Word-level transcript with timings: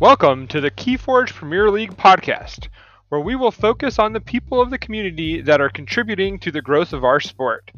Welcome 0.00 0.48
to 0.48 0.60
the 0.60 0.72
Keyforge 0.72 1.32
Premier 1.32 1.70
League 1.70 1.96
podcast, 1.96 2.66
where 3.10 3.20
we 3.20 3.36
will 3.36 3.52
focus 3.52 4.00
on 4.00 4.12
the 4.12 4.20
people 4.20 4.60
of 4.60 4.70
the 4.70 4.78
community 4.78 5.40
that 5.42 5.60
are 5.60 5.68
contributing 5.68 6.40
to 6.40 6.50
the 6.50 6.60
growth 6.60 6.92
of 6.92 7.04
our 7.04 7.20
sport. 7.20 7.70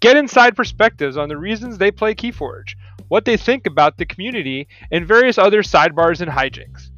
Get 0.00 0.16
inside 0.16 0.56
perspectives 0.56 1.18
on 1.18 1.28
the 1.28 1.36
reasons 1.36 1.76
they 1.76 1.90
play 1.90 2.14
Keyforge, 2.14 2.74
what 3.08 3.26
they 3.26 3.36
think 3.36 3.66
about 3.66 3.98
the 3.98 4.06
community, 4.06 4.66
and 4.90 5.06
various 5.06 5.36
other 5.36 5.62
sidebars 5.62 6.22
and 6.22 6.30
hijinks. 6.30 6.88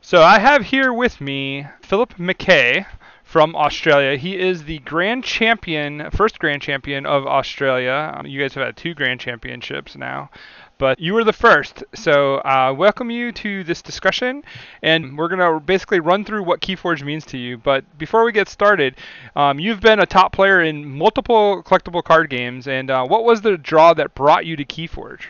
So 0.00 0.22
I 0.22 0.40
have 0.40 0.64
here 0.64 0.92
with 0.92 1.20
me 1.20 1.68
Philip 1.82 2.14
McKay 2.14 2.84
from 3.28 3.54
Australia. 3.54 4.16
He 4.16 4.38
is 4.38 4.64
the 4.64 4.78
grand 4.78 5.22
champion, 5.22 6.10
first 6.12 6.38
grand 6.38 6.62
champion 6.62 7.04
of 7.04 7.26
Australia. 7.26 8.14
Um, 8.16 8.26
you 8.26 8.40
guys 8.40 8.54
have 8.54 8.64
had 8.64 8.74
two 8.74 8.94
grand 8.94 9.20
championships 9.20 9.96
now, 9.96 10.30
but 10.78 10.98
you 10.98 11.12
were 11.12 11.24
the 11.24 11.34
first. 11.34 11.84
So, 11.94 12.36
uh, 12.36 12.74
welcome 12.74 13.10
you 13.10 13.30
to 13.32 13.64
this 13.64 13.82
discussion, 13.82 14.44
and 14.82 15.18
we're 15.18 15.28
gonna 15.28 15.60
basically 15.60 16.00
run 16.00 16.24
through 16.24 16.44
what 16.44 16.62
KeyForge 16.62 17.04
means 17.04 17.26
to 17.26 17.36
you. 17.36 17.58
But 17.58 17.98
before 17.98 18.24
we 18.24 18.32
get 18.32 18.48
started, 18.48 18.94
um, 19.36 19.58
you've 19.58 19.80
been 19.80 20.00
a 20.00 20.06
top 20.06 20.32
player 20.32 20.62
in 20.62 20.88
multiple 20.88 21.62
collectible 21.64 22.02
card 22.02 22.30
games, 22.30 22.66
and 22.66 22.90
uh, 22.90 23.04
what 23.04 23.24
was 23.24 23.42
the 23.42 23.58
draw 23.58 23.92
that 23.92 24.14
brought 24.14 24.46
you 24.46 24.56
to 24.56 24.64
KeyForge? 24.64 25.24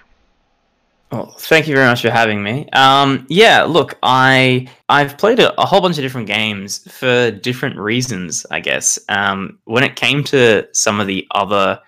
Well, 1.11 1.34
thank 1.39 1.67
you 1.67 1.75
very 1.75 1.87
much 1.87 2.03
for 2.03 2.11
having 2.11 2.42
me. 2.42 2.69
Um, 2.70 3.27
yeah, 3.31 3.62
look, 3.62 3.98
I 4.03 4.69
I've 4.91 5.17
played 5.17 5.39
a, 5.39 5.59
a, 5.59 5.65
whole 5.65 5.81
bunch 5.81 5.97
of 5.97 6.03
different 6.03 6.27
games 6.27 6.91
for 6.92 7.31
different 7.31 7.77
reasons, 7.78 8.45
I 8.50 8.61
guess. 8.61 8.98
Um, 9.09 9.59
when 9.65 9.84
it 9.84 9.97
came 9.97 10.23
to 10.25 10.69
some 10.73 11.00
of 11.00 11.06
the 11.06 11.27
other 11.31 11.81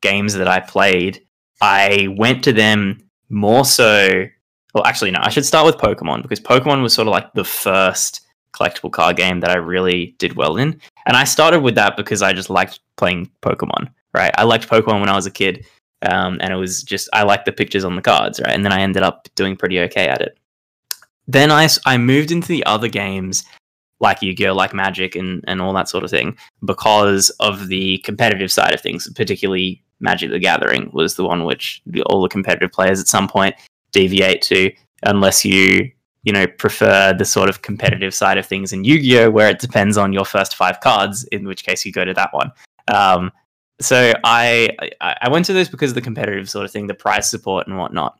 games 0.00 0.34
that 0.34 0.48
I 0.48 0.58
played, 0.58 1.22
I 1.60 2.08
went 2.18 2.42
to 2.44 2.52
them 2.52 2.98
more 3.28 3.64
so. 3.64 4.26
Well, 4.74 4.84
actually, 4.84 5.12
no, 5.12 5.20
I 5.22 5.28
should 5.28 5.46
start 5.46 5.64
with 5.64 5.76
Pokemon 5.76 6.22
because 6.22 6.40
Pokemon 6.40 6.82
was 6.82 6.92
sort 6.92 7.06
of 7.06 7.12
like 7.12 7.32
the 7.34 7.44
first 7.44 8.22
collectible 8.52 8.90
card 8.90 9.16
game 9.16 9.40
that 9.40 9.50
I 9.50 9.58
really 9.58 10.16
did 10.18 10.34
well 10.34 10.56
in, 10.56 10.80
and 11.06 11.16
I 11.16 11.22
started 11.22 11.60
with 11.60 11.76
that 11.76 11.96
because 11.96 12.20
I 12.20 12.32
just 12.32 12.50
liked 12.50 12.80
playing 12.96 13.30
Pokemon. 13.42 13.90
Right, 14.12 14.34
I 14.36 14.44
liked 14.44 14.68
Pokemon 14.68 15.00
when 15.00 15.10
I 15.10 15.14
was 15.14 15.26
a 15.26 15.30
kid 15.30 15.66
um, 16.02 16.38
and 16.40 16.52
it 16.52 16.56
was 16.56 16.82
just 16.82 17.08
I 17.12 17.22
liked 17.22 17.46
the 17.46 17.52
pictures 17.52 17.84
on 17.84 17.96
the 17.96 18.02
cards, 18.02 18.40
right? 18.40 18.54
And 18.54 18.64
then 18.64 18.72
I 18.72 18.80
ended 18.80 19.02
up 19.02 19.28
doing 19.34 19.56
pretty 19.56 19.80
okay 19.80 20.08
at 20.08 20.20
it. 20.20 20.38
Then 21.26 21.50
I 21.50 21.68
I 21.84 21.98
moved 21.98 22.30
into 22.30 22.48
the 22.48 22.64
other 22.66 22.88
games 22.88 23.44
like 23.98 24.20
Yu-Gi-Oh, 24.20 24.54
like 24.54 24.74
Magic, 24.74 25.16
and 25.16 25.42
and 25.46 25.60
all 25.60 25.72
that 25.72 25.88
sort 25.88 26.04
of 26.04 26.10
thing 26.10 26.36
because 26.64 27.30
of 27.40 27.68
the 27.68 27.98
competitive 27.98 28.52
side 28.52 28.74
of 28.74 28.80
things. 28.80 29.10
Particularly 29.14 29.82
Magic: 30.00 30.30
The 30.30 30.38
Gathering 30.38 30.90
was 30.92 31.16
the 31.16 31.24
one 31.24 31.44
which 31.44 31.82
all 32.06 32.22
the 32.22 32.28
competitive 32.28 32.72
players 32.72 33.00
at 33.00 33.08
some 33.08 33.28
point 33.28 33.54
deviate 33.92 34.42
to, 34.42 34.70
unless 35.04 35.44
you 35.44 35.90
you 36.24 36.32
know 36.32 36.46
prefer 36.46 37.14
the 37.14 37.24
sort 37.24 37.48
of 37.48 37.62
competitive 37.62 38.14
side 38.14 38.36
of 38.36 38.46
things 38.46 38.72
in 38.72 38.84
Yu-Gi-Oh, 38.84 39.30
where 39.30 39.48
it 39.48 39.60
depends 39.60 39.96
on 39.96 40.12
your 40.12 40.24
first 40.26 40.54
five 40.54 40.80
cards. 40.80 41.24
In 41.24 41.46
which 41.46 41.64
case, 41.64 41.86
you 41.86 41.92
go 41.92 42.04
to 42.04 42.14
that 42.14 42.32
one. 42.32 42.52
Um, 42.88 43.32
so 43.80 44.12
I 44.24 44.70
I 45.00 45.28
went 45.28 45.44
to 45.46 45.52
this 45.52 45.68
because 45.68 45.90
of 45.90 45.94
the 45.94 46.02
competitive 46.02 46.48
sort 46.48 46.64
of 46.64 46.70
thing, 46.70 46.86
the 46.86 46.94
prize 46.94 47.28
support 47.28 47.66
and 47.66 47.76
whatnot. 47.76 48.18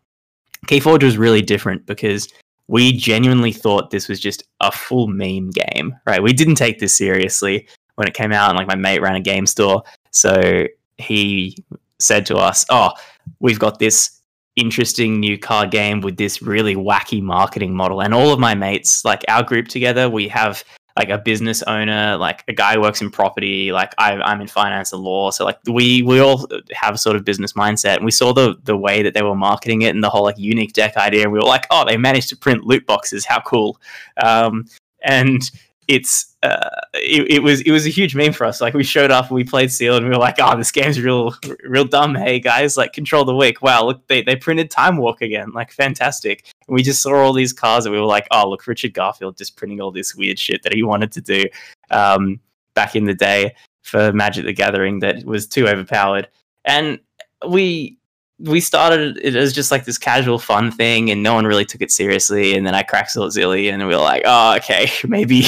Keyforge 0.66 1.02
was 1.02 1.16
really 1.16 1.42
different 1.42 1.86
because 1.86 2.28
we 2.68 2.92
genuinely 2.92 3.52
thought 3.52 3.90
this 3.90 4.08
was 4.08 4.20
just 4.20 4.42
a 4.60 4.72
full 4.72 5.06
meme 5.06 5.50
game, 5.50 5.94
right? 6.06 6.22
We 6.22 6.32
didn't 6.32 6.56
take 6.56 6.78
this 6.78 6.96
seriously 6.96 7.68
when 7.94 8.08
it 8.08 8.14
came 8.14 8.32
out, 8.32 8.50
and 8.50 8.58
like 8.58 8.66
my 8.66 8.74
mate 8.74 9.00
ran 9.00 9.16
a 9.16 9.20
game 9.20 9.46
store, 9.46 9.82
so 10.10 10.66
he 10.98 11.56
said 11.98 12.26
to 12.26 12.36
us, 12.36 12.64
"Oh, 12.68 12.90
we've 13.40 13.58
got 13.58 13.78
this 13.78 14.20
interesting 14.56 15.20
new 15.20 15.38
car 15.38 15.66
game 15.66 16.00
with 16.00 16.16
this 16.16 16.42
really 16.42 16.74
wacky 16.74 17.22
marketing 17.22 17.74
model." 17.74 18.02
And 18.02 18.12
all 18.12 18.32
of 18.32 18.38
my 18.38 18.54
mates, 18.54 19.04
like 19.04 19.24
our 19.28 19.42
group 19.42 19.68
together, 19.68 20.10
we 20.10 20.28
have 20.28 20.62
like 20.96 21.10
a 21.10 21.18
business 21.18 21.62
owner, 21.64 22.16
like 22.16 22.42
a 22.48 22.52
guy 22.52 22.74
who 22.74 22.80
works 22.80 23.02
in 23.02 23.10
property, 23.10 23.70
like 23.70 23.92
I, 23.98 24.32
am 24.32 24.40
in 24.40 24.46
finance 24.46 24.92
and 24.92 25.02
law. 25.02 25.30
So 25.30 25.44
like 25.44 25.58
we 25.66 26.02
we 26.02 26.20
all 26.20 26.46
have 26.72 26.94
a 26.94 26.98
sort 26.98 27.16
of 27.16 27.24
business 27.24 27.52
mindset, 27.52 27.96
and 27.96 28.04
we 28.04 28.10
saw 28.10 28.32
the 28.32 28.56
the 28.64 28.76
way 28.76 29.02
that 29.02 29.12
they 29.12 29.22
were 29.22 29.34
marketing 29.34 29.82
it 29.82 29.94
and 29.94 30.02
the 30.02 30.08
whole 30.08 30.24
like 30.24 30.38
unique 30.38 30.72
deck 30.72 30.96
idea, 30.96 31.24
and 31.24 31.32
we 31.32 31.38
were 31.38 31.44
like, 31.44 31.66
oh, 31.70 31.84
they 31.86 31.96
managed 31.96 32.30
to 32.30 32.36
print 32.36 32.64
loot 32.64 32.86
boxes, 32.86 33.26
how 33.26 33.40
cool! 33.40 33.78
Um, 34.22 34.64
and 35.02 35.50
it's 35.88 36.34
uh, 36.42 36.80
it, 36.94 37.30
it, 37.30 37.42
was 37.42 37.60
it 37.62 37.70
was 37.70 37.86
a 37.86 37.90
huge 37.90 38.14
meme 38.14 38.32
for 38.32 38.44
us. 38.44 38.60
Like 38.60 38.74
we 38.74 38.84
showed 38.84 39.10
up, 39.10 39.26
and 39.26 39.34
we 39.34 39.44
played 39.44 39.70
Seal 39.70 39.96
and 39.96 40.04
we 40.04 40.10
were 40.10 40.18
like, 40.18 40.36
"Oh, 40.38 40.56
this 40.56 40.72
game's 40.72 41.00
real 41.00 41.34
real 41.64 41.84
dumb." 41.84 42.14
Hey 42.14 42.40
guys, 42.40 42.76
like 42.76 42.92
control 42.92 43.24
the 43.24 43.34
weak. 43.34 43.62
Wow, 43.62 43.84
look, 43.84 44.06
they 44.08 44.22
they 44.22 44.36
printed 44.36 44.70
Time 44.70 44.96
Walk 44.96 45.22
again. 45.22 45.52
Like 45.52 45.70
fantastic. 45.70 46.44
And 46.66 46.74
we 46.74 46.82
just 46.82 47.02
saw 47.02 47.14
all 47.14 47.32
these 47.32 47.52
cars, 47.52 47.86
and 47.86 47.94
we 47.94 48.00
were 48.00 48.06
like, 48.06 48.26
"Oh, 48.30 48.48
look, 48.48 48.66
Richard 48.66 48.94
Garfield 48.94 49.36
just 49.36 49.56
printing 49.56 49.80
all 49.80 49.92
this 49.92 50.14
weird 50.14 50.38
shit 50.38 50.62
that 50.62 50.74
he 50.74 50.82
wanted 50.82 51.12
to 51.12 51.20
do 51.20 51.44
um, 51.90 52.40
back 52.74 52.96
in 52.96 53.04
the 53.04 53.14
day 53.14 53.54
for 53.82 54.12
Magic 54.12 54.44
the 54.44 54.52
Gathering 54.52 55.00
that 55.00 55.24
was 55.24 55.46
too 55.46 55.68
overpowered." 55.68 56.28
And 56.64 56.98
we 57.48 57.95
we 58.38 58.60
started 58.60 59.18
it 59.22 59.34
as 59.34 59.52
just 59.52 59.70
like 59.70 59.84
this 59.84 59.96
casual 59.96 60.38
fun 60.38 60.70
thing 60.70 61.10
and 61.10 61.22
no 61.22 61.34
one 61.34 61.46
really 61.46 61.64
took 61.64 61.80
it 61.80 61.90
seriously 61.90 62.54
and 62.56 62.66
then 62.66 62.74
i 62.74 62.82
cracked 62.82 63.14
zilly 63.14 63.72
and 63.72 63.80
we 63.86 63.94
were 63.94 64.00
like 64.00 64.22
oh 64.26 64.54
okay 64.56 64.90
maybe 65.08 65.44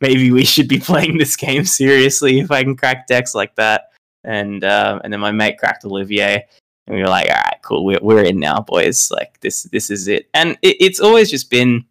maybe 0.00 0.30
we 0.30 0.44
should 0.44 0.68
be 0.68 0.80
playing 0.80 1.18
this 1.18 1.36
game 1.36 1.64
seriously 1.64 2.40
if 2.40 2.50
i 2.50 2.62
can 2.62 2.76
crack 2.76 3.06
decks 3.06 3.34
like 3.34 3.54
that. 3.56 3.88
And 4.24 4.62
uh, 4.62 5.00
and 5.02 5.12
then 5.12 5.18
my 5.18 5.32
mate 5.32 5.58
cracked 5.58 5.84
olivier 5.84 6.46
and 6.86 6.96
we 6.96 7.02
were 7.02 7.08
like 7.08 7.28
all 7.28 7.34
right 7.36 7.58
cool 7.62 7.84
we're, 7.84 7.98
we're 8.02 8.22
in 8.22 8.38
now 8.38 8.60
boys. 8.60 9.10
Like 9.10 9.40
this 9.40 9.64
this 9.64 9.90
is 9.90 10.06
it. 10.06 10.28
And 10.32 10.56
it, 10.62 10.76
it's 10.78 11.00
always 11.00 11.28
just 11.28 11.50
been 11.50 11.84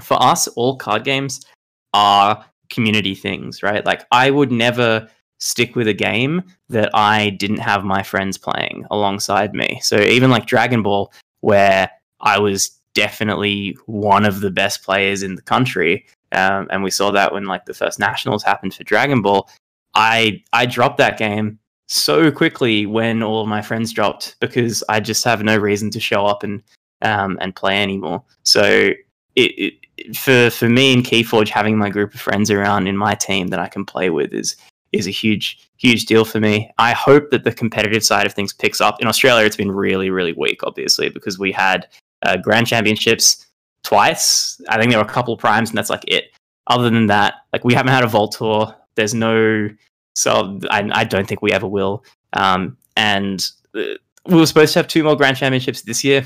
for 0.00 0.16
us 0.22 0.48
all 0.48 0.76
card 0.76 1.04
games 1.04 1.44
are 1.92 2.44
community 2.70 3.14
things 3.14 3.62
right? 3.62 3.84
Like 3.84 4.06
i 4.10 4.30
would 4.30 4.50
never 4.50 5.06
stick 5.38 5.76
with 5.76 5.88
a 5.88 5.94
game 5.94 6.42
that 6.68 6.90
I 6.94 7.30
didn't 7.30 7.58
have 7.58 7.84
my 7.84 8.02
friends 8.02 8.38
playing 8.38 8.84
alongside 8.90 9.54
me. 9.54 9.80
So 9.82 9.98
even 9.98 10.30
like 10.30 10.46
Dragon 10.46 10.82
Ball, 10.82 11.12
where 11.40 11.90
I 12.20 12.38
was 12.38 12.70
definitely 12.94 13.76
one 13.86 14.24
of 14.24 14.40
the 14.40 14.50
best 14.50 14.82
players 14.82 15.22
in 15.22 15.34
the 15.34 15.42
country, 15.42 16.06
um, 16.32 16.66
and 16.70 16.82
we 16.82 16.90
saw 16.90 17.10
that 17.12 17.32
when 17.32 17.44
like 17.44 17.66
the 17.66 17.74
first 17.74 17.98
nationals 17.98 18.42
happened 18.42 18.74
for 18.74 18.84
Dragon 18.84 19.22
Ball. 19.22 19.48
I 19.94 20.42
I 20.52 20.66
dropped 20.66 20.98
that 20.98 21.18
game 21.18 21.58
so 21.88 22.30
quickly 22.30 22.84
when 22.84 23.22
all 23.22 23.40
of 23.40 23.48
my 23.48 23.62
friends 23.62 23.92
dropped 23.92 24.36
because 24.40 24.82
I 24.88 25.00
just 25.00 25.24
have 25.24 25.42
no 25.42 25.56
reason 25.56 25.90
to 25.90 26.00
show 26.00 26.26
up 26.26 26.42
and 26.42 26.62
um, 27.02 27.38
and 27.40 27.54
play 27.54 27.82
anymore. 27.82 28.24
So 28.42 28.90
it, 29.36 29.74
it, 29.96 30.16
for 30.16 30.50
for 30.50 30.68
me 30.68 30.92
in 30.92 31.02
Keyforge, 31.02 31.48
having 31.48 31.78
my 31.78 31.90
group 31.90 32.14
of 32.14 32.20
friends 32.20 32.50
around 32.50 32.86
in 32.86 32.96
my 32.96 33.14
team 33.14 33.48
that 33.48 33.60
I 33.60 33.68
can 33.68 33.84
play 33.84 34.10
with 34.10 34.32
is 34.32 34.56
is 34.92 35.06
a 35.06 35.10
huge, 35.10 35.68
huge 35.76 36.06
deal 36.06 36.24
for 36.24 36.40
me. 36.40 36.70
I 36.78 36.92
hope 36.92 37.30
that 37.30 37.44
the 37.44 37.52
competitive 37.52 38.04
side 38.04 38.26
of 38.26 38.32
things 38.34 38.52
picks 38.52 38.80
up. 38.80 39.00
In 39.00 39.08
Australia, 39.08 39.46
it's 39.46 39.56
been 39.56 39.72
really, 39.72 40.10
really 40.10 40.32
weak, 40.32 40.62
obviously, 40.62 41.08
because 41.08 41.38
we 41.38 41.52
had 41.52 41.86
uh, 42.22 42.36
Grand 42.36 42.66
Championships 42.66 43.46
twice. 43.82 44.60
I 44.68 44.78
think 44.78 44.90
there 44.90 44.98
were 44.98 45.08
a 45.08 45.12
couple 45.12 45.34
of 45.34 45.40
primes, 45.40 45.70
and 45.70 45.78
that's 45.78 45.90
like 45.90 46.04
it. 46.08 46.24
Other 46.66 46.90
than 46.90 47.06
that, 47.06 47.34
like 47.52 47.64
we 47.64 47.74
haven't 47.74 47.92
had 47.92 48.04
a 48.04 48.08
Vault 48.08 48.32
Tour. 48.32 48.74
There's 48.96 49.14
no, 49.14 49.68
so 50.14 50.58
I, 50.70 50.88
I 50.92 51.04
don't 51.04 51.28
think 51.28 51.42
we 51.42 51.52
ever 51.52 51.66
will. 51.66 52.04
Um, 52.32 52.76
and 52.96 53.46
uh, 53.74 53.82
we 54.26 54.36
were 54.36 54.46
supposed 54.46 54.72
to 54.72 54.78
have 54.80 54.88
two 54.88 55.04
more 55.04 55.16
Grand 55.16 55.36
Championships 55.36 55.82
this 55.82 56.02
year. 56.02 56.24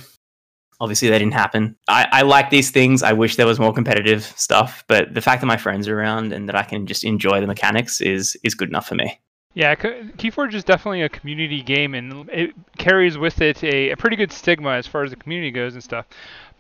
Obviously, 0.81 1.09
that 1.11 1.19
didn't 1.19 1.35
happen. 1.35 1.77
I, 1.89 2.09
I 2.11 2.23
like 2.23 2.49
these 2.51 2.71
things. 2.71 3.03
I 3.03 3.13
wish 3.13 3.37
there 3.37 3.47
was 3.47 3.61
more 3.61 3.73
competitive 3.73 4.25
stuff, 4.37 4.83
but 4.89 5.13
the 5.13 5.21
fact 5.21 5.43
that 5.43 5.47
my 5.47 5.59
friends 5.59 5.87
are 5.89 5.99
around 5.99 6.33
and 6.33 6.49
that 6.49 6.57
I 6.57 6.63
can 6.63 6.87
just 6.87 7.05
enjoy 7.05 7.41
the 7.41 7.47
mechanics 7.47 8.01
is 8.01 8.37
is 8.43 8.55
good 8.55 8.69
enough 8.69 8.89
for 8.89 8.95
me. 8.95 9.21
Yeah, 9.55 9.75
Keyforge 9.75 10.55
is 10.55 10.63
definitely 10.63 11.03
a 11.03 11.09
community 11.09 11.61
game, 11.61 11.95
and 11.95 12.29
it 12.31 12.53
carries 12.79 13.19
with 13.19 13.41
it 13.41 13.65
a, 13.65 13.91
a 13.91 13.97
pretty 13.97 14.17
good 14.17 14.31
stigma 14.31 14.71
as 14.71 14.87
far 14.87 15.03
as 15.03 15.11
the 15.11 15.17
community 15.17 15.51
goes 15.51 15.75
and 15.75 15.83
stuff. 15.83 16.07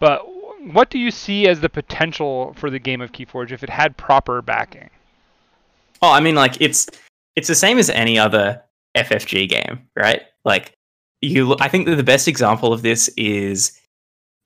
But 0.00 0.26
what 0.64 0.90
do 0.90 0.98
you 0.98 1.10
see 1.10 1.46
as 1.48 1.60
the 1.60 1.68
potential 1.68 2.52
for 2.58 2.68
the 2.68 2.78
game 2.78 3.00
of 3.00 3.12
Keyforge 3.12 3.52
if 3.52 3.62
it 3.62 3.70
had 3.70 3.96
proper 3.96 4.42
backing? 4.42 4.90
Oh, 6.02 6.10
I 6.10 6.20
mean, 6.20 6.34
like 6.34 6.60
it's 6.60 6.88
it's 7.36 7.48
the 7.48 7.54
same 7.54 7.78
as 7.78 7.90
any 7.90 8.18
other 8.18 8.62
FFG 8.96 9.48
game, 9.48 9.88
right? 9.96 10.22
Like 10.44 10.76
you, 11.20 11.56
I 11.60 11.68
think 11.68 11.86
that 11.86 11.96
the 11.96 12.02
best 12.02 12.28
example 12.28 12.72
of 12.72 12.82
this 12.82 13.08
is 13.16 13.79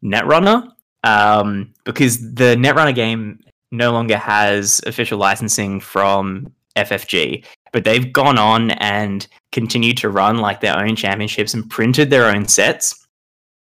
Netrunner. 0.04 0.70
um, 1.04 1.72
because 1.84 2.20
the 2.34 2.56
Netrunner 2.56 2.94
game 2.94 3.40
no 3.72 3.92
longer 3.92 4.16
has 4.16 4.80
official 4.86 5.18
licensing 5.18 5.80
from 5.80 6.52
FFG, 6.76 7.44
but 7.72 7.84
they've 7.84 8.12
gone 8.12 8.38
on 8.38 8.70
and 8.72 9.26
continued 9.52 9.96
to 9.98 10.08
run 10.08 10.38
like 10.38 10.60
their 10.60 10.78
own 10.78 10.96
championships 10.96 11.54
and 11.54 11.68
printed 11.68 12.10
their 12.10 12.26
own 12.26 12.46
sets. 12.46 13.06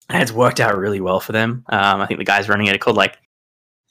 And 0.09 0.21
it's 0.21 0.31
worked 0.31 0.59
out 0.59 0.77
really 0.77 1.01
well 1.01 1.19
for 1.19 1.31
them. 1.31 1.63
Um, 1.69 2.01
I 2.01 2.05
think 2.05 2.19
the 2.19 2.25
guys 2.25 2.49
running 2.49 2.67
it 2.67 2.75
are 2.75 2.79
called 2.79 2.97
like 2.97 3.17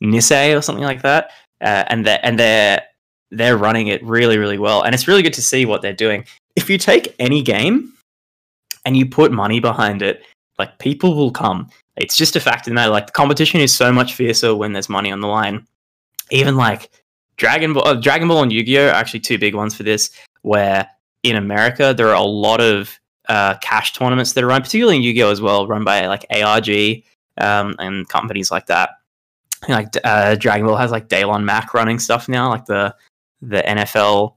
Nisei 0.03 0.57
or 0.57 0.63
something 0.63 0.85
like 0.85 1.03
that, 1.03 1.31
uh, 1.61 1.85
and 1.89 2.07
they 2.07 2.19
and 2.23 2.39
they're 2.39 2.83
they're 3.31 3.57
running 3.57 3.89
it 3.89 4.05
really 4.05 4.39
really 4.39 4.59
well. 4.59 4.83
And 4.83 4.95
it's 4.95 5.09
really 5.09 5.23
good 5.23 5.33
to 5.35 5.43
see 5.43 5.65
what 5.65 5.83
they're 5.83 5.93
doing. 5.93 6.25
If 6.55 6.69
you 6.69 6.77
take 6.77 7.15
any 7.19 7.43
game 7.43 7.93
and 8.85 8.97
you 8.97 9.07
put 9.07 9.33
money 9.33 9.59
behind 9.59 10.03
it, 10.03 10.23
like 10.59 10.79
people 10.79 11.15
will 11.15 11.31
come. 11.31 11.71
It's 11.97 12.17
just 12.17 12.37
a 12.37 12.41
fact 12.41 12.67
of 12.67 12.71
the 12.71 12.75
matter. 12.75 12.91
Like 12.91 13.07
the 13.07 13.13
competition 13.13 13.61
is 13.61 13.75
so 13.75 13.93
much 13.93 14.15
fiercer 14.15 14.55
when 14.55 14.73
there's 14.73 14.89
money 14.89 15.13
on 15.13 15.21
the 15.21 15.29
line. 15.29 15.67
Even 16.31 16.57
like 16.57 16.91
Dragon 17.37 17.75
Ball, 17.75 17.87
uh, 17.87 17.95
Dragon 17.95 18.29
Ball 18.29 18.43
and 18.43 18.53
Yu 18.53 18.63
Gi 18.63 18.79
Oh 18.79 18.87
are 18.87 18.91
actually 18.91 19.21
two 19.21 19.39
big 19.39 19.55
ones 19.55 19.75
for 19.75 19.83
this. 19.83 20.11
Where 20.43 20.89
in 21.23 21.37
America 21.37 21.95
there 21.97 22.09
are 22.09 22.15
a 22.15 22.23
lot 22.23 22.61
of 22.61 22.99
uh, 23.29 23.55
cash 23.59 23.93
tournaments 23.93 24.33
that 24.33 24.45
are 24.45 24.49
run, 24.49 24.63
particularly 24.63 24.97
in 24.97 25.03
Yu 25.03 25.13
Gi 25.13 25.23
Oh 25.23 25.31
as 25.31 25.41
well, 25.41 25.67
run 25.67 25.85
by 25.85 26.07
like 26.07 26.25
ARG 26.31 26.71
um, 27.39 27.77
and 27.79 28.09
companies 28.09 28.51
like 28.51 28.67
that. 28.67 28.91
Like 29.69 29.89
uh, 30.03 30.35
Dragon 30.37 30.67
Ball 30.67 30.77
has 30.77 30.91
like 30.91 31.09
Daylon 31.09 31.45
Mac 31.45 31.75
running 31.75 31.99
stuff 31.99 32.29
now, 32.29 32.49
like 32.49 32.65
the 32.65 32.95
the 33.43 33.63
NFL 33.63 34.35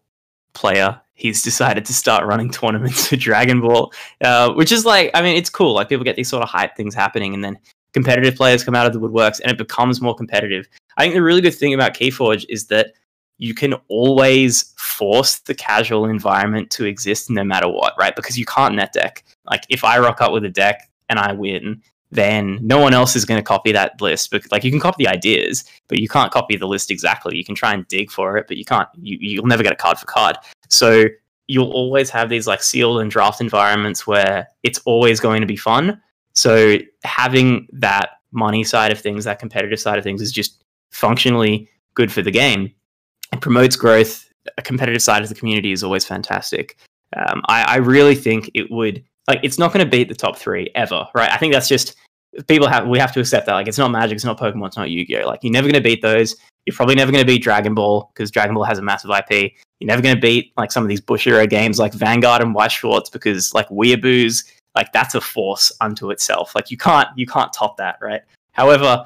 player 0.54 1.00
he's 1.16 1.42
decided 1.42 1.86
to 1.86 1.94
start 1.94 2.26
running 2.26 2.50
tournaments 2.52 3.08
for 3.08 3.16
Dragon 3.16 3.62
Ball, 3.62 3.92
uh, 4.22 4.54
which 4.54 4.72
is 4.72 4.86
like, 4.86 5.12
I 5.14 5.22
mean, 5.22 5.36
it's 5.36 5.50
cool. 5.50 5.74
Like 5.74 5.90
people 5.90 6.06
get 6.06 6.16
these 6.16 6.30
sort 6.30 6.44
of 6.44 6.50
hype 6.50 6.76
things 6.76 6.94
happening, 6.94 7.34
and 7.34 7.44
then 7.44 7.58
competitive 7.94 8.36
players 8.36 8.64
come 8.64 8.76
out 8.76 8.86
of 8.86 8.94
the 8.94 9.00
woodworks, 9.00 9.40
and 9.42 9.52
it 9.52 9.58
becomes 9.58 10.02
more 10.02 10.14
competitive. 10.14 10.68
I 10.98 11.04
think 11.04 11.16
the 11.16 11.24
really 11.24 11.42
good 11.42 11.56
thing 11.56 11.74
about 11.74 11.96
Keyforge 11.96 12.46
is 12.50 12.68
that 12.68 12.94
you 13.38 13.54
can 13.54 13.74
always 13.90 14.74
force 14.78 15.40
the 15.40 15.54
casual 15.56 16.06
environment 16.06 16.70
to 16.72 16.86
exist 16.86 17.30
no 17.30 17.44
matter 17.44 17.68
what, 17.68 17.94
right? 18.00 18.16
Because 18.16 18.38
you 18.38 18.46
can't 18.46 18.76
net 18.76 18.94
deck. 18.94 19.26
Like 19.46 19.66
if 19.70 19.84
I 19.84 20.00
rock 20.00 20.22
up 20.22 20.32
with 20.32 20.46
a 20.46 20.50
deck 20.50 20.90
and 21.10 21.20
I 21.20 21.34
win, 21.34 21.82
then 22.12 22.60
no 22.62 22.80
one 22.80 22.94
else 22.94 23.16
is 23.16 23.26
going 23.26 23.40
to 23.40 23.44
copy 23.44 23.72
that 23.72 24.00
list. 24.02 24.32
But 24.32 24.44
like 24.52 24.64
you 24.64 24.72
can 24.72 24.80
copy 24.80 25.04
the 25.04 25.10
ideas, 25.10 25.64
but 25.88 26.00
you 26.00 26.08
can't 26.08 26.32
copy 26.32 26.56
the 26.56 26.68
list 26.68 26.92
exactly. 26.92 27.38
You 27.38 27.44
can 27.44 27.56
try 27.56 27.74
and 27.74 27.88
dig 27.88 28.12
for 28.12 28.38
it, 28.38 28.48
but 28.48 28.58
you 28.58 28.66
can't. 28.66 28.88
You, 28.96 29.18
you'll 29.20 29.48
never 29.48 29.64
get 29.64 29.74
a 29.74 29.76
card 29.76 29.98
for 29.98 30.06
card. 30.06 30.38
So 30.70 31.06
you'll 31.48 31.72
always 31.72 32.10
have 32.10 32.30
these 32.30 32.48
like 32.48 32.64
sealed 32.64 33.02
and 33.02 33.12
draft 33.12 33.42
environments 33.42 34.08
where 34.08 34.48
it's 34.64 34.80
always 34.86 35.20
going 35.20 35.42
to 35.42 35.48
be 35.48 35.56
fun. 35.56 36.02
So 36.34 36.78
having 37.04 37.68
that 37.72 38.10
money 38.32 38.64
side 38.64 38.92
of 38.92 39.00
things, 39.00 39.26
that 39.26 39.40
competitive 39.40 39.80
side 39.80 39.98
of 39.98 40.04
things, 40.04 40.22
is 40.22 40.32
just 40.32 40.64
functionally 40.92 41.70
good 41.94 42.12
for 42.12 42.22
the 42.22 42.32
game. 42.32 42.74
It 43.32 43.42
promotes 43.42 43.76
growth. 43.76 44.30
A 44.58 44.62
competitive 44.62 45.02
side 45.02 45.24
of 45.24 45.30
the 45.30 45.36
community 45.36 45.72
is 45.72 45.84
always 45.84 46.06
fantastic. 46.06 46.78
Um, 47.16 47.42
I, 47.48 47.64
I 47.64 47.76
really 47.78 48.16
think 48.16 48.52
it 48.54 48.70
would 48.70 49.04
like 49.28 49.40
it's 49.44 49.58
not 49.58 49.74
going 49.74 49.84
to 49.86 49.90
beat 49.90 50.08
the 50.08 50.16
top 50.16 50.38
three 50.38 50.70
ever, 50.76 51.08
right? 51.14 51.32
I 51.32 51.38
think 51.38 51.54
that's 51.54 51.68
just 51.68 51.96
people 52.48 52.68
have 52.68 52.88
we 52.88 53.00
have 53.00 53.14
to 53.14 53.20
accept 53.20 53.46
that. 53.48 53.54
Like 53.54 53.68
it's 53.68 53.78
not 53.78 53.92
Magic, 53.92 54.16
it's 54.16 54.26
not 54.26 54.40
Pokemon, 54.40 54.68
it's 54.68 54.78
not 54.78 54.90
Yu 54.90 55.06
Gi 55.06 55.18
Oh. 55.18 55.28
Like 55.28 55.40
you're 55.44 55.54
never 55.54 55.68
going 55.68 55.82
to 55.82 55.88
beat 55.88 56.02
those. 56.02 56.36
You're 56.66 56.76
probably 56.76 56.96
never 56.96 57.12
going 57.12 57.24
to 57.24 57.28
beat 57.28 57.44
Dragon 57.44 57.76
Ball 57.76 58.12
because 58.14 58.32
Dragon 58.32 58.56
Ball 58.56 58.64
has 58.64 58.80
a 58.80 58.82
massive 58.82 59.12
IP. 59.12 59.54
You're 59.80 59.88
never 59.88 60.02
going 60.02 60.16
to 60.16 60.22
beat 60.22 60.52
like 60.58 60.72
some 60.72 60.84
of 60.84 60.90
these 60.90 61.02
Bushiroad 61.02 61.50
games 61.50 61.80
like 61.80 61.94
Vanguard 61.94 62.42
and 62.42 62.56
Weiss 62.56 62.74
Schwarz 62.74 63.10
because 63.10 63.54
like 63.54 63.68
Weeaboos, 63.70 64.44
like 64.76 64.92
that's 64.92 65.16
a 65.16 65.22
force 65.22 65.72
unto 65.82 66.10
itself. 66.10 66.56
Like 66.56 66.72
you 66.72 66.78
can't 66.78 67.08
you 67.16 67.26
can't 67.26 67.54
top 67.54 67.78
that, 67.78 67.98
right? 68.02 68.22
However, 68.52 69.06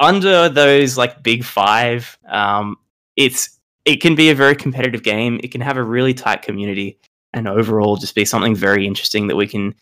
under 0.00 0.48
those 0.48 0.98
like 0.98 1.22
big 1.22 1.44
five, 1.44 2.18
um, 2.28 2.76
it's 3.16 3.58
it 3.84 3.96
can 4.00 4.14
be 4.14 4.30
a 4.30 4.34
very 4.34 4.54
competitive 4.54 5.02
game. 5.02 5.40
It 5.42 5.50
can 5.50 5.60
have 5.60 5.76
a 5.76 5.82
really 5.82 6.14
tight 6.14 6.42
community, 6.42 6.98
and 7.34 7.48
overall 7.48 7.96
just 7.96 8.14
be 8.14 8.24
something 8.24 8.54
very 8.54 8.86
interesting 8.86 9.26
that 9.28 9.36
we 9.36 9.46
can 9.46 9.74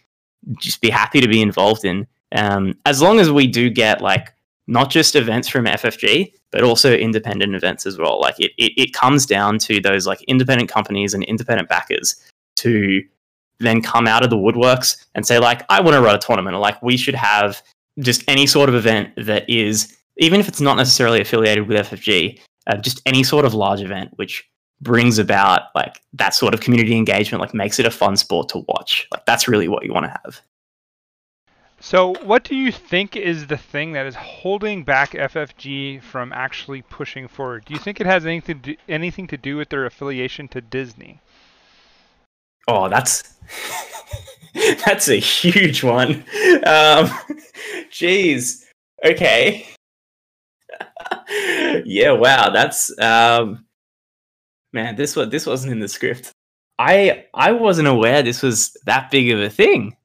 just 0.58 0.80
be 0.80 0.90
happy 0.90 1.20
to 1.20 1.28
be 1.28 1.42
involved 1.42 1.84
in. 1.84 2.06
Um, 2.32 2.74
as 2.86 3.02
long 3.02 3.18
as 3.18 3.30
we 3.30 3.46
do 3.46 3.70
get 3.70 4.00
like 4.00 4.32
not 4.66 4.88
just 4.88 5.16
events 5.16 5.48
from 5.48 5.64
FFG, 5.64 6.32
but 6.52 6.62
also 6.62 6.94
independent 6.94 7.54
events 7.54 7.86
as 7.86 7.98
well. 7.98 8.20
Like 8.20 8.38
it, 8.38 8.52
it, 8.56 8.72
it 8.76 8.92
comes 8.92 9.26
down 9.26 9.58
to 9.60 9.80
those 9.80 10.06
like 10.06 10.22
independent 10.22 10.70
companies 10.70 11.12
and 11.12 11.24
independent 11.24 11.68
backers 11.68 12.14
to 12.56 13.02
then 13.58 13.82
come 13.82 14.06
out 14.06 14.22
of 14.22 14.30
the 14.30 14.36
woodworks 14.36 15.04
and 15.14 15.26
say 15.26 15.38
like, 15.38 15.62
I 15.68 15.80
want 15.80 15.94
to 15.94 16.00
run 16.00 16.14
a 16.14 16.18
tournament, 16.18 16.54
or 16.56 16.60
like 16.60 16.80
we 16.82 16.96
should 16.96 17.14
have 17.14 17.62
just 17.98 18.22
any 18.28 18.46
sort 18.46 18.68
of 18.68 18.74
event 18.74 19.10
that 19.16 19.48
is, 19.48 19.96
even 20.18 20.40
if 20.40 20.48
it's 20.48 20.60
not 20.60 20.76
necessarily 20.76 21.20
affiliated 21.20 21.68
with 21.68 21.86
FFG, 21.88 22.40
uh, 22.66 22.76
just 22.76 23.02
any 23.06 23.22
sort 23.22 23.44
of 23.44 23.54
large 23.54 23.80
event 23.80 24.10
which 24.16 24.48
brings 24.80 25.18
about 25.18 25.74
like 25.74 26.00
that 26.14 26.34
sort 26.34 26.54
of 26.54 26.60
community 26.60 26.96
engagement, 26.96 27.40
like 27.40 27.54
makes 27.54 27.78
it 27.78 27.86
a 27.86 27.90
fun 27.90 28.16
sport 28.16 28.48
to 28.50 28.58
watch. 28.68 29.06
Like 29.12 29.26
that's 29.26 29.48
really 29.48 29.68
what 29.68 29.84
you 29.84 29.92
want 29.92 30.06
to 30.06 30.20
have. 30.24 30.40
So, 31.82 32.14
what 32.24 32.44
do 32.44 32.54
you 32.54 32.70
think 32.70 33.16
is 33.16 33.46
the 33.46 33.56
thing 33.56 33.92
that 33.92 34.04
is 34.04 34.14
holding 34.14 34.84
back 34.84 35.12
FFG 35.12 36.02
from 36.02 36.30
actually 36.30 36.82
pushing 36.82 37.26
forward? 37.26 37.64
Do 37.64 37.72
you 37.72 37.80
think 37.80 38.00
it 38.00 38.06
has 38.06 38.26
anything 38.26 38.60
to 38.60 38.74
do, 38.74 38.76
anything 38.86 39.26
to 39.28 39.38
do 39.38 39.56
with 39.56 39.70
their 39.70 39.86
affiliation 39.86 40.46
to 40.48 40.60
Disney? 40.60 41.22
Oh, 42.68 42.90
that's 42.90 43.34
that's 44.84 45.08
a 45.08 45.16
huge 45.16 45.82
one. 45.82 46.16
Um, 46.66 47.06
jeez. 47.90 48.64
Okay. 49.02 49.66
yeah. 51.86 52.12
Wow. 52.12 52.50
That's 52.50 52.96
um, 52.98 53.64
man. 54.72 54.96
This 54.96 55.16
was 55.16 55.28
this 55.30 55.46
wasn't 55.46 55.72
in 55.72 55.80
the 55.80 55.88
script. 55.88 56.32
I 56.78 57.26
I 57.34 57.52
wasn't 57.52 57.88
aware 57.88 58.22
this 58.22 58.42
was 58.42 58.76
that 58.86 59.10
big 59.10 59.30
of 59.30 59.40
a 59.40 59.50
thing. 59.50 59.96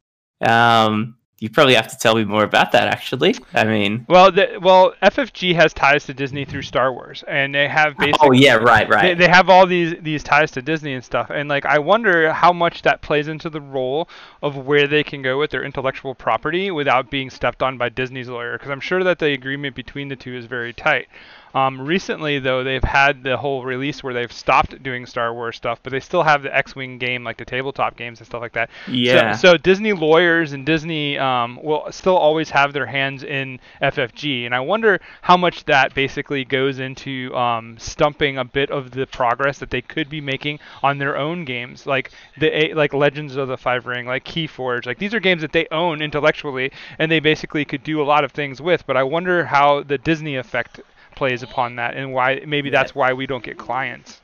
Um, 0.41 1.15
you 1.39 1.50
probably 1.50 1.75
have 1.75 1.89
to 1.89 1.97
tell 1.97 2.15
me 2.15 2.23
more 2.23 2.44
about 2.44 2.71
that. 2.71 2.88
Actually, 2.88 3.35
I 3.53 3.65
mean, 3.65 4.06
well, 4.07 4.31
the, 4.31 4.57
well, 4.62 4.94
FFG 5.03 5.53
has 5.56 5.73
ties 5.73 6.06
to 6.06 6.13
Disney 6.13 6.45
through 6.45 6.62
Star 6.62 6.94
Wars, 6.94 7.23
and 7.27 7.53
they 7.53 7.67
have 7.67 7.97
basically. 7.97 8.29
Oh 8.29 8.31
yeah, 8.31 8.56
right, 8.56 8.88
right. 8.89 9.17
They, 9.17 9.25
they 9.25 9.27
have 9.27 9.50
all 9.50 9.67
these 9.67 9.95
these 10.01 10.23
ties 10.23 10.51
to 10.51 10.62
Disney 10.62 10.94
and 10.94 11.03
stuff, 11.03 11.29
and 11.29 11.50
like 11.50 11.65
I 11.65 11.77
wonder 11.77 12.31
how 12.31 12.53
much 12.53 12.83
that 12.83 13.01
plays 13.01 13.27
into 13.27 13.50
the 13.50 13.59
role 13.59 14.07
of 14.41 14.56
where 14.56 14.88
they 14.88 15.03
can 15.03 15.21
go 15.21 15.38
with 15.38 15.51
their 15.51 15.63
intellectual 15.63 16.15
property 16.15 16.71
without 16.71 17.11
being 17.11 17.29
stepped 17.29 17.61
on 17.61 17.77
by 17.77 17.89
Disney's 17.89 18.30
lawyer, 18.30 18.54
because 18.54 18.71
I'm 18.71 18.80
sure 18.80 19.04
that 19.04 19.19
the 19.19 19.33
agreement 19.33 19.75
between 19.75 20.07
the 20.07 20.16
two 20.16 20.35
is 20.35 20.45
very 20.45 20.71
tight. 20.71 21.07
Um, 21.56 21.80
recently, 21.80 22.40
though, 22.40 22.66
they've 22.66 22.83
had 22.83 23.24
the 23.24 23.38
whole 23.38 23.64
release 23.64 24.04
where 24.04 24.14
they've 24.14 24.31
stopped 24.31 24.83
doing 24.83 25.06
Star 25.06 25.33
Wars 25.33 25.56
stuff, 25.56 25.80
but 25.81 25.92
they 25.92 26.02
still 26.02 26.24
have 26.24 26.44
the 26.44 26.54
X-wing 26.54 26.97
game, 26.97 27.24
like 27.24 27.38
the 27.38 27.45
tabletop 27.45 27.95
games 27.95 28.19
and 28.19 28.28
stuff 28.28 28.42
like 28.42 28.52
that. 28.54 28.69
Yeah. 28.92 29.31
So, 29.31 29.54
so 29.54 29.57
Disney 29.57 29.94
lawyers 29.94 30.52
and 30.52 30.66
Disney 30.66 31.18
um, 31.18 31.57
will 31.64 31.90
still 31.92 32.18
always 32.18 32.50
have 32.50 32.74
their 32.74 32.85
hands 32.85 33.24
in 33.24 33.62
FFG, 33.81 34.45
and 34.45 34.54
I 34.54 34.59
wonder 34.59 35.00
how 35.21 35.38
much 35.38 35.64
that 35.66 35.95
basically 35.95 36.44
goes 36.44 36.80
into 36.80 37.33
um, 37.33 37.78
stumping 37.78 38.38
a 38.38 38.44
bit 38.44 38.69
of 38.69 38.92
the 38.92 39.07
progress 39.07 39.59
that 39.59 39.69
they 39.69 39.81
could 39.81 40.09
be 40.09 40.19
making 40.19 40.59
on 40.83 40.97
their 40.97 41.18
own 41.18 41.45
games, 41.45 41.85
like 41.85 42.12
the 42.38 42.74
like 42.74 42.94
Legends 42.94 43.38
of 43.38 43.47
the 43.47 43.57
Five 43.57 43.85
Ring, 43.85 44.06
like 44.06 44.26
Keyforge. 44.26 44.85
Like 44.85 45.00
these 45.00 45.14
are 45.14 45.21
games 45.21 45.42
that 45.42 45.54
they 45.54 45.68
own 45.71 46.02
intellectually, 46.02 46.74
and 47.00 47.09
they 47.09 47.21
basically 47.21 47.64
could 47.64 47.83
do 47.83 48.02
a 48.02 48.04
lot 48.04 48.26
of 48.26 48.33
things 48.33 48.62
with. 48.62 48.85
But 48.85 48.97
I 48.97 49.04
wonder 49.04 49.45
how 49.45 49.83
the 49.83 49.97
Disney 49.97 50.35
effect 50.35 50.81
plays 51.16 51.44
upon 51.44 51.76
that 51.78 51.95
and 51.95 52.14
why 52.14 52.42
maybe 52.45 52.69
that's 52.69 52.94
why 52.94 53.14
we 53.14 53.26
don't 53.26 53.44
get 53.44 53.57
clients. 53.57 54.22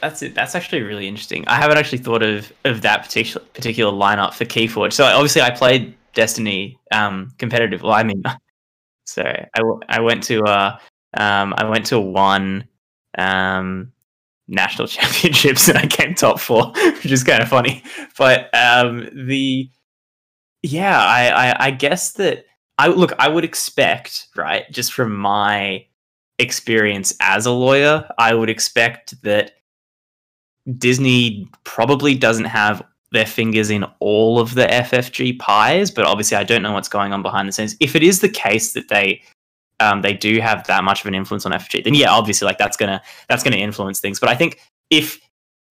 That's 0.00 0.22
it. 0.22 0.34
That's 0.34 0.54
actually 0.54 0.82
really 0.82 1.06
interesting. 1.08 1.44
I 1.46 1.56
haven't 1.56 1.78
actually 1.78 1.98
thought 1.98 2.22
of 2.22 2.52
of 2.64 2.82
that 2.82 3.04
particular 3.04 3.46
particular 3.54 3.92
lineup 3.92 4.34
for 4.34 4.44
Keyforge. 4.44 4.92
So 4.92 5.04
obviously, 5.04 5.42
I 5.42 5.50
played 5.50 5.96
Destiny 6.14 6.78
um, 6.92 7.32
competitive. 7.38 7.82
Well, 7.82 7.92
I 7.92 8.02
mean, 8.02 8.22
sorry, 9.06 9.46
I, 9.56 9.62
I 9.88 10.00
went 10.00 10.22
to 10.24 10.42
uh, 10.44 10.78
um, 11.16 11.54
I 11.56 11.64
went 11.64 11.86
to 11.86 12.00
one 12.00 12.68
um, 13.16 13.92
national 14.48 14.88
championships 14.96 15.68
and 15.68 15.78
I 15.78 15.86
came 15.86 16.14
top 16.14 16.40
four, 16.40 16.72
which 16.74 17.10
is 17.10 17.24
kind 17.24 17.42
of 17.42 17.48
funny. 17.48 17.82
But 18.18 18.54
um, 18.54 19.08
the 19.26 19.70
yeah, 20.62 20.98
I, 20.98 21.28
I 21.28 21.66
I 21.66 21.70
guess 21.70 22.12
that 22.12 22.46
I 22.78 22.88
look. 22.88 23.12
I 23.18 23.28
would 23.28 23.44
expect 23.44 24.28
right, 24.36 24.70
just 24.70 24.92
from 24.92 25.14
my 25.16 25.86
experience 26.38 27.14
as 27.20 27.46
a 27.46 27.50
lawyer, 27.50 28.08
I 28.18 28.34
would 28.34 28.50
expect 28.50 29.20
that 29.22 29.52
Disney 30.78 31.48
probably 31.64 32.14
doesn't 32.14 32.46
have 32.46 32.82
their 33.12 33.26
fingers 33.26 33.70
in 33.70 33.84
all 34.00 34.38
of 34.40 34.54
the 34.54 34.66
FFG 34.66 35.38
pies, 35.38 35.90
but 35.90 36.04
obviously 36.04 36.36
I 36.36 36.42
don't 36.42 36.62
know 36.62 36.72
what's 36.72 36.88
going 36.88 37.12
on 37.12 37.22
behind 37.22 37.48
the 37.48 37.52
scenes. 37.52 37.76
If 37.80 37.94
it 37.94 38.02
is 38.02 38.20
the 38.20 38.28
case 38.28 38.72
that 38.72 38.88
they 38.88 39.22
um, 39.80 40.02
they 40.02 40.12
do 40.12 40.40
have 40.40 40.66
that 40.66 40.84
much 40.84 41.00
of 41.00 41.06
an 41.06 41.14
influence 41.14 41.44
on 41.44 41.52
FFG, 41.52 41.84
then 41.84 41.94
yeah, 41.94 42.10
obviously 42.10 42.46
like 42.46 42.58
that's 42.58 42.76
gonna 42.76 43.00
that's 43.28 43.42
gonna 43.42 43.56
influence 43.56 44.00
things. 44.00 44.18
But 44.18 44.28
I 44.28 44.34
think 44.34 44.60
if 44.90 45.20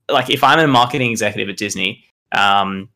like 0.09 0.29
if 0.29 0.43
I'm 0.43 0.59
a 0.59 0.67
marketing 0.67 1.11
executive 1.11 1.49
at 1.49 1.57
Disney, 1.57 2.03
um, 2.31 2.89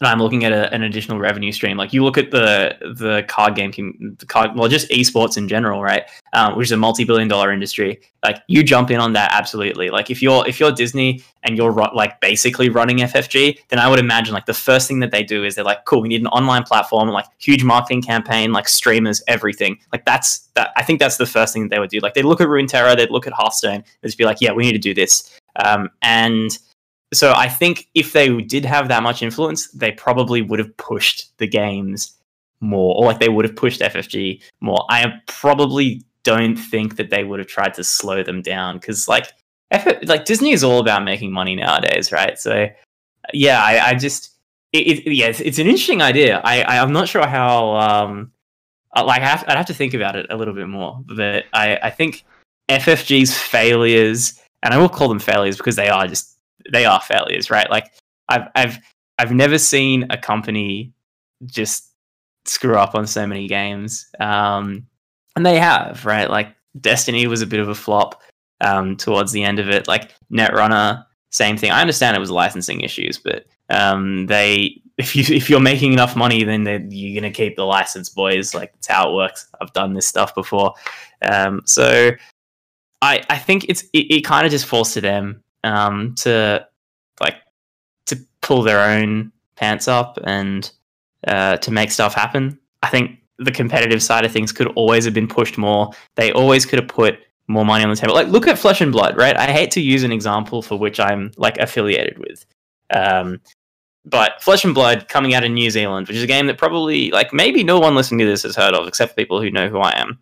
and 0.00 0.08
I'm 0.08 0.18
looking 0.18 0.44
at 0.44 0.52
a, 0.52 0.72
an 0.72 0.82
additional 0.82 1.18
revenue 1.18 1.52
stream. 1.52 1.76
Like 1.76 1.92
you 1.92 2.02
look 2.02 2.16
at 2.16 2.30
the 2.30 2.76
the 2.80 3.24
card 3.28 3.54
game, 3.54 4.16
the 4.18 4.26
card, 4.26 4.52
well, 4.56 4.68
just 4.68 4.88
esports 4.90 5.36
in 5.36 5.48
general, 5.48 5.82
right? 5.82 6.04
Um, 6.32 6.56
which 6.56 6.68
is 6.68 6.72
a 6.72 6.76
multi-billion 6.76 7.28
dollar 7.28 7.52
industry. 7.52 8.00
Like 8.22 8.42
you 8.46 8.62
jump 8.62 8.90
in 8.90 8.98
on 8.98 9.12
that 9.14 9.32
absolutely. 9.32 9.90
Like 9.90 10.10
if 10.10 10.22
you're 10.22 10.46
if 10.48 10.58
you're 10.58 10.72
Disney 10.72 11.22
and 11.42 11.56
you're 11.56 11.72
like 11.72 12.20
basically 12.20 12.68
running 12.68 12.98
FFG, 12.98 13.58
then 13.68 13.78
I 13.78 13.88
would 13.88 13.98
imagine 13.98 14.32
like 14.32 14.46
the 14.46 14.54
first 14.54 14.88
thing 14.88 15.00
that 15.00 15.10
they 15.10 15.22
do 15.22 15.44
is 15.44 15.54
they're 15.54 15.64
like, 15.64 15.84
cool, 15.84 16.02
we 16.02 16.08
need 16.08 16.20
an 16.20 16.28
online 16.28 16.62
platform, 16.62 17.08
like 17.08 17.26
huge 17.38 17.64
marketing 17.64 18.02
campaign, 18.02 18.52
like 18.52 18.68
streamers, 18.68 19.22
everything. 19.28 19.78
Like 19.92 20.04
that's 20.04 20.48
that. 20.54 20.70
I 20.76 20.82
think 20.82 20.98
that's 20.98 21.16
the 21.16 21.26
first 21.26 21.52
thing 21.52 21.62
that 21.64 21.70
they 21.70 21.78
would 21.78 21.90
do. 21.90 22.00
Like 22.00 22.14
they 22.14 22.22
look 22.22 22.40
at 22.40 22.48
Runeterra, 22.48 22.96
they'd 22.96 23.10
look 23.10 23.26
at 23.26 23.32
Hearthstone, 23.32 23.84
they'd 24.00 24.08
just 24.08 24.18
be 24.18 24.24
like, 24.24 24.40
yeah, 24.40 24.52
we 24.52 24.64
need 24.64 24.72
to 24.72 24.78
do 24.78 24.94
this. 24.94 25.38
Um, 25.56 25.90
and 26.00 26.56
so 27.12 27.32
I 27.34 27.48
think 27.48 27.88
if 27.94 28.12
they 28.12 28.40
did 28.42 28.64
have 28.64 28.88
that 28.88 29.02
much 29.02 29.22
influence, 29.22 29.68
they 29.72 29.92
probably 29.92 30.42
would 30.42 30.58
have 30.58 30.76
pushed 30.76 31.36
the 31.38 31.46
games 31.46 32.16
more, 32.60 32.94
or 32.96 33.06
like 33.06 33.20
they 33.20 33.28
would 33.28 33.44
have 33.44 33.56
pushed 33.56 33.80
FFG 33.80 34.42
more. 34.60 34.84
I 34.90 35.12
probably 35.26 36.04
don't 36.22 36.56
think 36.56 36.96
that 36.96 37.10
they 37.10 37.24
would 37.24 37.38
have 37.38 37.48
tried 37.48 37.74
to 37.74 37.84
slow 37.84 38.22
them 38.22 38.42
down 38.42 38.76
because 38.76 39.08
like 39.08 39.32
F- 39.70 40.02
like 40.04 40.24
Disney 40.24 40.52
is 40.52 40.64
all 40.64 40.80
about 40.80 41.04
making 41.04 41.32
money 41.32 41.54
nowadays, 41.54 42.12
right? 42.12 42.38
So 42.38 42.68
yeah, 43.32 43.62
I, 43.62 43.90
I 43.90 43.94
just 43.94 44.36
it, 44.72 45.06
it, 45.06 45.12
yeah, 45.12 45.26
it's, 45.26 45.40
it's, 45.40 45.58
an 45.58 45.66
interesting 45.66 46.02
idea. 46.02 46.40
I, 46.44 46.62
I 46.62 46.76
am 46.76 46.92
not 46.92 47.08
sure 47.08 47.26
how 47.26 47.76
um 47.76 48.32
uh, 48.96 49.04
like 49.04 49.22
I 49.22 49.26
have, 49.26 49.44
I'd 49.46 49.56
have 49.56 49.66
to 49.66 49.74
think 49.74 49.94
about 49.94 50.16
it 50.16 50.26
a 50.30 50.36
little 50.36 50.54
bit 50.54 50.68
more, 50.68 51.02
but 51.06 51.44
I 51.52 51.78
I 51.82 51.90
think 51.90 52.24
FFG's 52.68 53.36
failures, 53.36 54.40
and 54.62 54.74
I 54.74 54.78
will 54.78 54.88
call 54.88 55.08
them 55.08 55.20
failures 55.20 55.56
because 55.56 55.76
they 55.76 55.88
are 55.88 56.06
just 56.06 56.36
they 56.70 56.84
are 56.84 57.00
failures, 57.00 57.50
right? 57.50 57.70
Like 57.70 57.92
I've 58.28 58.48
I've 58.54 58.78
I've 59.18 59.32
never 59.32 59.58
seen 59.58 60.06
a 60.10 60.16
company 60.16 60.92
just 61.46 61.90
screw 62.44 62.76
up 62.76 62.94
on 62.94 63.06
so 63.06 63.26
many 63.26 63.46
games, 63.48 64.06
um, 64.18 64.86
and 65.36 65.44
they 65.44 65.58
have, 65.58 66.04
right? 66.06 66.30
Like 66.30 66.54
Destiny 66.80 67.26
was 67.26 67.42
a 67.42 67.46
bit 67.46 67.60
of 67.60 67.68
a 67.68 67.74
flop 67.74 68.22
um, 68.60 68.96
towards 68.96 69.32
the 69.32 69.42
end 69.42 69.58
of 69.58 69.68
it. 69.68 69.88
Like 69.88 70.10
Netrunner, 70.32 71.04
same 71.30 71.56
thing. 71.56 71.70
I 71.70 71.80
understand 71.80 72.16
it 72.16 72.20
was 72.20 72.30
licensing 72.30 72.80
issues, 72.80 73.18
but 73.18 73.46
um, 73.68 74.26
they 74.26 74.80
if 74.98 75.16
you 75.16 75.24
if 75.34 75.50
you're 75.50 75.60
making 75.60 75.92
enough 75.92 76.16
money, 76.16 76.44
then 76.44 76.88
you're 76.90 77.20
gonna 77.20 77.32
keep 77.32 77.56
the 77.56 77.64
license, 77.64 78.08
boys. 78.08 78.54
Like 78.54 78.72
that's 78.72 78.88
how 78.88 79.10
it 79.10 79.14
works. 79.14 79.48
I've 79.60 79.72
done 79.72 79.94
this 79.94 80.06
stuff 80.06 80.34
before, 80.34 80.74
um, 81.22 81.62
so 81.64 82.10
I 83.02 83.22
I 83.28 83.38
think 83.38 83.66
it's 83.68 83.82
it, 83.92 84.06
it 84.10 84.24
kind 84.24 84.46
of 84.46 84.50
just 84.50 84.66
falls 84.66 84.92
to 84.94 85.00
them 85.00 85.42
um, 85.64 86.14
to 86.16 86.66
like 87.20 87.36
to 88.06 88.18
pull 88.40 88.62
their 88.62 88.80
own 88.80 89.32
pants 89.56 89.88
up 89.88 90.18
and 90.24 90.70
uh, 91.26 91.56
to 91.58 91.70
make 91.70 91.90
stuff 91.90 92.14
happen. 92.14 92.58
I 92.82 92.88
think 92.88 93.18
the 93.38 93.50
competitive 93.50 94.02
side 94.02 94.24
of 94.24 94.32
things 94.32 94.52
could 94.52 94.68
always 94.68 95.04
have 95.04 95.14
been 95.14 95.28
pushed 95.28 95.58
more. 95.58 95.90
They 96.16 96.32
always 96.32 96.66
could 96.66 96.78
have 96.78 96.88
put 96.88 97.18
more 97.48 97.64
money 97.64 97.84
on 97.84 97.90
the 97.90 97.96
table. 97.96 98.14
Like 98.14 98.28
look 98.28 98.46
at 98.46 98.58
Flesh 98.58 98.80
and 98.80 98.92
Blood, 98.92 99.16
right? 99.16 99.36
I 99.36 99.52
hate 99.52 99.70
to 99.72 99.80
use 99.80 100.02
an 100.02 100.12
example 100.12 100.62
for 100.62 100.78
which 100.78 101.00
I'm 101.00 101.32
like 101.36 101.58
affiliated 101.58 102.18
with. 102.18 102.46
Um, 102.90 103.40
but 104.04 104.42
Flesh 104.42 104.64
and 104.64 104.74
Blood 104.74 105.08
coming 105.08 105.34
out 105.34 105.44
of 105.44 105.50
New 105.50 105.70
Zealand, 105.70 106.08
which 106.08 106.16
is 106.16 106.22
a 106.22 106.28
game 106.28 106.46
that 106.46 106.58
probably 106.58 107.10
like 107.10 107.32
maybe 107.32 107.62
no 107.62 107.78
one 107.78 107.94
listening 107.94 108.20
to 108.20 108.26
this 108.26 108.42
has 108.44 108.56
heard 108.56 108.74
of 108.74 108.88
except 108.88 109.16
people 109.16 109.40
who 109.40 109.50
know 109.50 109.68
who 109.68 109.78
I 109.78 109.92
am. 109.98 110.18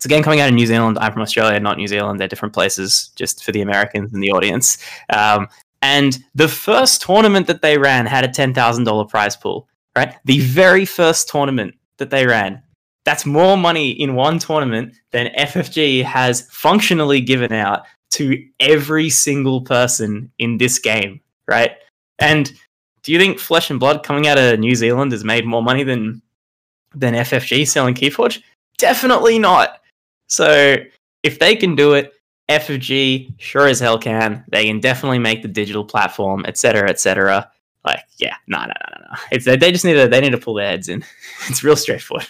It's 0.00 0.06
a 0.06 0.08
game 0.08 0.22
coming 0.22 0.40
out 0.40 0.48
of 0.48 0.54
New 0.54 0.64
Zealand. 0.64 0.96
I'm 0.98 1.12
from 1.12 1.20
Australia, 1.20 1.60
not 1.60 1.76
New 1.76 1.86
Zealand. 1.86 2.18
They're 2.18 2.26
different 2.26 2.54
places, 2.54 3.10
just 3.16 3.44
for 3.44 3.52
the 3.52 3.60
Americans 3.60 4.14
in 4.14 4.20
the 4.20 4.30
audience. 4.30 4.78
Um, 5.12 5.46
and 5.82 6.18
the 6.34 6.48
first 6.48 7.02
tournament 7.02 7.46
that 7.48 7.60
they 7.60 7.76
ran 7.76 8.06
had 8.06 8.24
a 8.24 8.28
$10,000 8.28 9.08
prize 9.10 9.36
pool, 9.36 9.68
right? 9.94 10.16
The 10.24 10.40
very 10.40 10.86
first 10.86 11.28
tournament 11.28 11.74
that 11.98 12.08
they 12.08 12.26
ran. 12.26 12.62
That's 13.04 13.26
more 13.26 13.58
money 13.58 13.90
in 13.90 14.14
one 14.14 14.38
tournament 14.38 14.94
than 15.10 15.34
FFG 15.36 16.02
has 16.04 16.48
functionally 16.50 17.20
given 17.20 17.52
out 17.52 17.82
to 18.12 18.42
every 18.58 19.10
single 19.10 19.60
person 19.60 20.32
in 20.38 20.56
this 20.56 20.78
game, 20.78 21.20
right? 21.46 21.72
And 22.18 22.50
do 23.02 23.12
you 23.12 23.18
think 23.18 23.38
Flesh 23.38 23.68
and 23.68 23.78
Blood 23.78 24.02
coming 24.02 24.26
out 24.26 24.38
of 24.38 24.58
New 24.58 24.74
Zealand 24.74 25.12
has 25.12 25.24
made 25.24 25.44
more 25.44 25.62
money 25.62 25.82
than 25.82 26.22
than 26.94 27.12
FFG 27.12 27.68
selling 27.68 27.94
Keyforge? 27.94 28.42
Definitely 28.78 29.38
not. 29.38 29.79
So 30.30 30.76
if 31.22 31.38
they 31.38 31.56
can 31.56 31.74
do 31.74 31.94
it, 31.94 32.12
FFG 32.48 33.34
sure 33.38 33.66
as 33.66 33.78
hell 33.78 33.98
can. 33.98 34.44
They 34.48 34.66
can 34.66 34.80
definitely 34.80 35.18
make 35.18 35.42
the 35.42 35.48
digital 35.48 35.84
platform, 35.84 36.44
etc., 36.46 36.88
etc. 36.88 37.50
Like, 37.84 38.00
yeah, 38.18 38.34
no, 38.46 38.58
no, 38.58 38.66
no, 38.66 39.06
no. 39.10 39.18
It's 39.30 39.44
they 39.44 39.56
just 39.72 39.84
need 39.84 39.94
to 39.94 40.08
they 40.08 40.20
need 40.20 40.30
to 40.30 40.38
pull 40.38 40.54
their 40.54 40.68
heads 40.68 40.88
in. 40.88 41.04
it's 41.48 41.62
real 41.62 41.76
straightforward. 41.76 42.26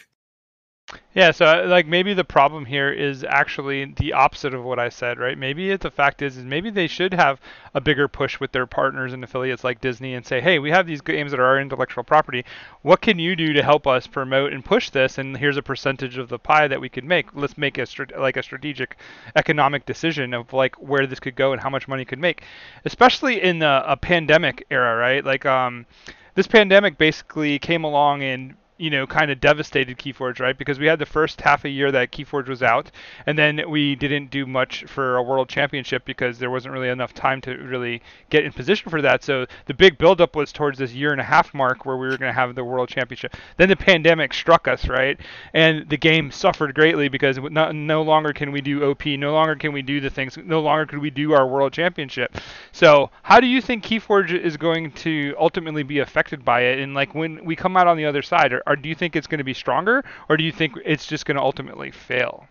Yeah, 1.13 1.33
so 1.33 1.45
uh, 1.45 1.67
like 1.67 1.89
maybe 1.89 2.15
the 2.15 2.25
problem 2.25 2.65
here 2.65 2.91
is 2.91 3.25
actually 3.25 3.85
the 3.85 4.13
opposite 4.13 4.55
of 4.55 4.63
what 4.65 4.79
I 4.79 4.89
said, 4.89 5.19
right? 5.19 5.37
Maybe 5.37 5.75
the 5.77 5.91
fact 5.91 6.23
is, 6.23 6.37
is 6.37 6.45
maybe 6.45 6.71
they 6.71 6.87
should 6.87 7.13
have 7.15 7.41
a 7.75 7.81
bigger 7.81 8.07
push 8.07 8.39
with 8.39 8.53
their 8.53 8.67
partners 8.67 9.13
and 9.13 9.23
affiliates 9.25 9.65
like 9.65 9.81
Disney 9.81 10.15
and 10.15 10.25
say, 10.25 10.41
hey, 10.41 10.61
we 10.61 10.71
have 10.71 10.87
these 10.87 11.01
games 11.01 11.33
that 11.33 11.41
are 11.41 11.47
our 11.47 11.61
intellectual 11.61 12.05
property. 12.05 12.45
What 12.83 13.01
can 13.01 13.19
you 13.19 13.35
do 13.35 13.53
to 13.53 13.63
help 13.63 13.89
us 13.89 14.07
promote 14.07 14.53
and 14.53 14.65
push 14.65 14.91
this? 14.91 15.19
And 15.19 15.37
here's 15.37 15.57
a 15.57 15.63
percentage 15.63 16.17
of 16.17 16.29
the 16.29 16.39
pie 16.39 16.69
that 16.69 16.81
we 16.81 16.89
could 16.89 17.05
make. 17.05 17.35
Let's 17.35 17.59
make 17.59 17.77
a 17.79 17.87
like 18.17 18.37
a 18.37 18.43
strategic 18.43 18.97
economic 19.35 19.87
decision 19.87 20.33
of 20.33 20.53
like 20.53 20.77
where 20.77 21.07
this 21.09 21.19
could 21.21 21.35
go 21.35 21.53
and 21.53 21.61
how 21.61 21.71
much 21.71 21.89
money 21.89 22.05
could 22.05 22.21
make, 22.21 22.45
especially 22.85 23.43
in 23.43 23.63
a, 23.63 23.83
a 23.87 23.97
pandemic 23.97 24.65
era, 24.71 24.97
right? 24.97 25.25
Like 25.25 25.45
um 25.45 25.87
this 26.35 26.47
pandemic 26.47 26.99
basically 26.99 27.59
came 27.59 27.83
along 27.83 28.23
and 28.23 28.55
you 28.81 28.89
know, 28.89 29.07
kind 29.07 29.31
of 29.31 29.39
devastated 29.41 29.99
Keyforge, 29.99 30.41
right? 30.41 30.57
Because 30.57 30.79
we 30.79 30.87
had 30.87 30.99
the 30.99 31.05
first 31.07 31.43
half 31.43 31.67
a 31.67 31.69
year 31.69 31.93
that 31.93 32.13
Keyforge 32.13 32.49
was 32.49 32.63
out, 32.63 32.91
and 33.27 33.39
then 33.39 33.61
we 33.69 33.95
didn't 33.95 34.31
do 34.31 34.47
much 34.47 34.85
for 34.85 35.17
a 35.17 35.23
world 35.23 35.51
championship 35.51 36.07
because 36.07 36.39
there 36.39 36.51
wasn't 36.51 36.73
really 36.73 36.89
enough 36.89 37.13
time 37.13 37.43
to 37.43 37.55
really 37.59 38.01
get 38.31 38.43
in 38.43 38.53
position 38.53 38.91
for 38.91 39.03
that. 39.03 39.23
So 39.23 39.45
the 39.67 39.75
big 39.75 39.99
buildup 39.99 40.35
was 40.35 40.51
towards 40.51 40.79
this 40.79 40.95
year 40.95 41.13
and 41.13 41.21
a 41.21 41.25
half 41.25 41.53
mark 41.53 41.85
where 41.85 41.99
we 41.99 42.07
were 42.07 42.17
going 42.17 42.31
to 42.31 42.41
have 42.41 42.55
the 42.55 42.65
world 42.65 42.89
championship. 42.89 43.37
Then 43.59 43.69
the 43.69 43.77
pandemic 43.77 44.33
struck 44.33 44.67
us, 44.67 44.89
right? 44.89 45.21
And 45.53 45.87
the 45.91 45.99
game 45.99 46.31
suffered 46.31 46.75
greatly 46.75 47.09
because 47.09 47.37
no, 47.39 47.73
no 47.73 48.01
longer 48.01 48.33
can 48.33 48.51
we 48.51 48.63
do 48.63 48.83
OP, 48.91 49.05
no 49.05 49.35
longer 49.35 49.57
can 49.57 49.75
we 49.75 49.83
do 49.83 50.01
the 50.01 50.09
things, 50.09 50.39
no 50.39 50.61
longer 50.61 50.87
could 50.87 51.01
we 51.01 51.11
do 51.11 51.35
our 51.35 51.47
world 51.47 51.75
championship. 51.75 52.35
So 52.73 53.11
how 53.23 53.41
do 53.41 53.47
you 53.47 53.61
think 53.61 53.85
Keyforge 53.85 54.33
is 54.33 54.57
going 54.57 54.93
to 54.93 55.35
ultimately 55.39 55.83
be 55.83 55.99
affected 55.99 56.47
by 56.47 56.63
it? 56.63 56.79
And 56.79 56.95
like 56.95 57.15
when 57.15 57.45
we 57.45 57.55
come 57.55 57.77
out 57.77 57.87
on 57.87 57.99
the 57.99 58.07
other 58.07 58.23
side, 58.23 58.55
or 58.71 58.77
do 58.77 58.89
you 58.89 58.95
think 58.95 59.17
it's 59.17 59.27
going 59.27 59.39
to 59.39 59.45
be 59.45 59.53
stronger, 59.53 60.05
or 60.29 60.37
do 60.37 60.45
you 60.45 60.53
think 60.53 60.75
it's 60.85 61.05
just 61.05 61.27
going 61.27 61.37
to 61.37 61.43
ultimately 61.43 61.91
fail? 61.91 62.47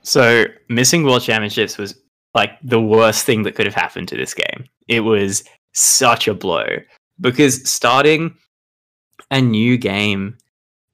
So 0.00 0.46
missing 0.70 1.04
world 1.04 1.22
championships 1.22 1.76
was 1.76 1.94
like 2.34 2.52
the 2.62 2.80
worst 2.80 3.26
thing 3.26 3.42
that 3.42 3.54
could 3.54 3.66
have 3.66 3.74
happened 3.74 4.08
to 4.08 4.16
this 4.16 4.32
game. 4.32 4.64
It 4.88 5.00
was 5.00 5.44
such 5.74 6.28
a 6.28 6.34
blow 6.34 6.64
because 7.20 7.68
starting 7.68 8.34
a 9.30 9.42
new 9.42 9.76
game 9.76 10.38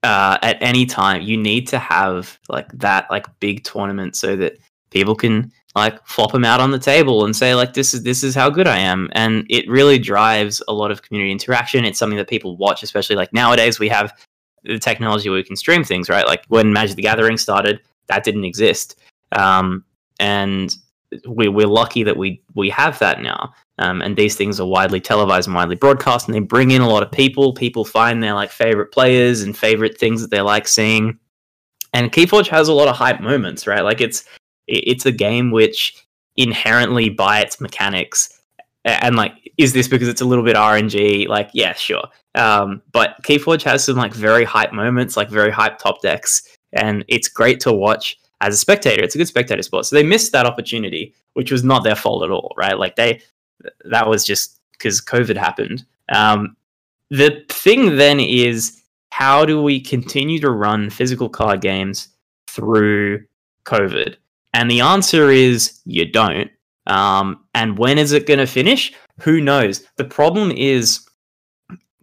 uh, 0.03 0.37
at 0.41 0.61
any 0.61 0.85
time, 0.85 1.21
you 1.21 1.37
need 1.37 1.65
to 1.69 1.79
have 1.79 2.37
like 2.49 2.69
that 2.73 3.09
like 3.09 3.27
big 3.39 3.63
tournament 3.63 4.17
so 4.17 4.35
that 4.35 4.57
people 4.89 5.15
can 5.15 5.49
like 5.75 6.05
flop 6.05 6.33
them 6.33 6.43
out 6.43 6.59
on 6.59 6.71
the 6.71 6.79
table 6.79 7.23
and 7.23 7.33
say 7.33 7.55
like 7.55 7.73
this 7.73 7.93
is 7.93 8.03
this 8.03 8.21
is 8.21 8.35
how 8.35 8.49
good 8.49 8.67
I 8.67 8.77
am 8.77 9.09
and 9.13 9.45
it 9.49 9.69
really 9.69 9.97
drives 9.97 10.61
a 10.67 10.73
lot 10.73 10.91
of 10.91 11.01
community 11.01 11.31
interaction 11.31 11.85
it's 11.85 11.97
something 11.97 12.17
that 12.17 12.27
people 12.27 12.57
watch 12.57 12.83
especially 12.83 13.15
like 13.15 13.31
nowadays 13.31 13.79
we 13.79 13.87
have 13.87 14.13
the 14.63 14.79
technology 14.79 15.29
where 15.29 15.37
we 15.37 15.43
can 15.43 15.55
stream 15.55 15.83
things, 15.83 16.09
right? 16.09 16.27
Like 16.27 16.45
when 16.47 16.73
Magic 16.73 16.95
the 16.95 17.01
Gathering 17.01 17.37
started, 17.37 17.79
that 18.07 18.23
didn't 18.23 18.45
exist, 18.45 18.99
um, 19.31 19.83
and 20.19 20.75
we, 21.27 21.47
we're 21.47 21.67
lucky 21.67 22.03
that 22.03 22.17
we 22.17 22.41
we 22.55 22.69
have 22.69 22.99
that 22.99 23.21
now. 23.21 23.53
Um, 23.77 24.01
and 24.01 24.15
these 24.15 24.35
things 24.35 24.59
are 24.59 24.67
widely 24.67 25.01
televised 25.01 25.47
and 25.47 25.55
widely 25.55 25.75
broadcast, 25.75 26.27
and 26.27 26.35
they 26.35 26.39
bring 26.39 26.71
in 26.71 26.81
a 26.81 26.89
lot 26.89 27.03
of 27.03 27.11
people. 27.11 27.53
People 27.53 27.83
find 27.83 28.21
their 28.21 28.33
like 28.33 28.51
favorite 28.51 28.91
players 28.91 29.41
and 29.41 29.57
favorite 29.57 29.97
things 29.97 30.21
that 30.21 30.29
they 30.29 30.41
like 30.41 30.67
seeing. 30.67 31.17
And 31.93 32.11
Keyforge 32.11 32.47
has 32.47 32.67
a 32.67 32.73
lot 32.73 32.87
of 32.87 32.95
hype 32.95 33.21
moments, 33.21 33.67
right? 33.67 33.83
Like 33.83 33.99
it's 33.99 34.23
it's 34.67 35.05
a 35.05 35.11
game 35.11 35.51
which 35.51 36.05
inherently 36.37 37.09
by 37.09 37.41
its 37.41 37.59
mechanics 37.59 38.40
and 38.85 39.15
like 39.15 39.33
is 39.57 39.73
this 39.73 39.87
because 39.87 40.07
it's 40.07 40.21
a 40.21 40.25
little 40.25 40.43
bit 40.43 40.55
rng 40.55 41.27
like 41.27 41.49
yeah 41.53 41.73
sure. 41.73 42.03
Um, 42.33 42.81
but 42.93 43.17
keyforge 43.23 43.61
has 43.63 43.83
some 43.83 43.97
like 43.97 44.13
very 44.13 44.45
hype 44.45 44.71
moments 44.71 45.17
like 45.17 45.29
very 45.29 45.51
hype 45.51 45.77
top 45.77 46.01
decks 46.01 46.43
and 46.73 47.03
it's 47.07 47.27
great 47.27 47.59
to 47.61 47.73
watch 47.73 48.17
as 48.39 48.55
a 48.55 48.57
spectator. 48.57 49.03
It's 49.03 49.15
a 49.15 49.17
good 49.17 49.27
spectator 49.27 49.61
sport. 49.61 49.85
So 49.85 49.95
they 49.95 50.03
missed 50.03 50.31
that 50.31 50.45
opportunity 50.45 51.13
which 51.33 51.51
was 51.51 51.63
not 51.63 51.83
their 51.83 51.95
fault 51.95 52.23
at 52.23 52.31
all 52.31 52.53
right? 52.57 52.77
Like 52.77 52.95
they 52.95 53.21
that 53.85 54.07
was 54.07 54.25
just 54.25 54.59
because 54.71 55.01
covid 55.01 55.37
happened. 55.37 55.85
Um, 56.09 56.55
the 57.09 57.43
thing 57.49 57.97
then 57.97 58.19
is 58.19 58.81
how 59.11 59.45
do 59.45 59.61
we 59.61 59.79
continue 59.79 60.39
to 60.39 60.49
run 60.49 60.89
physical 60.89 61.29
card 61.29 61.61
games 61.61 62.07
through 62.47 63.25
covid? 63.65 64.15
And 64.53 64.69
the 64.69 64.81
answer 64.81 65.29
is 65.29 65.79
you 65.85 66.09
don't 66.09 66.49
um, 66.87 67.43
and 67.53 67.77
when 67.77 67.97
is 67.97 68.11
it 68.11 68.27
going 68.27 68.39
to 68.39 68.47
finish? 68.47 68.93
Who 69.21 69.41
knows? 69.41 69.83
The 69.97 70.05
problem 70.05 70.51
is 70.51 71.07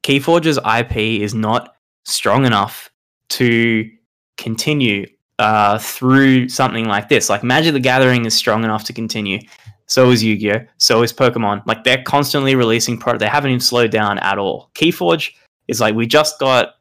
Keyforge's 0.03 0.59
IP 0.59 0.97
is 1.23 1.35
not 1.35 1.75
strong 2.05 2.47
enough 2.47 2.91
to 3.31 3.89
continue 4.37 5.07
uh, 5.39 5.79
through 5.79 6.49
something 6.49 6.87
like 6.87 7.09
this. 7.09 7.29
Like 7.29 7.43
Magic 7.43 7.73
the 7.73 7.81
Gathering 7.81 8.25
is 8.25 8.35
strong 8.35 8.65
enough 8.65 8.85
to 8.85 8.93
continue. 8.93 9.41
So 9.87 10.11
is 10.11 10.23
Yu-Gi-Oh. 10.23 10.67
So 10.77 11.03
is 11.03 11.13
Pokemon. 11.13 11.67
Like 11.67 11.85
they're 11.85 12.03
constantly 12.03 12.55
releasing 12.55 12.99
product. 12.99 13.21
They 13.21 13.27
haven't 13.27 13.51
even 13.51 13.61
slowed 13.61 13.91
down 13.91 14.19
at 14.19 14.39
all. 14.39 14.71
Keyforge 14.75 15.33
is 15.67 15.81
like 15.81 15.95
we 15.95 16.07
just 16.07 16.39
got 16.39 16.75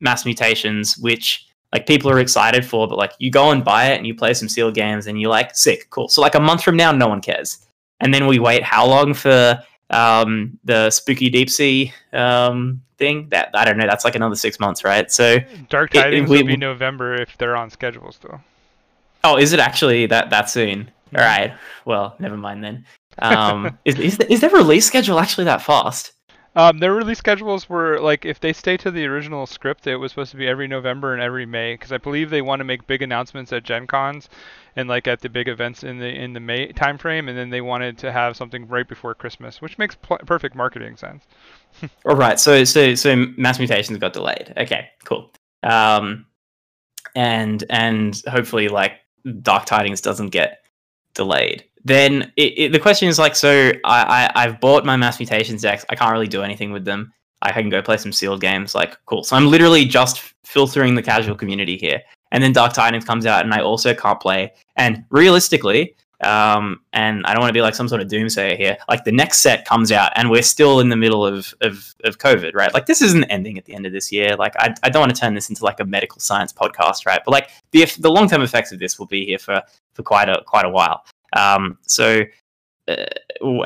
mass 0.00 0.24
mutations, 0.24 0.98
which 0.98 1.47
like 1.72 1.86
people 1.86 2.10
are 2.10 2.18
excited 2.18 2.64
for, 2.64 2.88
but 2.88 2.96
like 2.98 3.12
you 3.18 3.30
go 3.30 3.50
and 3.50 3.64
buy 3.64 3.86
it 3.92 3.96
and 3.98 4.06
you 4.06 4.14
play 4.14 4.34
some 4.34 4.48
sealed 4.48 4.74
games 4.74 5.06
and 5.06 5.20
you're 5.20 5.30
like, 5.30 5.54
sick, 5.54 5.88
cool. 5.90 6.08
So 6.08 6.20
like 6.22 6.34
a 6.34 6.40
month 6.40 6.62
from 6.62 6.76
now, 6.76 6.92
no 6.92 7.08
one 7.08 7.20
cares. 7.20 7.66
And 8.00 8.12
then 8.14 8.26
we 8.26 8.38
wait 8.38 8.62
how 8.62 8.86
long 8.86 9.12
for 9.14 9.62
um, 9.90 10.58
the 10.64 10.90
spooky 10.90 11.28
deep 11.30 11.50
sea 11.50 11.92
um, 12.12 12.80
thing? 12.96 13.28
That 13.30 13.50
I 13.54 13.64
don't 13.64 13.76
know. 13.76 13.86
That's 13.86 14.04
like 14.04 14.14
another 14.14 14.36
six 14.36 14.60
months, 14.60 14.84
right? 14.84 15.10
So 15.10 15.38
Dark 15.68 15.94
it- 15.94 16.02
Tidings 16.02 16.30
we- 16.30 16.38
will 16.38 16.46
be 16.46 16.56
November 16.56 17.14
if 17.20 17.36
they're 17.38 17.56
on 17.56 17.70
schedule 17.70 18.12
still. 18.12 18.40
oh, 19.24 19.36
is 19.36 19.52
it 19.52 19.60
actually 19.60 20.06
that 20.06 20.30
that 20.30 20.48
soon? 20.48 20.90
All 21.16 21.22
right. 21.24 21.54
Well, 21.84 22.14
never 22.18 22.36
mind 22.36 22.62
then. 22.64 22.84
Um, 23.20 23.76
is 23.84 23.98
is 23.98 24.16
the, 24.18 24.32
is 24.32 24.40
their 24.40 24.50
release 24.50 24.86
schedule 24.86 25.18
actually 25.18 25.42
that 25.46 25.60
fast? 25.60 26.12
Um, 26.58 26.78
their 26.78 26.92
release 26.92 27.18
schedules 27.18 27.68
were 27.68 28.00
like 28.00 28.24
if 28.24 28.40
they 28.40 28.52
stay 28.52 28.76
to 28.78 28.90
the 28.90 29.06
original 29.06 29.46
script, 29.46 29.86
it 29.86 29.94
was 29.94 30.10
supposed 30.10 30.32
to 30.32 30.36
be 30.36 30.48
every 30.48 30.66
November 30.66 31.12
and 31.12 31.22
every 31.22 31.46
May 31.46 31.74
because 31.74 31.92
I 31.92 31.98
believe 31.98 32.30
they 32.30 32.42
want 32.42 32.58
to 32.58 32.64
make 32.64 32.84
big 32.88 33.00
announcements 33.00 33.52
at 33.52 33.62
Gen 33.62 33.86
Cons 33.86 34.28
and 34.74 34.88
like 34.88 35.06
at 35.06 35.20
the 35.20 35.28
big 35.28 35.46
events 35.46 35.84
in 35.84 36.00
the 36.00 36.08
in 36.08 36.32
the 36.32 36.40
May 36.40 36.72
timeframe, 36.72 37.28
and 37.28 37.38
then 37.38 37.50
they 37.50 37.60
wanted 37.60 37.96
to 37.98 38.10
have 38.10 38.36
something 38.36 38.66
right 38.66 38.88
before 38.88 39.14
Christmas, 39.14 39.62
which 39.62 39.78
makes 39.78 39.94
pl- 39.94 40.18
perfect 40.26 40.56
marketing 40.56 40.96
sense. 40.96 41.22
All 42.04 42.16
right. 42.16 42.40
So 42.40 42.64
so 42.64 42.96
so 42.96 43.14
mass 43.36 43.60
mutations 43.60 43.96
got 43.98 44.12
delayed. 44.12 44.52
Okay. 44.56 44.88
Cool. 45.04 45.30
Um, 45.62 46.26
and 47.14 47.62
and 47.70 48.20
hopefully 48.26 48.66
like 48.66 48.94
Dark 49.42 49.64
Tidings 49.64 50.00
doesn't 50.00 50.30
get 50.30 50.64
delayed. 51.14 51.62
Then 51.88 52.32
it, 52.36 52.58
it, 52.58 52.72
the 52.72 52.78
question 52.78 53.08
is 53.08 53.18
like, 53.18 53.34
so 53.34 53.72
I, 53.84 54.30
I 54.34 54.44
I've 54.44 54.60
bought 54.60 54.84
my 54.84 54.96
mass 54.96 55.18
mutations 55.18 55.62
decks. 55.62 55.84
I 55.88 55.94
can't 55.94 56.12
really 56.12 56.28
do 56.28 56.42
anything 56.42 56.70
with 56.70 56.84
them. 56.84 57.12
I 57.42 57.52
can 57.52 57.70
go 57.70 57.80
play 57.80 57.96
some 57.96 58.12
sealed 58.12 58.40
games. 58.40 58.74
Like 58.74 58.96
cool. 59.06 59.24
So 59.24 59.36
I'm 59.36 59.46
literally 59.46 59.84
just 59.84 60.34
filtering 60.44 60.94
the 60.94 61.02
casual 61.02 61.34
community 61.34 61.76
here. 61.76 62.02
And 62.30 62.42
then 62.42 62.52
Dark 62.52 62.74
Tidings 62.74 63.06
comes 63.06 63.24
out, 63.24 63.44
and 63.44 63.54
I 63.54 63.62
also 63.62 63.94
can't 63.94 64.20
play. 64.20 64.52
And 64.76 65.04
realistically, 65.10 65.96
um, 66.22 66.80
and 66.92 67.24
I 67.24 67.32
don't 67.32 67.40
want 67.40 67.50
to 67.50 67.54
be 67.54 67.62
like 67.62 67.74
some 67.74 67.88
sort 67.88 68.02
of 68.02 68.08
doomsayer 68.08 68.56
here. 68.56 68.76
Like 68.88 69.04
the 69.04 69.12
next 69.12 69.38
set 69.38 69.64
comes 69.64 69.92
out, 69.92 70.12
and 70.16 70.28
we're 70.30 70.42
still 70.42 70.80
in 70.80 70.88
the 70.88 70.96
middle 70.96 71.24
of 71.24 71.54
of, 71.62 71.94
of 72.04 72.18
COVID, 72.18 72.54
right? 72.54 72.74
Like 72.74 72.86
this 72.86 73.00
isn't 73.00 73.24
ending 73.24 73.56
at 73.56 73.64
the 73.64 73.74
end 73.74 73.86
of 73.86 73.92
this 73.92 74.12
year. 74.12 74.36
Like 74.36 74.54
I, 74.58 74.74
I 74.82 74.90
don't 74.90 75.00
want 75.00 75.14
to 75.14 75.20
turn 75.20 75.34
this 75.34 75.48
into 75.48 75.64
like 75.64 75.80
a 75.80 75.84
medical 75.84 76.20
science 76.20 76.52
podcast, 76.52 77.06
right? 77.06 77.20
But 77.24 77.30
like 77.30 77.50
the 77.70 77.86
the 77.98 78.10
long 78.10 78.28
term 78.28 78.42
effects 78.42 78.72
of 78.72 78.78
this 78.78 78.98
will 78.98 79.06
be 79.06 79.24
here 79.24 79.38
for 79.38 79.62
for 79.94 80.02
quite 80.02 80.28
a 80.28 80.42
quite 80.44 80.66
a 80.66 80.70
while. 80.70 81.04
Um, 81.38 81.78
so 81.82 82.22
uh, 82.88 83.04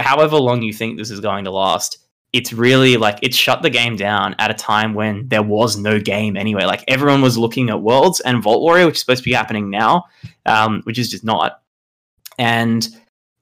however 0.01 0.37
long 0.37 0.63
you 0.63 0.73
think 0.73 0.99
this 0.99 1.11
is 1.11 1.21
going 1.21 1.45
to 1.45 1.51
last, 1.51 1.99
it's 2.33 2.53
really 2.53 2.97
like 2.97 3.19
it 3.23 3.35
shut 3.35 3.63
the 3.63 3.71
game 3.71 3.97
down 3.97 4.35
at 4.39 4.51
a 4.51 4.55
time 4.55 4.95
when 4.95 5.29
there 5.29 5.43
was 5.43 5.77
no 5.77 6.01
game 6.01 6.37
anyway. 6.37 6.65
Like 6.65 6.83
everyone 6.89 7.21
was 7.21 7.37
looking 7.37 7.69
at 7.69 7.83
Worlds 7.83 8.21
and 8.21 8.43
Vault 8.43 8.63
Warrior, 8.63 8.87
which 8.87 8.97
is 8.97 9.01
supposed 9.01 9.23
to 9.23 9.29
be 9.29 9.35
happening 9.35 9.71
now, 9.71 10.05
um, 10.47 10.81
which 10.85 10.99
is 10.99 11.11
just 11.11 11.25
not. 11.25 11.63
And 12.39 12.89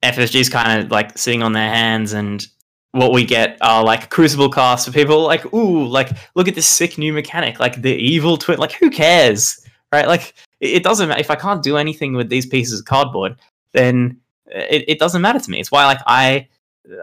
FFG's 0.02 0.48
kind 0.48 0.82
of 0.82 0.90
like 0.90 1.16
sitting 1.16 1.42
on 1.42 1.52
their 1.52 1.68
hands, 1.68 2.12
and 2.12 2.46
what 2.92 3.12
we 3.12 3.24
get 3.24 3.56
are 3.60 3.84
like 3.84 4.10
Crucible 4.10 4.50
casts 4.50 4.86
for 4.86 4.92
people 4.92 5.22
like, 5.22 5.52
ooh, 5.54 5.86
like 5.86 6.10
look 6.34 6.48
at 6.48 6.56
this 6.56 6.66
sick 6.66 6.98
new 6.98 7.12
mechanic, 7.12 7.60
like 7.60 7.80
the 7.80 7.94
evil 7.94 8.36
twin. 8.36 8.58
Like 8.58 8.72
who 8.72 8.90
cares, 8.90 9.64
right? 9.92 10.08
Like 10.08 10.34
it 10.58 10.82
doesn't 10.82 11.08
matter 11.08 11.20
if 11.20 11.30
I 11.30 11.36
can't 11.36 11.62
do 11.62 11.76
anything 11.76 12.14
with 12.14 12.28
these 12.28 12.46
pieces 12.46 12.80
of 12.80 12.86
cardboard, 12.86 13.36
then 13.72 14.20
it, 14.46 14.84
it 14.88 14.98
doesn't 14.98 15.22
matter 15.22 15.38
to 15.38 15.50
me. 15.50 15.60
It's 15.60 15.70
why 15.70 15.86
like 15.86 16.00
I 16.06 16.48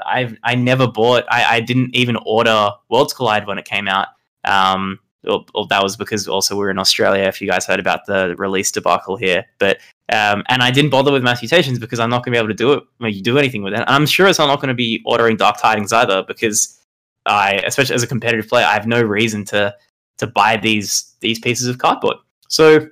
I 0.05 0.35
I 0.43 0.55
never 0.55 0.87
bought. 0.87 1.25
I, 1.29 1.57
I 1.57 1.59
didn't 1.61 1.95
even 1.95 2.17
order 2.25 2.71
Worlds 2.89 3.13
Collide 3.13 3.47
when 3.47 3.57
it 3.57 3.65
came 3.65 3.87
out. 3.87 4.07
Um, 4.43 4.99
or, 5.27 5.45
well, 5.53 5.65
that 5.65 5.83
was 5.83 5.97
because 5.97 6.27
also 6.27 6.55
we're 6.55 6.69
in 6.69 6.79
Australia. 6.79 7.23
If 7.23 7.41
you 7.41 7.49
guys 7.49 7.65
heard 7.65 7.79
about 7.79 8.05
the 8.05 8.35
release 8.37 8.71
debacle 8.71 9.17
here, 9.17 9.45
but 9.59 9.77
um, 10.11 10.43
and 10.47 10.61
I 10.61 10.71
didn't 10.71 10.91
bother 10.91 11.11
with 11.11 11.23
Mass 11.23 11.41
Mutations 11.41 11.79
because 11.79 11.99
I'm 11.99 12.09
not 12.09 12.23
going 12.23 12.33
to 12.33 12.37
be 12.37 12.37
able 12.37 12.47
to 12.47 12.53
do 12.53 12.73
it. 12.73 12.83
I 13.01 13.07
you 13.07 13.21
do 13.21 13.37
anything 13.37 13.61
with 13.61 13.73
it. 13.73 13.79
And 13.79 13.89
I'm 13.89 14.05
sure 14.05 14.27
as 14.27 14.39
I'm 14.39 14.47
not 14.47 14.61
going 14.61 14.69
to 14.69 14.73
be 14.75 15.01
ordering 15.05 15.35
Dark 15.35 15.59
Tidings 15.59 15.91
either 15.91 16.23
because 16.23 16.79
I, 17.25 17.55
especially 17.65 17.95
as 17.95 18.03
a 18.03 18.07
competitive 18.07 18.47
player, 18.47 18.65
I 18.65 18.73
have 18.73 18.87
no 18.87 19.01
reason 19.01 19.43
to 19.45 19.75
to 20.17 20.27
buy 20.27 20.57
these 20.57 21.13
these 21.19 21.39
pieces 21.39 21.67
of 21.67 21.77
cardboard. 21.77 22.17
So 22.47 22.87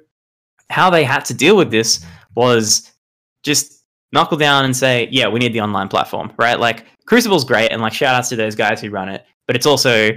how 0.70 0.90
they 0.90 1.04
had 1.04 1.24
to 1.26 1.34
deal 1.34 1.56
with 1.56 1.72
this 1.72 2.06
was 2.36 2.92
just 3.46 3.84
knuckle 4.12 4.38
down 4.38 4.66
and 4.66 4.76
say, 4.76 5.08
yeah, 5.12 5.28
we 5.28 5.40
need 5.40 5.54
the 5.54 5.62
online 5.62 5.88
platform, 5.88 6.34
right? 6.38 6.60
Like 6.60 6.86
Crucible's 7.06 7.46
great, 7.46 7.72
and 7.72 7.82
like 7.82 7.94
shout 7.94 8.16
outs 8.16 8.30
to 8.30 8.36
those 8.36 8.56
guys 8.56 8.82
who 8.82 8.90
run 8.90 9.08
it, 9.08 9.24
but 9.46 9.56
it's 9.56 9.66
also 9.66 10.10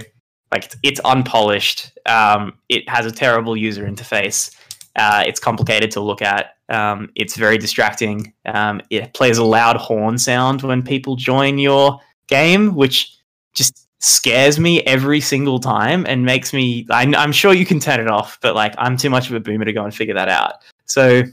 like 0.51 0.65
it's, 0.65 0.75
it's 0.83 0.99
unpolished. 1.05 1.91
Um, 2.05 2.57
it 2.67 2.89
has 2.89 3.05
a 3.05 3.11
terrible 3.11 3.55
user 3.55 3.85
interface. 3.85 4.53
Uh, 4.95 5.23
it's 5.25 5.39
complicated 5.39 5.91
to 5.91 6.01
look 6.01 6.21
at. 6.21 6.55
Um, 6.69 7.09
it's 7.15 7.35
very 7.35 7.57
distracting. 7.57 8.33
Um, 8.45 8.81
it 8.89 9.13
plays 9.13 9.37
a 9.37 9.43
loud 9.43 9.77
horn 9.77 10.17
sound 10.17 10.63
when 10.63 10.81
people 10.83 11.15
join 11.15 11.59
your 11.59 11.99
game, 12.27 12.75
which 12.75 13.15
just 13.53 13.87
scares 13.99 14.59
me 14.59 14.81
every 14.83 15.21
single 15.21 15.59
time 15.59 16.05
and 16.07 16.25
makes 16.25 16.53
me. 16.53 16.87
I, 16.89 17.03
I'm 17.15 17.31
sure 17.31 17.53
you 17.53 17.65
can 17.65 17.79
turn 17.79 17.99
it 17.99 18.09
off, 18.09 18.39
but 18.41 18.55
like 18.55 18.73
I'm 18.77 18.97
too 18.97 19.09
much 19.09 19.29
of 19.29 19.35
a 19.35 19.39
boomer 19.39 19.65
to 19.65 19.73
go 19.73 19.83
and 19.83 19.93
figure 19.93 20.15
that 20.15 20.29
out. 20.29 20.53
So, 20.85 21.23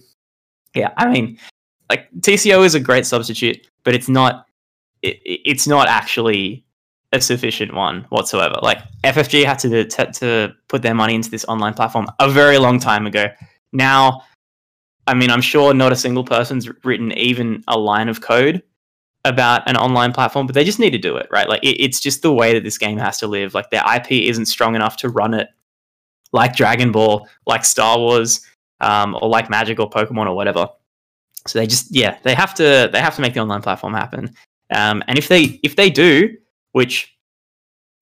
yeah, 0.75 0.93
I 0.99 1.09
mean, 1.09 1.39
like 1.89 2.11
TCO 2.21 2.65
is 2.65 2.75
a 2.75 2.81
great 2.81 3.07
substitute, 3.07 3.67
but 3.85 3.95
it's 3.95 4.09
not. 4.09 4.47
It, 5.03 5.21
it's 5.25 5.67
not 5.67 5.89
actually 5.89 6.65
a 7.13 7.21
sufficient 7.21 7.75
one 7.75 8.07
whatsoever. 8.09 8.57
Like 8.63 8.79
FFG 9.05 9.45
had 9.45 9.59
to, 9.61 9.85
to 9.85 10.13
to 10.13 10.55
put 10.69 10.83
their 10.83 10.95
money 10.95 11.15
into 11.15 11.31
this 11.31 11.45
online 11.45 11.75
platform 11.75 12.07
a 12.21 12.31
very 12.31 12.59
long 12.59 12.79
time 12.81 13.07
ago. 13.07 13.27
Now, 13.73 14.23
I 15.07 15.15
mean, 15.15 15.31
I'm 15.31 15.41
sure 15.41 15.75
not 15.75 15.93
a 15.93 15.97
single 15.97 16.25
person's 16.25 16.69
written 16.85 17.13
even 17.13 17.63
a 17.69 17.79
line 17.79 18.09
of 18.09 18.21
code 18.21 18.63
about 19.25 19.69
an 19.69 19.77
online 19.77 20.13
platform, 20.13 20.47
but 20.47 20.55
they 20.55 20.65
just 20.65 20.79
need 20.79 20.91
to 20.91 20.99
do 20.99 21.17
it, 21.17 21.29
right? 21.31 21.49
Like 21.49 21.63
it, 21.63 21.83
it's 21.83 22.01
just 22.01 22.23
the 22.23 22.33
way 22.33 22.55
that 22.55 22.65
this 22.65 22.79
game 22.79 22.99
has 22.99 23.19
to 23.19 23.27
live. 23.27 23.55
Like 23.55 23.71
their 23.71 23.83
IP 23.95 24.13
isn't 24.13 24.47
strong 24.47 24.75
enough 24.75 24.97
to 24.99 25.09
run 25.09 25.35
it 25.35 25.49
like 26.33 26.57
Dragon 26.57 26.93
Ball, 26.93 27.29
like 27.47 27.65
Star 27.65 27.99
Wars, 27.99 28.41
um, 28.81 29.17
or 29.21 29.29
like 29.29 29.51
Magic 29.51 29.79
or 29.81 29.89
Pokemon 29.89 30.27
or 30.27 30.35
whatever. 30.35 30.69
So 31.49 31.59
they 31.59 31.67
just 31.67 31.95
yeah, 31.95 32.19
they 32.23 32.35
have 32.35 32.55
to 32.55 32.89
they 32.93 33.01
have 33.01 33.15
to 33.17 33.21
make 33.21 33.35
the 33.35 33.41
online 33.41 33.63
platform 33.63 33.95
happen. 33.95 34.35
Um, 34.71 35.03
and 35.09 35.19
if 35.19 35.29
they 35.29 35.61
if 35.63 35.77
they 35.77 35.91
do, 35.91 36.37
which 36.73 37.17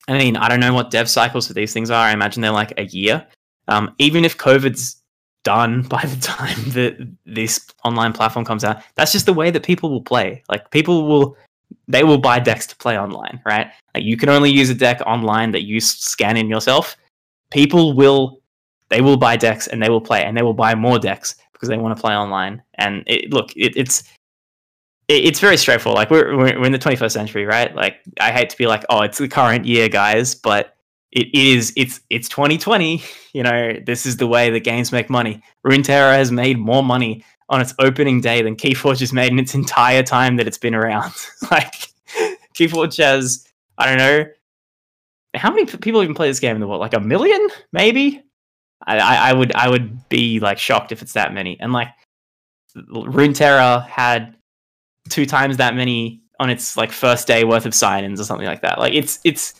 I 0.08 0.18
mean, 0.18 0.36
I 0.36 0.48
don't 0.48 0.60
know 0.60 0.74
what 0.74 0.90
dev 0.90 1.08
cycles 1.08 1.46
for 1.46 1.54
these 1.54 1.72
things 1.72 1.90
are. 1.90 2.06
I 2.06 2.12
imagine 2.12 2.42
they're 2.42 2.50
like 2.50 2.78
a 2.78 2.84
year. 2.84 3.26
Um, 3.68 3.94
even 3.98 4.24
if 4.24 4.36
COVID's 4.36 5.02
done 5.44 5.82
by 5.88 6.04
the 6.04 6.20
time 6.20 6.70
that 6.70 7.08
this 7.26 7.66
online 7.84 8.12
platform 8.12 8.44
comes 8.44 8.64
out, 8.64 8.82
that's 8.96 9.12
just 9.12 9.26
the 9.26 9.32
way 9.32 9.50
that 9.50 9.62
people 9.62 9.90
will 9.90 10.02
play. 10.02 10.42
Like 10.48 10.70
people 10.70 11.06
will, 11.06 11.36
they 11.88 12.04
will 12.04 12.18
buy 12.18 12.38
decks 12.38 12.66
to 12.68 12.76
play 12.76 12.98
online, 12.98 13.40
right? 13.46 13.70
Like 13.94 14.04
you 14.04 14.16
can 14.16 14.28
only 14.28 14.50
use 14.50 14.70
a 14.70 14.74
deck 14.74 15.00
online 15.06 15.52
that 15.52 15.62
you 15.62 15.80
scan 15.80 16.36
in 16.36 16.48
yourself. 16.48 16.96
People 17.50 17.94
will, 17.94 18.40
they 18.90 19.00
will 19.00 19.16
buy 19.16 19.36
decks 19.36 19.66
and 19.66 19.82
they 19.82 19.88
will 19.88 20.00
play 20.00 20.24
and 20.24 20.36
they 20.36 20.42
will 20.42 20.54
buy 20.54 20.74
more 20.74 20.98
decks 20.98 21.36
because 21.64 21.76
they 21.76 21.82
want 21.82 21.96
to 21.96 22.00
play 22.00 22.14
online. 22.14 22.62
And 22.74 23.04
it, 23.06 23.32
look, 23.32 23.52
it, 23.56 23.76
it's 23.76 24.04
it's 25.08 25.38
very 25.38 25.56
straightforward. 25.56 25.98
Like 25.98 26.10
we're, 26.10 26.36
we're 26.36 26.64
in 26.64 26.72
the 26.72 26.78
21st 26.78 27.12
century, 27.12 27.44
right? 27.44 27.74
Like 27.74 27.96
I 28.20 28.32
hate 28.32 28.48
to 28.50 28.56
be 28.56 28.66
like, 28.66 28.84
oh, 28.88 29.02
it's 29.02 29.18
the 29.18 29.28
current 29.28 29.66
year, 29.66 29.88
guys, 29.88 30.34
but 30.34 30.76
it 31.12 31.32
is 31.34 31.72
it's 31.76 32.00
it's 32.10 32.28
2020. 32.28 33.02
You 33.32 33.42
know, 33.42 33.72
this 33.84 34.06
is 34.06 34.16
the 34.16 34.26
way 34.26 34.50
that 34.50 34.60
games 34.60 34.92
make 34.92 35.10
money. 35.10 35.42
Runeterra 35.66 36.16
has 36.16 36.32
made 36.32 36.58
more 36.58 36.82
money 36.82 37.24
on 37.50 37.60
its 37.60 37.74
opening 37.78 38.20
day 38.20 38.42
than 38.42 38.56
Keyforge 38.56 39.00
has 39.00 39.12
made 39.12 39.30
in 39.30 39.38
its 39.38 39.54
entire 39.54 40.02
time 40.02 40.36
that 40.36 40.46
it's 40.46 40.58
been 40.58 40.74
around. 40.74 41.12
like 41.50 41.92
Keyforge 42.54 42.96
has, 43.02 43.46
I 43.76 43.86
don't 43.86 43.98
know, 43.98 44.26
how 45.34 45.50
many 45.50 45.66
people 45.66 46.02
even 46.02 46.14
play 46.14 46.28
this 46.28 46.40
game 46.40 46.56
in 46.56 46.60
the 46.60 46.66
world? 46.66 46.80
Like 46.80 46.94
a 46.94 47.00
million, 47.00 47.48
maybe. 47.72 48.22
I, 48.86 49.30
I, 49.30 49.32
would 49.32 49.54
I 49.54 49.68
would 49.68 50.08
be 50.08 50.40
like 50.40 50.58
shocked 50.58 50.92
if 50.92 51.02
it's 51.02 51.14
that 51.14 51.32
many. 51.32 51.58
And 51.60 51.72
like 51.72 51.88
Runeterra 52.76 53.86
had 53.86 54.36
two 55.08 55.26
times 55.26 55.56
that 55.58 55.74
many 55.74 56.20
on 56.40 56.50
its 56.50 56.76
like 56.76 56.92
first 56.92 57.26
day 57.26 57.44
worth 57.44 57.66
of 57.66 57.74
sign-ins 57.74 58.20
or 58.20 58.24
something 58.24 58.46
like 58.46 58.62
that. 58.62 58.78
Like 58.78 58.94
it's 58.94 59.20
it's 59.24 59.54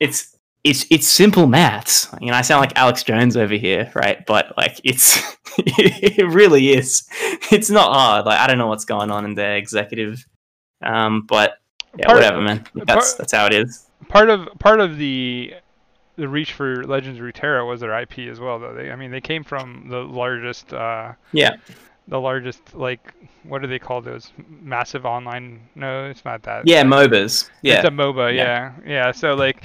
it's 0.00 0.36
it's 0.64 0.86
it's 0.90 1.06
simple 1.06 1.46
maths. 1.46 2.08
You 2.20 2.30
know, 2.30 2.36
I 2.36 2.42
sound 2.42 2.60
like 2.60 2.76
Alex 2.76 3.02
Jones 3.02 3.36
over 3.36 3.54
here, 3.54 3.90
right? 3.94 4.24
But 4.26 4.56
like 4.56 4.80
it's 4.84 5.18
it 5.58 6.26
really 6.26 6.70
is. 6.70 7.08
It's 7.52 7.70
not 7.70 7.92
hard. 7.92 8.26
Like 8.26 8.40
I 8.40 8.46
don't 8.46 8.58
know 8.58 8.66
what's 8.66 8.84
going 8.84 9.10
on 9.10 9.24
in 9.24 9.34
their 9.34 9.56
executive, 9.56 10.26
um, 10.82 11.26
but 11.26 11.58
yeah, 11.96 12.06
Part- 12.06 12.16
whatever, 12.18 12.40
man. 12.40 12.64
That's 12.74 13.12
part- 13.12 13.18
that's 13.18 13.32
how 13.32 13.46
it 13.46 13.52
is. 13.52 13.86
part 14.08 14.30
of 14.30 14.48
part 14.58 14.80
of 14.80 14.98
the 14.98 15.54
the 16.18 16.28
reach 16.28 16.52
for 16.52 16.84
Legends 16.84 17.20
Runeterra 17.20 17.66
was 17.66 17.80
their 17.80 17.98
IP 17.98 18.18
as 18.30 18.40
well, 18.40 18.58
though. 18.58 18.74
They, 18.74 18.90
I 18.90 18.96
mean, 18.96 19.10
they 19.10 19.20
came 19.20 19.44
from 19.44 19.86
the 19.88 19.98
largest. 19.98 20.72
Uh, 20.72 21.12
yeah. 21.32 21.56
The 22.08 22.18
largest, 22.18 22.74
like, 22.74 23.12
what 23.42 23.60
do 23.60 23.68
they 23.68 23.78
call 23.78 24.00
those? 24.00 24.32
Massive 24.62 25.04
online? 25.04 25.60
No, 25.74 26.06
it's 26.06 26.24
not 26.24 26.42
that. 26.44 26.66
Yeah, 26.66 26.82
MOBAs. 26.82 27.50
Yeah. 27.60 27.76
It's 27.76 27.84
a 27.84 27.90
MOBA. 27.90 28.34
Yeah. 28.34 28.72
yeah. 28.82 28.90
yeah. 28.90 29.12
So 29.12 29.34
like, 29.34 29.62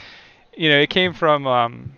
you 0.55 0.69
know, 0.69 0.77
it 0.77 0.89
came 0.89 1.13
from 1.13 1.47
um, 1.47 1.97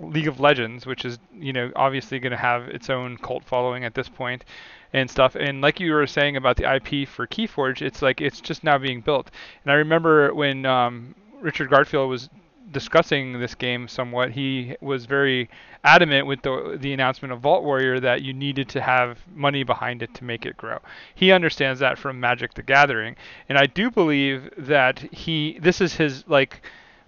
League 0.00 0.26
of 0.26 0.40
Legends, 0.40 0.84
which 0.84 1.04
is 1.04 1.18
you 1.32 1.52
know 1.52 1.70
obviously 1.76 2.18
going 2.18 2.32
to 2.32 2.36
have 2.36 2.68
its 2.68 2.90
own 2.90 3.16
cult 3.18 3.44
following 3.44 3.84
at 3.84 3.94
this 3.94 4.08
point 4.08 4.44
and 4.92 5.08
stuff. 5.08 5.36
And 5.36 5.60
like 5.60 5.78
you 5.78 5.92
were 5.92 6.06
saying 6.08 6.36
about 6.36 6.56
the 6.56 6.74
IP 6.74 7.08
for 7.08 7.26
Keyforge, 7.28 7.82
it's 7.82 8.02
like 8.02 8.20
it's 8.20 8.40
just 8.40 8.64
now 8.64 8.78
being 8.78 9.00
built. 9.00 9.30
And 9.64 9.72
I 9.72 9.76
remember 9.76 10.34
when 10.34 10.66
um, 10.66 11.14
Richard 11.40 11.70
Garfield 11.70 12.10
was 12.10 12.28
discussing 12.70 13.40
this 13.40 13.54
game 13.54 13.88
somewhat, 13.88 14.30
he 14.30 14.76
was 14.80 15.06
very 15.06 15.48
adamant 15.84 16.26
with 16.26 16.42
the 16.42 16.78
the 16.80 16.92
announcement 16.92 17.32
of 17.32 17.40
Vault 17.40 17.64
Warrior 17.64 18.00
that 18.00 18.22
you 18.22 18.32
needed 18.32 18.68
to 18.70 18.80
have 18.80 19.18
money 19.34 19.62
behind 19.62 20.02
it 20.02 20.14
to 20.14 20.24
make 20.24 20.46
it 20.46 20.56
grow. 20.56 20.78
He 21.14 21.32
understands 21.32 21.80
that 21.80 21.98
from 21.98 22.20
Magic 22.20 22.54
the 22.54 22.62
Gathering, 22.62 23.16
and 23.48 23.58
I 23.58 23.66
do 23.66 23.90
believe 23.90 24.50
that 24.56 24.98
he 25.12 25.58
this 25.60 25.80
is 25.80 25.94
his 25.94 26.24
like 26.28 26.62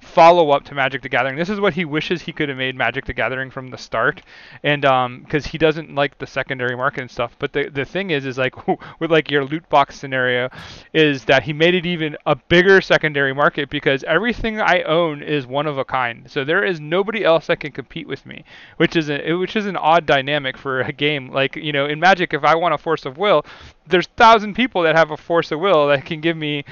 follow 0.05 0.51
up 0.51 0.65
to 0.65 0.75
Magic 0.75 1.03
the 1.03 1.09
Gathering. 1.09 1.37
This 1.37 1.49
is 1.49 1.59
what 1.59 1.75
he 1.75 1.85
wishes 1.85 2.23
he 2.23 2.33
could 2.33 2.49
have 2.49 2.59
made 2.59 2.77
Magic 2.77 3.05
the 3.05 3.13
Gathering 3.13 3.51
from 3.51 3.69
the 3.71 3.79
start, 3.79 4.23
and 4.63 4.85
um, 4.85 5.21
because 5.23 5.47
he 5.47 5.59
doesn't 5.59 5.95
like 5.95 6.19
the 6.19 6.27
secondary 6.27 6.77
market 6.77 7.01
and 7.01 7.11
stuff. 7.11 7.35
But 7.39 7.53
the 7.53 7.69
the 7.69 7.85
thing 7.85 8.11
is, 8.11 8.27
is 8.27 8.39
like 8.39 8.55
with 9.01 9.11
like 9.11 9.31
your 9.31 9.45
loot 9.45 9.69
box 9.69 9.99
scenario, 9.99 10.51
is 10.93 11.25
that 11.25 11.43
he 11.43 11.53
made 11.53 11.75
it 11.75 11.87
even 11.87 12.17
a 12.27 12.37
bigger 12.37 12.81
secondary 12.81 13.33
market 13.35 13.71
because 13.71 14.05
everything 14.05 14.61
I 14.61 14.83
own 14.83 15.23
is 15.23 15.47
one 15.47 15.67
of 15.67 15.79
a 15.79 15.85
kind. 15.85 16.31
So 16.31 16.45
there 16.45 16.65
is 16.65 16.81
nobody 16.81 17.25
else 17.25 17.47
that 17.47 17.61
can 17.61 17.73
compete 17.73 18.07
with 18.07 18.25
me, 18.27 18.45
which 18.77 18.97
is 18.97 19.11
a 19.11 19.35
which 19.35 19.57
is 19.57 19.67
an 19.67 19.77
odd 19.77 20.07
dynamic 20.07 20.57
for 20.57 20.81
a 20.81 20.93
game. 20.93 21.31
Like 21.31 21.57
you 21.57 21.73
know, 21.73 21.87
in 21.87 21.99
Magic, 21.99 22.35
if 22.35 22.45
I 22.45 22.55
want 22.55 22.75
a 22.75 22.79
Force 22.79 23.07
of 23.07 23.19
Will, 23.19 23.45
there's 23.87 24.07
thousand 24.07 24.55
people 24.55 24.83
that 24.83 24.97
have 24.97 25.11
a 25.11 25.17
Force 25.17 25.51
of 25.53 25.61
Will 25.61 25.89
that 25.89 26.05
can 26.05 26.21
give 26.21 26.37
me 26.37 26.65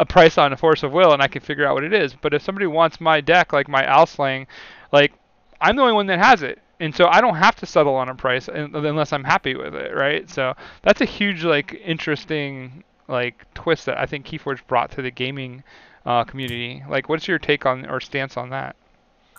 a 0.00 0.06
price 0.06 0.38
on 0.38 0.52
a 0.52 0.56
force 0.56 0.82
of 0.82 0.92
will 0.92 1.12
and 1.12 1.22
I 1.22 1.28
can 1.28 1.42
figure 1.42 1.66
out 1.66 1.74
what 1.74 1.84
it 1.84 1.92
is. 1.92 2.14
But 2.14 2.34
if 2.34 2.42
somebody 2.42 2.66
wants 2.66 3.00
my 3.00 3.20
deck, 3.20 3.52
like 3.52 3.68
my 3.68 3.84
Alslang, 3.84 4.46
like 4.90 5.12
I'm 5.60 5.76
the 5.76 5.82
only 5.82 5.94
one 5.94 6.06
that 6.06 6.18
has 6.18 6.42
it. 6.42 6.58
And 6.80 6.96
so 6.96 7.06
I 7.08 7.20
don't 7.20 7.36
have 7.36 7.56
to 7.56 7.66
settle 7.66 7.94
on 7.94 8.08
a 8.08 8.14
price 8.14 8.48
unless 8.48 9.12
I'm 9.12 9.24
happy 9.24 9.54
with 9.54 9.74
it, 9.74 9.94
right? 9.94 10.28
So 10.30 10.54
that's 10.82 11.02
a 11.02 11.04
huge, 11.04 11.44
like, 11.44 11.78
interesting, 11.84 12.82
like, 13.06 13.44
twist 13.52 13.84
that 13.84 13.98
I 13.98 14.06
think 14.06 14.24
Keyforge 14.24 14.66
brought 14.66 14.90
to 14.92 15.02
the 15.02 15.10
gaming 15.10 15.62
uh, 16.06 16.24
community. 16.24 16.82
Like, 16.88 17.10
what's 17.10 17.28
your 17.28 17.38
take 17.38 17.66
on 17.66 17.84
or 17.84 18.00
stance 18.00 18.38
on 18.38 18.48
that? 18.48 18.76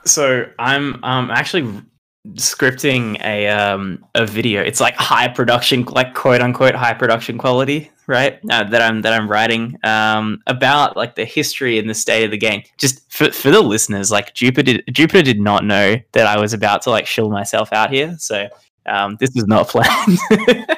So 0.05 0.45
I'm 0.59 1.03
um, 1.03 1.31
actually 1.31 1.81
scripting 2.29 3.19
a 3.23 3.47
um 3.47 4.05
a 4.15 4.25
video. 4.25 4.61
It's 4.61 4.79
like 4.79 4.95
high 4.95 5.27
production 5.27 5.83
like 5.85 6.13
quote 6.13 6.41
unquote 6.41 6.75
high 6.75 6.93
production 6.93 7.37
quality 7.37 7.91
right? 8.11 8.39
Uh, 8.49 8.63
that 8.65 8.81
i'm 8.81 9.01
that 9.01 9.13
i'm 9.13 9.29
writing 9.29 9.77
um 9.83 10.41
about 10.45 10.97
like 10.97 11.15
the 11.15 11.23
history 11.23 11.79
and 11.79 11.89
the 11.89 11.93
state 11.93 12.25
of 12.25 12.31
the 12.31 12.37
game. 12.37 12.61
Just 12.77 13.09
for, 13.11 13.31
for 13.31 13.51
the 13.51 13.61
listeners 13.61 14.11
like 14.11 14.33
jupiter 14.33 14.73
did, 14.73 14.83
jupiter 14.93 15.21
did 15.23 15.39
not 15.39 15.63
know 15.63 15.95
that 16.11 16.27
i 16.27 16.37
was 16.37 16.53
about 16.53 16.81
to 16.83 16.89
like 16.89 17.07
shill 17.07 17.29
myself 17.29 17.71
out 17.71 17.91
here. 17.91 18.15
So 18.19 18.47
um 18.85 19.17
this 19.19 19.31
was 19.33 19.47
not 19.47 19.67
planned. 19.69 20.19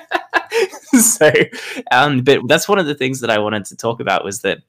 So 0.93 1.31
um 1.91 2.21
but 2.21 2.47
that's 2.47 2.69
one 2.69 2.77
of 2.77 2.85
the 2.85 2.93
things 2.93 3.19
that 3.21 3.31
i 3.31 3.39
wanted 3.39 3.65
to 3.65 3.75
talk 3.75 3.99
about 3.99 4.23
was 4.23 4.41
that 4.41 4.59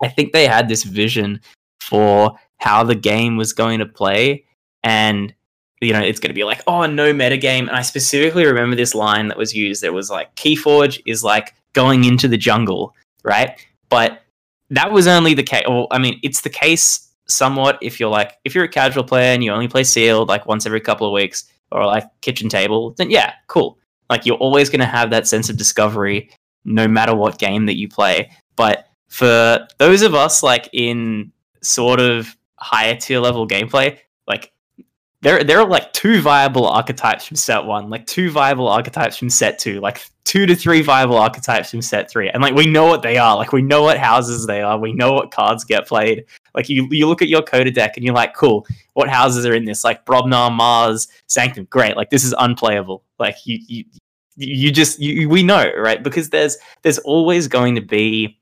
i 0.00 0.06
think 0.06 0.32
they 0.32 0.46
had 0.46 0.68
this 0.68 0.84
vision 0.84 1.40
for 1.80 2.38
how 2.58 2.84
the 2.84 2.94
game 2.94 3.36
was 3.36 3.52
going 3.52 3.80
to 3.80 3.86
play 3.86 4.44
and 4.84 5.34
you 5.80 5.92
know, 5.92 6.00
it's 6.00 6.20
going 6.20 6.30
to 6.30 6.34
be 6.34 6.44
like, 6.44 6.62
oh, 6.66 6.86
no 6.86 7.12
metagame. 7.12 7.60
And 7.60 7.70
I 7.70 7.82
specifically 7.82 8.46
remember 8.46 8.76
this 8.76 8.94
line 8.94 9.28
that 9.28 9.36
was 9.36 9.54
used. 9.54 9.82
There 9.82 9.92
was 9.92 10.10
like, 10.10 10.34
Keyforge 10.36 11.02
is 11.04 11.22
like 11.22 11.54
going 11.74 12.04
into 12.04 12.28
the 12.28 12.38
jungle, 12.38 12.94
right? 13.24 13.58
But 13.88 14.22
that 14.70 14.90
was 14.90 15.06
only 15.06 15.34
the 15.34 15.42
case. 15.42 15.64
Well, 15.68 15.86
I 15.90 15.98
mean, 15.98 16.18
it's 16.22 16.40
the 16.40 16.50
case 16.50 17.08
somewhat 17.28 17.78
if 17.82 18.00
you're 18.00 18.10
like, 18.10 18.38
if 18.44 18.54
you're 18.54 18.64
a 18.64 18.68
casual 18.68 19.04
player 19.04 19.32
and 19.32 19.44
you 19.44 19.52
only 19.52 19.68
play 19.68 19.84
sealed 19.84 20.28
like 20.28 20.46
once 20.46 20.64
every 20.64 20.80
couple 20.80 21.06
of 21.06 21.12
weeks 21.12 21.44
or 21.70 21.84
like 21.84 22.04
kitchen 22.22 22.48
table, 22.48 22.94
then 22.96 23.10
yeah, 23.10 23.34
cool. 23.48 23.78
Like 24.08 24.24
you're 24.24 24.36
always 24.36 24.70
going 24.70 24.80
to 24.80 24.86
have 24.86 25.10
that 25.10 25.26
sense 25.26 25.50
of 25.50 25.56
discovery 25.56 26.30
no 26.64 26.88
matter 26.88 27.14
what 27.14 27.38
game 27.38 27.66
that 27.66 27.76
you 27.76 27.88
play. 27.88 28.30
But 28.56 28.88
for 29.08 29.66
those 29.78 30.02
of 30.02 30.14
us 30.14 30.42
like 30.42 30.68
in 30.72 31.32
sort 31.62 32.00
of 32.00 32.34
higher 32.58 32.96
tier 32.96 33.20
level 33.20 33.46
gameplay, 33.46 33.98
like 34.26 34.52
there 35.26 35.42
there 35.42 35.58
are 35.58 35.66
like 35.66 35.92
two 35.92 36.20
viable 36.20 36.68
archetypes 36.68 37.26
from 37.26 37.36
set 37.36 37.64
one, 37.64 37.90
like 37.90 38.06
two 38.06 38.30
viable 38.30 38.68
archetypes 38.68 39.16
from 39.16 39.28
set 39.28 39.58
two, 39.58 39.80
like 39.80 40.00
two 40.22 40.46
to 40.46 40.54
three 40.54 40.82
viable 40.82 41.16
archetypes 41.16 41.68
from 41.72 41.82
set 41.82 42.08
three, 42.08 42.30
and 42.30 42.40
like 42.40 42.54
we 42.54 42.64
know 42.64 42.86
what 42.86 43.02
they 43.02 43.16
are, 43.16 43.34
like 43.34 43.52
we 43.52 43.60
know 43.60 43.82
what 43.82 43.98
houses 43.98 44.46
they 44.46 44.62
are, 44.62 44.78
we 44.78 44.92
know 44.92 45.12
what 45.12 45.32
cards 45.32 45.64
get 45.64 45.88
played. 45.88 46.24
Like 46.54 46.68
you 46.68 46.86
you 46.92 47.08
look 47.08 47.22
at 47.22 47.28
your 47.28 47.42
CotA 47.42 47.74
deck 47.74 47.96
and 47.96 48.04
you're 48.04 48.14
like, 48.14 48.36
cool, 48.36 48.68
what 48.94 49.08
houses 49.08 49.44
are 49.44 49.54
in 49.54 49.64
this? 49.64 49.82
Like 49.82 50.06
Brobnar, 50.06 50.54
Mars, 50.54 51.08
Sanctum, 51.26 51.64
great. 51.70 51.96
Like 51.96 52.10
this 52.10 52.22
is 52.22 52.32
unplayable. 52.38 53.02
Like 53.18 53.34
you 53.44 53.58
you 53.66 53.84
you 54.36 54.70
just 54.70 55.00
you, 55.00 55.28
we 55.28 55.42
know 55.42 55.72
right 55.76 56.04
because 56.04 56.30
there's 56.30 56.56
there's 56.82 56.98
always 57.00 57.48
going 57.48 57.74
to 57.74 57.80
be 57.80 58.38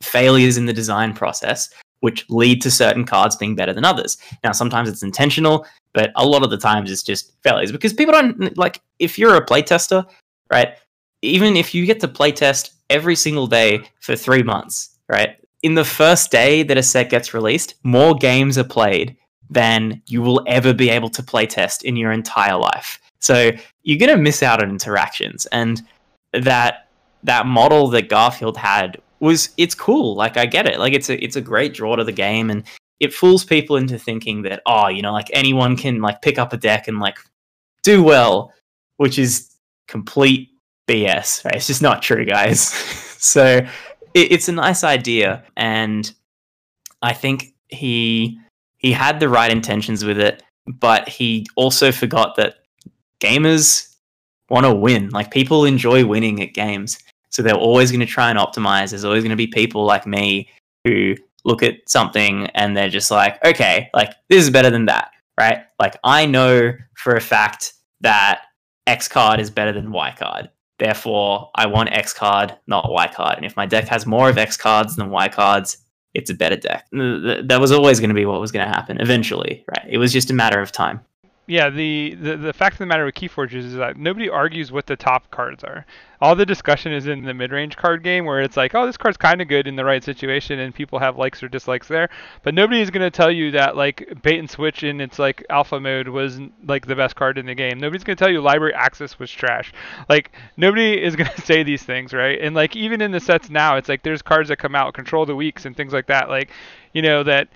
failures 0.00 0.56
in 0.56 0.64
the 0.64 0.72
design 0.72 1.12
process 1.12 1.68
which 2.02 2.28
lead 2.28 2.60
to 2.60 2.70
certain 2.70 3.04
cards 3.04 3.36
being 3.36 3.54
better 3.54 3.72
than 3.72 3.84
others. 3.84 4.18
Now, 4.42 4.50
sometimes 4.50 4.88
it's 4.88 5.04
intentional, 5.04 5.64
but 5.94 6.12
a 6.16 6.26
lot 6.26 6.42
of 6.42 6.50
the 6.50 6.56
times 6.56 6.90
it's 6.90 7.02
just 7.02 7.32
failures 7.42 7.72
because 7.72 7.92
people 7.92 8.12
don't 8.12 8.56
like 8.56 8.80
if 8.98 9.18
you're 9.18 9.36
a 9.36 9.44
playtester, 9.44 10.06
right? 10.50 10.76
Even 11.22 11.56
if 11.56 11.74
you 11.74 11.86
get 11.86 12.00
to 12.00 12.08
playtest 12.08 12.70
every 12.90 13.16
single 13.16 13.46
day 13.46 13.82
for 14.00 14.16
three 14.16 14.42
months, 14.42 14.98
right? 15.08 15.36
In 15.62 15.74
the 15.74 15.84
first 15.84 16.30
day 16.30 16.62
that 16.64 16.76
a 16.76 16.82
set 16.82 17.10
gets 17.10 17.34
released, 17.34 17.74
more 17.84 18.14
games 18.14 18.58
are 18.58 18.64
played 18.64 19.16
than 19.48 20.02
you 20.06 20.22
will 20.22 20.42
ever 20.46 20.72
be 20.72 20.88
able 20.88 21.10
to 21.10 21.22
playtest 21.22 21.82
in 21.82 21.94
your 21.94 22.10
entire 22.10 22.56
life. 22.56 23.00
So 23.20 23.50
you're 23.82 23.98
gonna 23.98 24.16
miss 24.16 24.42
out 24.42 24.62
on 24.62 24.70
interactions, 24.70 25.46
and 25.46 25.82
that 26.32 26.88
that 27.22 27.46
model 27.46 27.88
that 27.88 28.08
Garfield 28.08 28.56
had 28.56 29.00
was 29.20 29.50
it's 29.56 29.74
cool. 29.74 30.16
Like 30.16 30.36
I 30.36 30.46
get 30.46 30.66
it. 30.66 30.80
Like 30.80 30.92
it's 30.92 31.08
a 31.08 31.22
it's 31.22 31.36
a 31.36 31.40
great 31.40 31.74
draw 31.74 31.94
to 31.96 32.04
the 32.04 32.12
game, 32.12 32.50
and 32.50 32.64
it 33.02 33.12
fools 33.12 33.44
people 33.44 33.76
into 33.76 33.98
thinking 33.98 34.42
that 34.42 34.62
oh, 34.64 34.86
you 34.86 35.02
know, 35.02 35.12
like 35.12 35.28
anyone 35.32 35.76
can 35.76 36.00
like 36.00 36.22
pick 36.22 36.38
up 36.38 36.52
a 36.52 36.56
deck 36.56 36.86
and 36.86 37.00
like 37.00 37.18
do 37.82 38.02
well, 38.02 38.52
which 38.96 39.18
is 39.18 39.50
complete 39.88 40.50
BS. 40.88 41.44
Right? 41.44 41.56
It's 41.56 41.66
just 41.66 41.82
not 41.82 42.00
true, 42.00 42.24
guys. 42.24 42.60
so 43.18 43.56
it, 44.14 44.32
it's 44.32 44.48
a 44.48 44.52
nice 44.52 44.84
idea, 44.84 45.42
and 45.56 46.10
I 47.02 47.12
think 47.12 47.54
he 47.68 48.38
he 48.78 48.92
had 48.92 49.18
the 49.18 49.28
right 49.28 49.50
intentions 49.50 50.04
with 50.04 50.20
it, 50.20 50.44
but 50.66 51.08
he 51.08 51.44
also 51.56 51.90
forgot 51.90 52.36
that 52.36 52.58
gamers 53.20 53.96
want 54.48 54.64
to 54.64 54.72
win. 54.72 55.08
Like 55.08 55.32
people 55.32 55.64
enjoy 55.64 56.06
winning 56.06 56.40
at 56.40 56.54
games. 56.54 56.98
So 57.30 57.42
they're 57.42 57.54
always 57.54 57.90
going 57.90 58.00
to 58.00 58.06
try 58.06 58.30
and 58.30 58.38
optimize. 58.38 58.90
There's 58.90 59.04
always 59.04 59.24
going 59.24 59.30
to 59.30 59.36
be 59.36 59.46
people 59.46 59.84
like 59.84 60.06
me 60.06 60.50
who 60.84 61.16
look 61.44 61.62
at 61.62 61.88
something 61.88 62.46
and 62.54 62.76
they're 62.76 62.88
just 62.88 63.10
like, 63.10 63.44
okay, 63.44 63.90
like 63.94 64.12
this 64.28 64.42
is 64.42 64.50
better 64.50 64.70
than 64.70 64.86
that, 64.86 65.10
right? 65.38 65.64
Like 65.78 65.96
I 66.04 66.26
know 66.26 66.72
for 66.94 67.16
a 67.16 67.20
fact 67.20 67.74
that 68.00 68.42
X 68.86 69.08
card 69.08 69.40
is 69.40 69.50
better 69.50 69.72
than 69.72 69.92
Y 69.92 70.14
card. 70.18 70.50
Therefore, 70.78 71.50
I 71.54 71.66
want 71.66 71.92
X 71.92 72.12
card, 72.12 72.56
not 72.66 72.90
Y 72.90 73.06
card. 73.08 73.36
And 73.36 73.46
if 73.46 73.56
my 73.56 73.66
deck 73.66 73.86
has 73.88 74.06
more 74.06 74.28
of 74.28 74.38
X 74.38 74.56
cards 74.56 74.96
than 74.96 75.10
Y 75.10 75.28
cards, 75.28 75.78
it's 76.14 76.30
a 76.30 76.34
better 76.34 76.56
deck. 76.56 76.86
That 76.92 77.58
was 77.60 77.72
always 77.72 78.00
going 78.00 78.10
to 78.10 78.14
be 78.14 78.26
what 78.26 78.40
was 78.40 78.52
going 78.52 78.66
to 78.66 78.72
happen 78.72 79.00
eventually, 79.00 79.64
right? 79.68 79.86
It 79.88 79.98
was 79.98 80.12
just 80.12 80.30
a 80.30 80.34
matter 80.34 80.60
of 80.60 80.72
time 80.72 81.00
yeah, 81.46 81.70
the, 81.70 82.14
the 82.14 82.36
the 82.36 82.52
fact 82.52 82.74
of 82.74 82.78
the 82.78 82.86
matter 82.86 83.04
with 83.04 83.16
Keyforge 83.16 83.52
is 83.54 83.74
that 83.74 83.96
nobody 83.96 84.30
argues 84.30 84.70
what 84.70 84.86
the 84.86 84.94
top 84.94 85.28
cards 85.32 85.64
are. 85.64 85.84
All 86.20 86.36
the 86.36 86.46
discussion 86.46 86.92
is 86.92 87.08
in 87.08 87.24
the 87.24 87.34
mid-range 87.34 87.76
card 87.76 88.04
game 88.04 88.24
where 88.24 88.40
it's 88.40 88.56
like, 88.56 88.76
oh, 88.76 88.86
this 88.86 88.96
card's 88.96 89.16
kind 89.16 89.42
of 89.42 89.48
good 89.48 89.66
in 89.66 89.74
the 89.74 89.84
right 89.84 90.04
situation, 90.04 90.60
and 90.60 90.72
people 90.72 91.00
have 91.00 91.18
likes 91.18 91.42
or 91.42 91.48
dislikes 91.48 91.88
there. 91.88 92.10
But 92.44 92.54
nobody 92.54 92.80
is 92.80 92.90
going 92.90 93.02
to 93.02 93.10
tell 93.10 93.30
you 93.30 93.50
that 93.50 93.76
like 93.76 94.22
bait 94.22 94.38
and 94.38 94.48
switch 94.48 94.84
in 94.84 95.00
its 95.00 95.18
like 95.18 95.44
alpha 95.50 95.80
mode 95.80 96.06
was 96.06 96.38
like 96.64 96.86
the 96.86 96.94
best 96.94 97.16
card 97.16 97.38
in 97.38 97.46
the 97.46 97.56
game. 97.56 97.78
Nobody's 97.78 98.04
going 98.04 98.16
to 98.16 98.24
tell 98.24 98.32
you 98.32 98.40
library 98.40 98.74
access 98.74 99.18
was 99.18 99.30
trash. 99.30 99.72
Like 100.08 100.30
nobody 100.56 101.02
is 101.02 101.16
going 101.16 101.30
to 101.34 101.40
say 101.40 101.64
these 101.64 101.82
things, 101.82 102.12
right? 102.12 102.38
And 102.40 102.54
like 102.54 102.76
even 102.76 103.00
in 103.00 103.10
the 103.10 103.20
sets 103.20 103.50
now, 103.50 103.76
it's 103.76 103.88
like 103.88 104.04
there's 104.04 104.22
cards 104.22 104.48
that 104.50 104.58
come 104.58 104.76
out, 104.76 104.94
control 104.94 105.26
the 105.26 105.34
weeks 105.34 105.64
and 105.64 105.76
things 105.76 105.92
like 105.92 106.06
that. 106.06 106.28
Like, 106.28 106.50
you 106.92 107.02
know 107.02 107.24
that 107.24 107.48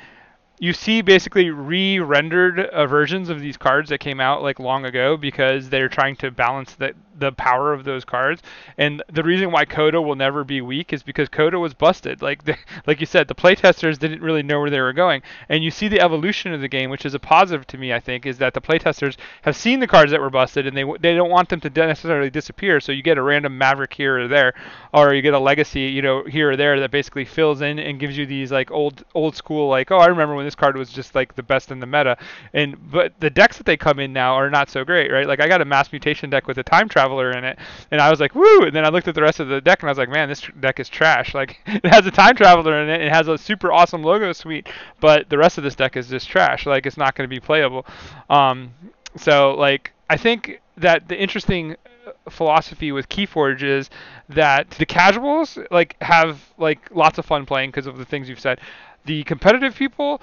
you 0.59 0.73
see 0.73 1.03
basically 1.03 1.51
re-rendered 1.51 2.61
uh, 2.61 2.87
versions 2.87 3.29
of 3.29 3.41
these 3.41 3.57
cards 3.57 3.91
that 3.91 3.99
came 3.99 4.21
out 4.21 4.43
like 4.43 4.59
long 4.59 4.85
ago 4.85 5.17
because 5.17 5.69
they're 5.69 5.89
trying 5.89 6.17
to 6.17 6.31
balance 6.31 6.75
that 6.77 6.95
the 7.19 7.33
power 7.33 7.73
of 7.73 7.85
those 7.85 8.05
cards. 8.05 8.43
And 8.77 9.03
the 9.11 9.23
reason 9.23 9.51
why 9.51 9.65
CotA 9.65 10.05
will 10.05 10.15
never 10.15 10.45
be 10.45 10.61
weak 10.61 10.93
is 10.93 11.03
because 11.03 11.29
CotA 11.29 11.61
was 11.61 11.75
busted. 11.75 12.23
Like 12.23 12.45
the, 12.45 12.57
like 12.87 13.01
you 13.01 13.07
said, 13.07 13.29
the 13.29 13.35
playtesters 13.35 13.99
didn't 13.99 14.23
really 14.23 14.43
know 14.43 14.61
where 14.61 14.71
they 14.71 14.81
were 14.81 14.93
going. 14.93 15.23
And 15.49 15.65
you 15.65 15.71
see 15.71 15.89
the 15.89 16.01
evolution 16.01 16.53
of 16.53 16.61
the 16.61 16.69
game, 16.69 16.91
which 16.91 17.07
is 17.07 17.15
a 17.15 17.19
positive 17.19 17.67
to 17.69 17.79
me. 17.79 17.93
I 17.93 18.01
think 18.01 18.27
is 18.27 18.39
that 18.39 18.55
the 18.55 18.61
playtesters 18.61 19.17
have 19.43 19.57
seen 19.57 19.81
the 19.81 19.87
cards 19.87 20.11
that 20.13 20.21
were 20.21 20.31
busted, 20.31 20.67
and 20.67 20.77
they 20.77 20.85
they 21.01 21.15
don't 21.15 21.31
want 21.31 21.49
them 21.49 21.61
to 21.61 21.71
necessarily 21.71 22.31
disappear. 22.31 22.81
So 22.81 22.93
you 22.93 23.03
get 23.03 23.19
a 23.19 23.23
random 23.23 23.57
Maverick 23.57 23.95
here 23.95 24.21
or 24.21 24.29
there, 24.29 24.55
or 24.93 25.15
you 25.15 25.23
get 25.23 25.35
a 25.35 25.39
Legacy, 25.39 25.83
you 25.83 26.03
know, 26.03 26.25
here 26.25 26.51
or 26.51 26.57
there 26.57 26.79
that 26.81 26.91
basically 26.91 27.25
fills 27.25 27.61
in 27.61 27.79
and 27.79 28.01
gives 28.01 28.17
you 28.19 28.27
these 28.27 28.53
like 28.53 28.71
old 28.71 29.05
old 29.15 29.37
school 29.37 29.69
like, 29.69 29.91
oh, 29.91 29.99
I 29.99 30.07
remember 30.07 30.35
when 30.35 30.46
this 30.47 30.55
card 30.55 30.77
was 30.77 30.91
just 30.91 31.15
like 31.15 31.35
the 31.35 31.43
best 31.43 31.71
in 31.71 31.81
the 31.81 31.87
meta. 31.87 32.17
And 32.55 32.91
but 32.91 33.13
the 33.21 33.31
decks 33.31 33.57
that 33.59 33.67
they 33.67 33.77
come 33.77 33.99
in 33.99 34.13
now 34.13 34.35
are 34.35 34.49
not 34.51 34.71
so 34.71 34.85
great, 34.85 35.11
right? 35.13 35.27
Like 35.27 35.41
I 35.41 35.49
got 35.49 35.61
a 35.61 35.65
mass 35.65 35.93
mutation 35.93 36.31
deck 36.31 36.47
with 36.47 36.59
a 36.59 36.63
time 36.63 36.89
traveler 36.89 37.33
in 37.33 37.45
it, 37.45 37.59
and 37.91 38.01
I 38.01 38.11
was 38.11 38.21
like, 38.21 38.35
woo! 38.35 38.63
And 38.63 38.75
then 38.75 38.85
I 38.85 38.89
looked 38.89 39.09
at 39.09 39.15
the 39.15 39.23
rest 39.23 39.41
of 39.41 39.49
the 39.49 39.61
deck 39.61 39.83
and 39.83 39.89
I 39.89 39.93
was 39.93 39.99
like, 39.99 40.09
man, 40.11 40.29
this 40.29 40.43
deck 40.61 40.81
is 40.81 40.89
trash. 40.89 41.35
Like 41.35 41.61
it 41.67 41.87
has 41.87 42.07
a 42.07 42.11
time 42.11 42.37
traveler 42.37 42.83
in 42.83 42.89
it, 42.89 43.01
it 43.03 43.13
has 43.13 43.29
a 43.29 43.37
super 43.37 43.73
awesome 43.73 44.03
logo 44.03 44.33
suite, 44.33 44.69
but 45.01 45.29
the 45.29 45.39
rest 45.39 45.59
of 45.59 45.65
this 45.65 45.75
deck 45.75 45.97
is 45.97 46.09
just 46.09 46.29
trash. 46.29 46.67
Like 46.67 46.87
it's 46.87 46.97
not 46.97 47.15
going 47.15 47.29
to 47.29 47.35
be 47.35 47.41
playable. 47.41 47.87
Um, 48.31 48.73
so 49.17 49.55
like 49.55 49.93
I 50.09 50.17
think 50.17 50.61
that 50.77 51.09
the 51.09 51.21
interesting 51.21 51.77
uh, 52.07 52.31
philosophy 52.31 52.93
with 52.93 53.09
Keyforge 53.09 53.63
is 53.63 53.91
that 54.29 54.71
the 54.71 54.87
casuals 54.87 55.59
like 55.71 55.97
have 56.03 56.41
like 56.59 56.91
lots 56.95 57.19
of 57.19 57.25
fun 57.25 57.47
playing 57.47 57.71
because 57.71 57.87
of 57.87 57.99
the 57.99 58.05
things 58.05 58.29
you've 58.29 58.41
said. 58.41 58.61
The 59.07 59.25
competitive 59.25 59.75
people 59.77 60.21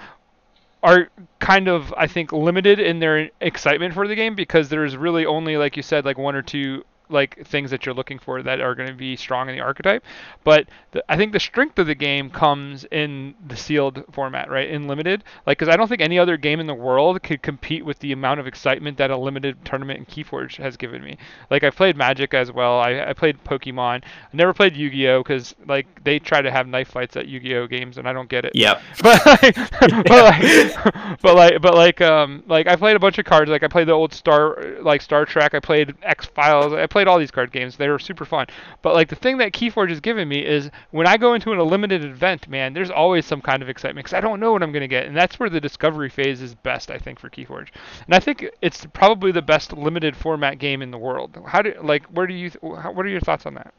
are 0.84 1.10
kind 1.40 1.68
of 1.68 1.94
I 1.98 2.08
think 2.08 2.32
limited 2.32 2.80
in 2.80 3.00
their 3.00 3.30
excitement 3.40 3.94
for 3.94 4.08
the 4.08 4.16
game 4.16 4.36
because 4.36 4.70
there's 4.70 4.96
really 4.98 5.26
only 5.26 5.58
like 5.58 5.78
you 5.78 5.84
said 5.84 6.06
like 6.06 6.18
one 6.18 6.36
or 6.36 6.42
two 6.42 6.84
like 7.10 7.46
things 7.48 7.72
that 7.72 7.86
you're 7.86 7.96
looking 7.96 8.20
for 8.20 8.42
that 8.42 8.62
are 8.62 8.76
going 8.76 8.90
to 8.90 8.96
be 8.96 9.16
strong 9.16 9.50
in 9.50 9.56
the 9.56 9.62
archetype. 9.62 10.04
But 10.44 10.68
the, 10.92 11.04
I 11.10 11.18
think 11.18 11.34
the 11.34 11.40
strength 11.40 11.78
of 11.80 11.88
the 11.88 11.96
game 11.96 12.30
comes 12.30 12.86
in 12.86 13.36
the 13.48 13.56
sealed 13.56 14.04
format, 14.12 14.50
right? 14.50 14.70
In 14.70 14.88
limited, 14.88 15.24
like 15.46 15.58
because 15.58 15.74
I 15.74 15.78
don't 15.78 15.88
think 15.88 16.02
any 16.02 16.20
other 16.20 16.38
game 16.38 16.60
in 16.60 16.68
the 16.68 16.74
world 16.74 17.22
could 17.24 17.42
compete 17.42 17.86
with 17.86 18.00
the 18.00 18.12
amount 18.12 18.40
of 18.40 18.48
excitement 18.48 18.98
that 18.98 19.12
a 19.12 19.18
limited 19.18 19.64
tournament 19.66 20.00
in 20.00 20.06
Keyforge 20.06 20.58
has 20.58 20.78
given 20.78 21.04
me. 21.04 21.18
Like 21.50 21.64
I 21.64 21.70
played 21.70 21.98
Magic 21.98 22.34
as 22.34 22.52
well. 22.52 22.80
I, 22.80 23.02
I 23.10 23.14
played 23.14 23.44
Pokemon. 23.44 24.04
I 24.04 24.04
never 24.34 24.54
played 24.54 24.76
Yu-Gi-Oh 24.76 25.24
because 25.24 25.56
like 25.68 26.04
they 26.04 26.20
try 26.20 26.42
to 26.42 26.52
have 26.52 26.68
knife 26.68 26.90
fights 26.90 27.16
at 27.16 27.28
Yu-Gi-Oh 27.28 27.68
games 27.68 27.98
and 27.98 28.08
I 28.08 28.14
don't 28.14 28.30
get 28.30 28.46
it. 28.46 28.54
Yep. 28.56 28.82
But 29.04 29.26
like, 29.26 29.56
but 29.80 30.24
like, 30.24 30.74
but 31.22 31.36
like, 31.36 31.62
but 31.62 31.76
like, 31.76 32.02
um, 32.02 32.44
like 32.48 32.68
I 32.68 32.76
played 32.76 32.96
a 32.96 33.00
bunch 33.00 33.18
of 33.18 33.26
cards. 33.26 33.50
Like 33.50 33.64
I 33.64 33.68
played 33.68 33.88
the 33.88 33.92
old 33.94 34.14
Star, 34.14 34.58
like 34.82 35.02
Star 35.02 35.26
Trek. 35.26 35.54
I 35.54 35.60
played 35.60 35.96
X 36.04 36.26
Files. 36.26 36.74
I 36.74 36.88
played 36.94 37.08
all 37.08 37.18
these 37.18 37.32
card 37.32 37.52
games. 37.52 37.76
They 37.76 37.90
were 37.90 38.00
super 38.00 38.24
fun. 38.24 38.46
But 38.84 38.94
like 38.94 39.10
the 39.10 39.16
thing 39.16 39.40
that 39.40 39.52
Keyforge 39.52 39.90
has 39.90 40.00
given 40.00 40.30
me 40.30 40.46
is 40.46 40.70
when 40.92 41.08
I 41.08 41.18
go 41.18 41.34
into 41.34 41.52
an 41.52 41.60
limited 41.60 42.06
event, 42.06 42.48
man, 42.48 42.74
there's 42.74 42.92
always 42.92 43.26
some 43.26 43.42
kind 43.42 43.64
of 43.64 43.68
excitement 43.68 44.06
because 44.06 44.16
I 44.16 44.22
don't 44.22 44.40
know 44.40 44.54
what 44.54 44.62
I'm 44.62 44.72
going 44.72 44.82
to 44.82 44.88
get, 44.88 45.08
and 45.08 45.18
that's 45.18 45.40
where 45.40 45.50
the 45.50 45.60
discovery 45.60 46.10
phase 46.10 46.42
is 46.42 46.54
best, 46.54 46.92
I 46.92 47.00
think, 47.00 47.20
for 47.20 47.30
Keyforge. 47.30 47.70
And 48.06 48.14
I 48.14 48.20
think 48.20 48.46
it's 48.62 48.86
probably 48.94 49.32
the 49.32 49.42
best 49.42 49.74
limited 49.74 50.16
format 50.16 50.60
game 50.60 50.84
in 50.84 50.92
the 50.92 50.98
world. 51.00 51.38
How 51.48 51.64
do 51.64 51.74
like 51.82 52.06
where 52.06 52.28
do 52.28 52.36
you 52.36 52.52
how, 52.62 52.92
what 52.92 53.06
are 53.06 53.10
your 53.10 53.22
thoughts 53.22 53.48
on 53.48 53.56
that? 53.56 53.74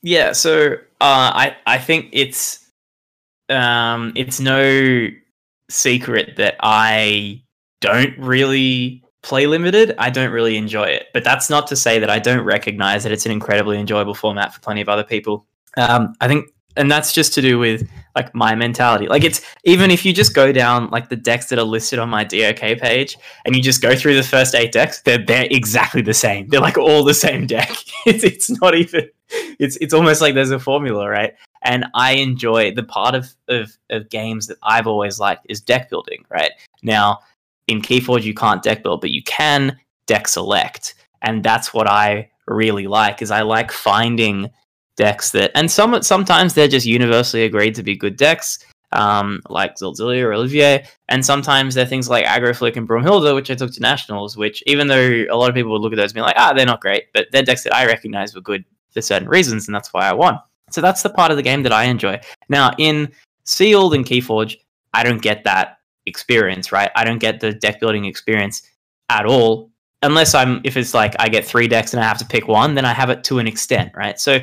Yeah, 0.00 0.32
so 0.32 0.74
uh, 1.00 1.30
I 1.34 1.56
I 1.66 1.78
think 1.78 2.10
it's 2.12 2.70
um 3.48 4.12
it's 4.14 4.38
no 4.38 5.08
secret 5.68 6.36
that 6.36 6.54
I 6.60 7.42
don't 7.80 8.16
really 8.18 9.02
play 9.28 9.46
limited, 9.46 9.94
I 9.98 10.08
don't 10.10 10.32
really 10.32 10.56
enjoy 10.56 10.84
it. 10.84 11.08
But 11.12 11.22
that's 11.22 11.50
not 11.50 11.66
to 11.68 11.76
say 11.76 11.98
that 11.98 12.08
I 12.08 12.18
don't 12.18 12.44
recognize 12.44 13.02
that 13.02 13.12
it's 13.12 13.26
an 13.26 13.32
incredibly 13.32 13.78
enjoyable 13.78 14.14
format 14.14 14.54
for 14.54 14.60
plenty 14.60 14.80
of 14.80 14.88
other 14.88 15.04
people. 15.04 15.46
Um, 15.76 16.14
I 16.20 16.28
think, 16.28 16.46
and 16.76 16.90
that's 16.90 17.12
just 17.12 17.34
to 17.34 17.42
do 17.42 17.58
with 17.58 17.88
like 18.14 18.34
my 18.34 18.54
mentality. 18.54 19.06
Like 19.06 19.24
it's 19.24 19.42
even 19.64 19.90
if 19.90 20.04
you 20.06 20.12
just 20.12 20.34
go 20.34 20.50
down 20.50 20.88
like 20.90 21.10
the 21.10 21.16
decks 21.16 21.46
that 21.50 21.58
are 21.58 21.64
listed 21.64 21.98
on 21.98 22.08
my 22.08 22.24
DOK 22.24 22.78
page, 22.78 23.16
and 23.44 23.54
you 23.54 23.62
just 23.62 23.82
go 23.82 23.94
through 23.94 24.14
the 24.14 24.22
first 24.22 24.54
eight 24.54 24.72
decks, 24.72 25.02
they're 25.02 25.24
they're 25.24 25.48
exactly 25.50 26.02
the 26.02 26.14
same. 26.14 26.48
They're 26.48 26.60
like 26.60 26.78
all 26.78 27.04
the 27.04 27.14
same 27.14 27.46
deck. 27.46 27.70
it's 28.06 28.24
it's 28.24 28.50
not 28.62 28.74
even. 28.74 29.10
It's 29.58 29.76
it's 29.76 29.92
almost 29.92 30.22
like 30.22 30.34
there's 30.34 30.50
a 30.50 30.58
formula, 30.58 31.08
right? 31.08 31.34
And 31.62 31.84
I 31.94 32.12
enjoy 32.12 32.72
the 32.72 32.84
part 32.84 33.14
of, 33.14 33.34
of, 33.48 33.76
of 33.90 34.08
games 34.08 34.46
that 34.46 34.58
I've 34.62 34.86
always 34.86 35.18
liked 35.18 35.44
is 35.48 35.60
deck 35.60 35.90
building, 35.90 36.24
right? 36.30 36.52
Now, 36.82 37.18
in 37.68 37.80
Keyforge 37.80 38.24
you 38.24 38.34
can't 38.34 38.62
deck 38.62 38.82
build, 38.82 39.00
but 39.00 39.10
you 39.10 39.22
can 39.22 39.78
deck 40.06 40.26
select, 40.26 40.94
and 41.22 41.44
that's 41.44 41.72
what 41.72 41.88
I 41.88 42.30
really 42.46 42.86
like. 42.86 43.22
Is 43.22 43.30
I 43.30 43.42
like 43.42 43.70
finding 43.70 44.50
decks 44.96 45.30
that, 45.30 45.52
and 45.54 45.70
some 45.70 46.02
sometimes 46.02 46.54
they're 46.54 46.68
just 46.68 46.86
universally 46.86 47.44
agreed 47.44 47.74
to 47.76 47.82
be 47.82 47.96
good 47.96 48.16
decks, 48.16 48.58
um, 48.92 49.40
like 49.48 49.76
Zilzillia 49.76 50.24
or 50.24 50.34
Olivier, 50.34 50.84
and 51.08 51.24
sometimes 51.24 51.74
they're 51.74 51.86
things 51.86 52.08
like 52.08 52.24
Agroflick 52.24 52.76
and 52.76 52.88
Broomhilda, 52.88 53.34
which 53.34 53.50
I 53.50 53.54
took 53.54 53.72
to 53.72 53.80
nationals. 53.80 54.36
Which 54.36 54.62
even 54.66 54.88
though 54.88 55.26
a 55.30 55.36
lot 55.36 55.50
of 55.50 55.54
people 55.54 55.72
would 55.72 55.82
look 55.82 55.92
at 55.92 55.96
those 55.96 56.10
and 56.10 56.16
be 56.16 56.20
like, 56.22 56.36
ah, 56.36 56.52
they're 56.52 56.66
not 56.66 56.80
great, 56.80 57.04
but 57.14 57.28
they're 57.30 57.42
decks 57.42 57.64
that 57.64 57.74
I 57.74 57.86
recognize 57.86 58.34
were 58.34 58.40
good 58.40 58.64
for 58.92 59.02
certain 59.02 59.28
reasons, 59.28 59.68
and 59.68 59.74
that's 59.74 59.92
why 59.92 60.08
I 60.08 60.12
won. 60.12 60.38
So 60.70 60.80
that's 60.80 61.02
the 61.02 61.10
part 61.10 61.30
of 61.30 61.36
the 61.36 61.42
game 61.42 61.62
that 61.62 61.72
I 61.72 61.84
enjoy. 61.84 62.20
Now 62.48 62.72
in 62.78 63.12
Sealed 63.44 63.94
and 63.94 64.04
Keyforge, 64.04 64.56
I 64.92 65.02
don't 65.02 65.22
get 65.22 65.44
that 65.44 65.77
experience, 66.08 66.72
right? 66.72 66.90
I 66.96 67.04
don't 67.04 67.18
get 67.18 67.40
the 67.40 67.52
deck 67.52 67.78
building 67.78 68.06
experience 68.06 68.62
at 69.10 69.26
all 69.26 69.70
unless 70.02 70.34
I'm 70.34 70.60
if 70.64 70.76
it's 70.76 70.94
like 70.94 71.14
I 71.18 71.28
get 71.28 71.44
three 71.44 71.68
decks 71.68 71.92
and 71.92 72.02
I 72.02 72.06
have 72.06 72.18
to 72.18 72.26
pick 72.26 72.48
one, 72.48 72.74
then 72.74 72.84
I 72.84 72.92
have 72.92 73.10
it 73.10 73.24
to 73.24 73.38
an 73.38 73.46
extent, 73.46 73.92
right? 73.94 74.18
So 74.18 74.38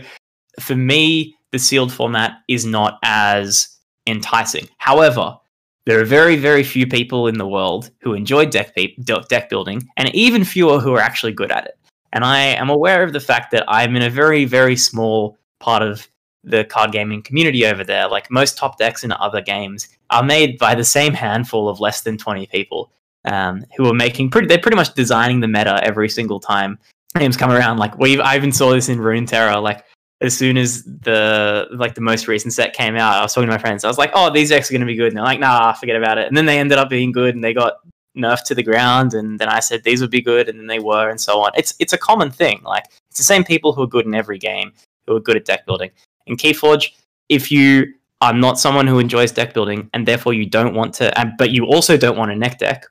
for 0.60 0.76
me, 0.76 1.36
the 1.52 1.60
sealed 1.60 1.94
format 1.94 2.34
is 2.48 2.66
not 2.66 3.00
as 3.04 3.68
enticing. 4.08 4.68
However, 4.78 5.38
there 5.86 6.00
are 6.00 6.06
very, 6.06 6.36
very 6.36 6.64
few 6.64 6.88
people 6.88 7.28
in 7.28 7.38
the 7.38 7.48
world 7.48 7.92
who 8.02 8.14
enjoy 8.14 8.46
deck 8.46 8.76
pe- 8.76 8.96
deck 9.30 9.50
building, 9.50 9.88
and 9.98 10.14
even 10.16 10.44
fewer 10.44 10.80
who 10.80 10.94
are 10.94 11.02
actually 11.02 11.34
good 11.34 11.52
at 11.52 11.66
it. 11.66 11.78
And 12.12 12.24
I 12.24 12.40
am 12.40 12.70
aware 12.70 13.04
of 13.04 13.14
the 13.14 13.20
fact 13.20 13.52
that 13.52 13.66
I'm 13.68 13.96
in 13.96 14.02
a 14.02 14.10
very, 14.10 14.46
very 14.46 14.76
small 14.76 15.38
part 15.60 15.84
of 15.84 16.08
the 16.46 16.64
card 16.64 16.92
gaming 16.92 17.22
community 17.22 17.66
over 17.66 17.84
there. 17.84 18.08
Like 18.08 18.32
most 18.32 18.58
top 18.58 18.78
decks 18.78 19.04
in 19.04 19.12
other 19.12 19.42
games 19.42 19.90
are 20.10 20.24
made 20.24 20.58
by 20.58 20.76
the 20.76 20.84
same 20.84 21.14
handful 21.14 21.68
of 21.68 21.80
less 21.80 22.02
than 22.02 22.18
20 22.18 22.46
people 22.48 22.92
um, 23.26 23.66
who 23.76 23.90
are 23.90 23.94
making 23.94 24.30
pretty, 24.30 24.48
they're 24.48 24.60
pretty 24.60 24.78
much 24.78 24.94
designing 24.94 25.40
the 25.40 25.48
meta 25.48 25.80
every 25.84 26.08
single 26.08 26.40
time 26.40 26.78
games 27.18 27.36
come 27.36 27.52
around. 27.52 27.78
Like 27.78 27.98
we, 27.98 28.20
I 28.20 28.36
even 28.36 28.52
saw 28.52 28.72
this 28.72 28.90
in 28.90 29.00
Runeterra. 29.00 29.62
Like 29.62 29.84
as 30.22 30.38
soon 30.38 30.58
as 30.58 30.84
the 30.84 31.68
like 31.72 31.96
the 31.96 32.02
most 32.02 32.28
recent 32.28 32.54
set 32.54 32.74
came 32.74 32.96
out, 32.96 33.16
I 33.16 33.22
was 33.22 33.34
talking 33.34 33.48
to 33.48 33.54
my 33.54 33.58
friends. 33.58 33.84
I 33.84 33.88
was 33.88 33.98
like, 33.98 34.12
"Oh, 34.14 34.30
these 34.32 34.50
decks 34.50 34.70
are 34.70 34.74
going 34.74 34.82
to 34.82 34.86
be 34.88 34.96
good," 34.96 35.08
and 35.08 35.18
they're 35.18 35.24
like, 35.24 35.40
"Nah, 35.40 35.74
forget 35.74 35.96
about 35.96 36.18
it." 36.18 36.28
And 36.28 36.38
then 36.38 36.46
they 36.46 36.60
ended 36.60 36.78
up 36.78 36.90
being 36.90 37.12
good, 37.12 37.36
and 37.36 37.44
they 37.44 37.54
got 37.54 37.76
nerfed 38.16 38.44
to 38.46 38.56
the 38.56 38.64
ground. 38.64 39.14
And 39.14 39.40
then 39.40 39.50
I 39.50 39.60
said 39.60 39.84
these 39.84 40.02
would 40.02 40.12
be 40.12 40.22
good, 40.22 40.48
and 40.48 40.60
then 40.60 40.68
they 40.68 40.80
were, 40.80 41.10
and 41.10 41.20
so 41.20 41.42
on. 41.42 41.52
It's 41.56 41.74
it's 41.80 41.94
a 41.94 41.98
common 41.98 42.32
thing. 42.32 42.62
Like 42.64 42.86
it's 43.10 43.18
the 43.18 43.24
same 43.24 43.44
people 43.44 43.74
who 43.74 43.84
are 43.84 43.88
good 43.88 44.06
in 44.06 44.16
every 44.16 44.38
game 44.38 44.72
who 45.08 45.16
are 45.16 45.20
good 45.20 45.38
at 45.38 45.46
deck 45.46 45.66
building. 45.66 45.92
In 46.28 46.38
Keyforge, 46.38 46.92
if 47.30 47.52
you 47.52 47.94
are 48.22 48.34
not 48.34 48.60
someone 48.60 48.88
who 48.88 49.00
enjoys 49.00 49.32
deck 49.32 49.54
building 49.54 49.90
and 49.94 50.08
therefore 50.08 50.34
you 50.34 50.46
don't 50.46 50.74
want 50.74 50.94
to, 50.96 51.36
but 51.38 51.52
you 51.52 51.66
also 51.66 51.98
don't 51.98 52.18
want 52.18 52.32
a 52.32 52.36
net 52.36 52.60
deck, 52.60 52.86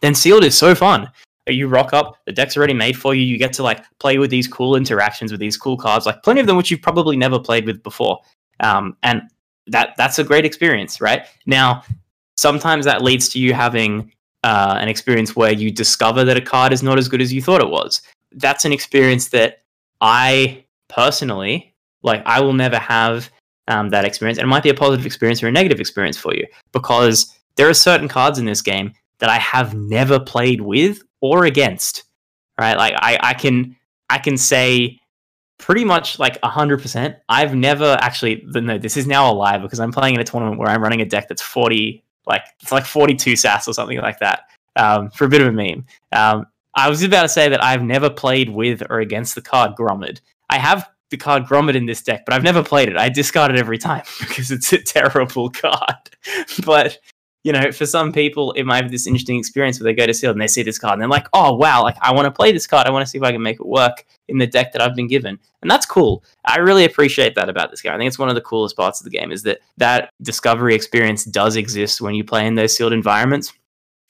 then 0.00 0.14
Sealed 0.14 0.44
is 0.44 0.56
so 0.56 0.74
fun. 0.74 1.08
You 1.48 1.68
rock 1.68 1.92
up, 1.92 2.18
the 2.26 2.32
deck's 2.32 2.56
already 2.56 2.74
made 2.74 2.96
for 2.96 3.14
you. 3.14 3.22
You 3.22 3.38
get 3.38 3.52
to 3.54 3.62
like 3.62 3.84
play 3.98 4.18
with 4.18 4.30
these 4.30 4.46
cool 4.46 4.76
interactions 4.76 5.32
with 5.32 5.40
these 5.40 5.56
cool 5.56 5.76
cards, 5.76 6.06
like 6.06 6.22
plenty 6.22 6.40
of 6.40 6.46
them 6.46 6.56
which 6.56 6.70
you've 6.70 6.82
probably 6.82 7.16
never 7.16 7.38
played 7.38 7.66
with 7.66 7.82
before. 7.82 8.20
Um, 8.60 8.96
and 9.02 9.22
that 9.66 9.94
that's 9.96 10.18
a 10.18 10.24
great 10.24 10.44
experience, 10.44 11.00
right? 11.00 11.26
Now, 11.46 11.82
sometimes 12.36 12.84
that 12.84 13.02
leads 13.02 13.28
to 13.30 13.40
you 13.40 13.54
having 13.54 14.12
uh, 14.44 14.78
an 14.80 14.88
experience 14.88 15.34
where 15.34 15.52
you 15.52 15.70
discover 15.70 16.24
that 16.24 16.36
a 16.36 16.40
card 16.40 16.72
is 16.72 16.82
not 16.82 16.98
as 16.98 17.08
good 17.08 17.20
as 17.20 17.32
you 17.32 17.42
thought 17.42 17.60
it 17.60 17.70
was. 17.70 18.02
That's 18.32 18.64
an 18.64 18.72
experience 18.72 19.28
that 19.28 19.62
I 20.00 20.64
personally 20.88 21.71
like 22.02 22.22
I 22.26 22.40
will 22.40 22.52
never 22.52 22.78
have 22.78 23.30
um, 23.68 23.90
that 23.90 24.04
experience, 24.04 24.38
and 24.38 24.46
it 24.46 24.48
might 24.48 24.62
be 24.62 24.70
a 24.70 24.74
positive 24.74 25.06
experience 25.06 25.42
or 25.42 25.48
a 25.48 25.52
negative 25.52 25.80
experience 25.80 26.18
for 26.18 26.34
you 26.34 26.46
because 26.72 27.38
there 27.56 27.68
are 27.68 27.74
certain 27.74 28.08
cards 28.08 28.38
in 28.38 28.44
this 28.44 28.62
game 28.62 28.92
that 29.18 29.30
I 29.30 29.38
have 29.38 29.74
never 29.74 30.18
played 30.18 30.60
with 30.60 31.02
or 31.20 31.44
against. 31.44 32.04
Right, 32.58 32.76
like 32.76 32.94
I, 32.96 33.18
I 33.20 33.34
can 33.34 33.76
I 34.10 34.18
can 34.18 34.36
say 34.36 35.00
pretty 35.62 35.84
much 35.84 36.18
like 36.18 36.40
100%. 36.40 37.16
I've 37.28 37.54
never 37.54 37.96
actually, 38.00 38.44
no, 38.46 38.78
this 38.78 38.96
is 38.96 39.06
now 39.06 39.30
a 39.30 39.32
lie 39.32 39.58
because 39.58 39.78
I'm 39.78 39.92
playing 39.92 40.16
in 40.16 40.20
a 40.20 40.24
tournament 40.24 40.58
where 40.58 40.68
I'm 40.68 40.82
running 40.82 41.00
a 41.00 41.04
deck 41.04 41.28
that's 41.28 41.40
40, 41.40 42.02
like, 42.26 42.42
it's 42.60 42.72
like 42.72 42.84
42 42.84 43.36
SAS 43.36 43.68
or 43.68 43.72
something 43.72 43.98
like 43.98 44.18
that 44.18 44.40
um, 44.74 45.08
for 45.10 45.24
a 45.24 45.28
bit 45.28 45.40
of 45.40 45.46
a 45.46 45.52
meme. 45.52 45.86
Um, 46.10 46.46
I 46.74 46.90
was 46.90 47.04
about 47.04 47.22
to 47.22 47.28
say 47.28 47.48
that 47.48 47.62
I've 47.62 47.82
never 47.82 48.10
played 48.10 48.50
with 48.50 48.82
or 48.90 48.98
against 48.98 49.36
the 49.36 49.40
card 49.40 49.76
Grommid. 49.76 50.20
I 50.50 50.58
have 50.58 50.90
the 51.12 51.16
card 51.16 51.44
Grommid 51.44 51.76
in 51.76 51.86
this 51.86 52.02
deck, 52.02 52.24
but 52.24 52.34
I've 52.34 52.42
never 52.42 52.64
played 52.64 52.88
it. 52.88 52.96
I 52.96 53.08
discard 53.08 53.52
it 53.52 53.58
every 53.58 53.78
time 53.78 54.02
because 54.20 54.50
it's 54.50 54.72
a 54.72 54.78
terrible 54.78 55.48
card. 55.50 56.10
but 56.66 56.98
you 57.44 57.52
know, 57.52 57.72
for 57.72 57.86
some 57.86 58.12
people, 58.12 58.52
it 58.52 58.62
might 58.62 58.82
have 58.82 58.90
this 58.92 59.06
interesting 59.06 59.36
experience 59.36 59.80
where 59.80 59.84
they 59.84 59.94
go 59.94 60.06
to 60.06 60.14
sealed 60.14 60.36
and 60.36 60.40
they 60.40 60.46
see 60.46 60.62
this 60.62 60.78
card 60.78 60.92
and 60.92 61.02
they're 61.02 61.08
like, 61.08 61.26
oh, 61.32 61.52
wow, 61.54 61.82
like 61.82 61.96
I 62.00 62.12
want 62.12 62.26
to 62.26 62.30
play 62.30 62.52
this 62.52 62.68
card. 62.68 62.86
I 62.86 62.90
want 62.90 63.04
to 63.04 63.10
see 63.10 63.18
if 63.18 63.24
I 63.24 63.32
can 63.32 63.42
make 63.42 63.58
it 63.58 63.66
work 63.66 64.04
in 64.28 64.38
the 64.38 64.46
deck 64.46 64.72
that 64.72 64.80
I've 64.80 64.94
been 64.94 65.08
given. 65.08 65.38
And 65.60 65.70
that's 65.70 65.84
cool. 65.84 66.22
I 66.44 66.58
really 66.58 66.84
appreciate 66.84 67.34
that 67.34 67.48
about 67.48 67.70
this 67.70 67.82
game. 67.82 67.92
I 67.92 67.98
think 67.98 68.06
it's 68.06 68.18
one 68.18 68.28
of 68.28 68.36
the 68.36 68.42
coolest 68.42 68.76
parts 68.76 69.00
of 69.00 69.04
the 69.04 69.10
game 69.10 69.32
is 69.32 69.42
that 69.42 69.58
that 69.78 70.10
discovery 70.22 70.74
experience 70.74 71.24
does 71.24 71.56
exist 71.56 72.00
when 72.00 72.14
you 72.14 72.22
play 72.22 72.46
in 72.46 72.54
those 72.54 72.76
sealed 72.76 72.92
environments. 72.92 73.52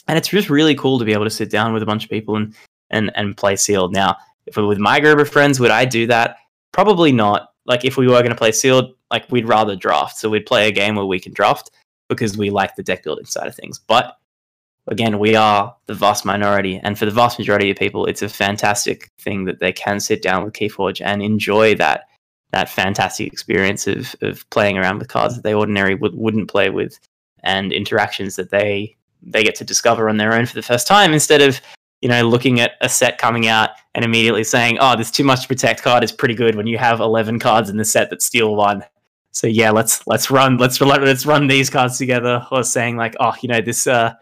And 0.08 0.18
it's 0.18 0.28
just 0.28 0.50
really 0.50 0.74
cool 0.74 0.98
to 0.98 1.04
be 1.04 1.14
able 1.14 1.24
to 1.24 1.30
sit 1.30 1.50
down 1.50 1.72
with 1.72 1.82
a 1.82 1.86
bunch 1.86 2.04
of 2.04 2.10
people 2.10 2.36
and, 2.36 2.54
and, 2.90 3.10
and 3.14 3.34
play 3.34 3.56
sealed. 3.56 3.94
Now, 3.94 4.16
if 4.46 4.56
with 4.56 4.78
my 4.78 5.00
group 5.00 5.18
of 5.18 5.30
friends, 5.30 5.58
would 5.58 5.70
I 5.70 5.84
do 5.84 6.06
that? 6.08 6.36
Probably 6.72 7.12
not. 7.12 7.50
Like 7.64 7.84
if 7.84 7.96
we 7.96 8.06
were 8.06 8.20
going 8.20 8.30
to 8.30 8.36
play 8.36 8.52
sealed, 8.52 8.94
like 9.10 9.30
we'd 9.30 9.48
rather 9.48 9.76
draft. 9.76 10.18
So 10.18 10.28
we'd 10.28 10.46
play 10.46 10.68
a 10.68 10.72
game 10.72 10.96
where 10.96 11.06
we 11.06 11.20
can 11.20 11.32
draft 11.32 11.70
because 12.08 12.36
we 12.36 12.50
like 12.50 12.74
the 12.76 12.82
deck 12.82 13.04
building 13.04 13.26
side 13.26 13.46
of 13.46 13.54
things. 13.54 13.78
But 13.78 14.16
again, 14.88 15.18
we 15.18 15.36
are 15.36 15.74
the 15.86 15.94
vast 15.94 16.24
minority, 16.24 16.80
and 16.82 16.98
for 16.98 17.04
the 17.04 17.12
vast 17.12 17.38
majority 17.38 17.70
of 17.70 17.76
people, 17.76 18.06
it's 18.06 18.22
a 18.22 18.28
fantastic 18.28 19.10
thing 19.20 19.44
that 19.44 19.60
they 19.60 19.72
can 19.72 20.00
sit 20.00 20.22
down 20.22 20.44
with 20.44 20.54
Keyforge 20.54 21.00
and 21.04 21.22
enjoy 21.22 21.74
that 21.76 22.04
that 22.50 22.68
fantastic 22.68 23.32
experience 23.32 23.86
of 23.86 24.14
of 24.22 24.48
playing 24.50 24.76
around 24.76 24.98
with 24.98 25.08
cards 25.08 25.34
that 25.34 25.42
they 25.42 25.54
ordinarily 25.54 25.94
would, 25.94 26.14
wouldn't 26.14 26.50
play 26.50 26.70
with, 26.70 26.98
and 27.44 27.72
interactions 27.72 28.36
that 28.36 28.50
they 28.50 28.96
they 29.22 29.44
get 29.44 29.54
to 29.54 29.64
discover 29.64 30.08
on 30.08 30.16
their 30.16 30.32
own 30.32 30.46
for 30.46 30.54
the 30.54 30.62
first 30.62 30.86
time 30.86 31.12
instead 31.12 31.40
of 31.40 31.60
you 32.02 32.08
know 32.08 32.28
looking 32.28 32.60
at 32.60 32.72
a 32.82 32.88
set 32.88 33.16
coming 33.16 33.46
out 33.46 33.70
and 33.94 34.04
immediately 34.04 34.44
saying, 34.44 34.76
"Oh, 34.80 34.94
there's 34.94 35.10
too 35.10 35.24
much 35.24 35.42
to 35.42 35.48
protect." 35.48 35.82
Card 35.82 36.04
is 36.04 36.12
pretty 36.12 36.34
good 36.34 36.54
when 36.56 36.66
you 36.66 36.76
have 36.76 37.00
11 37.00 37.38
cards 37.38 37.70
in 37.70 37.78
the 37.78 37.84
set 37.84 38.10
that 38.10 38.20
steal 38.20 38.54
one 38.54 38.84
so 39.32 39.46
yeah, 39.46 39.70
let's 39.70 40.06
let's 40.06 40.30
run 40.30 40.58
let's 40.58 40.80
let's 40.80 41.26
run 41.26 41.46
these 41.46 41.70
cards 41.70 41.98
together. 41.98 42.46
Or 42.52 42.62
saying 42.62 42.96
like, 42.96 43.16
oh, 43.18 43.34
you 43.40 43.48
know 43.48 43.62
this, 43.62 43.86
uh, 43.86 44.12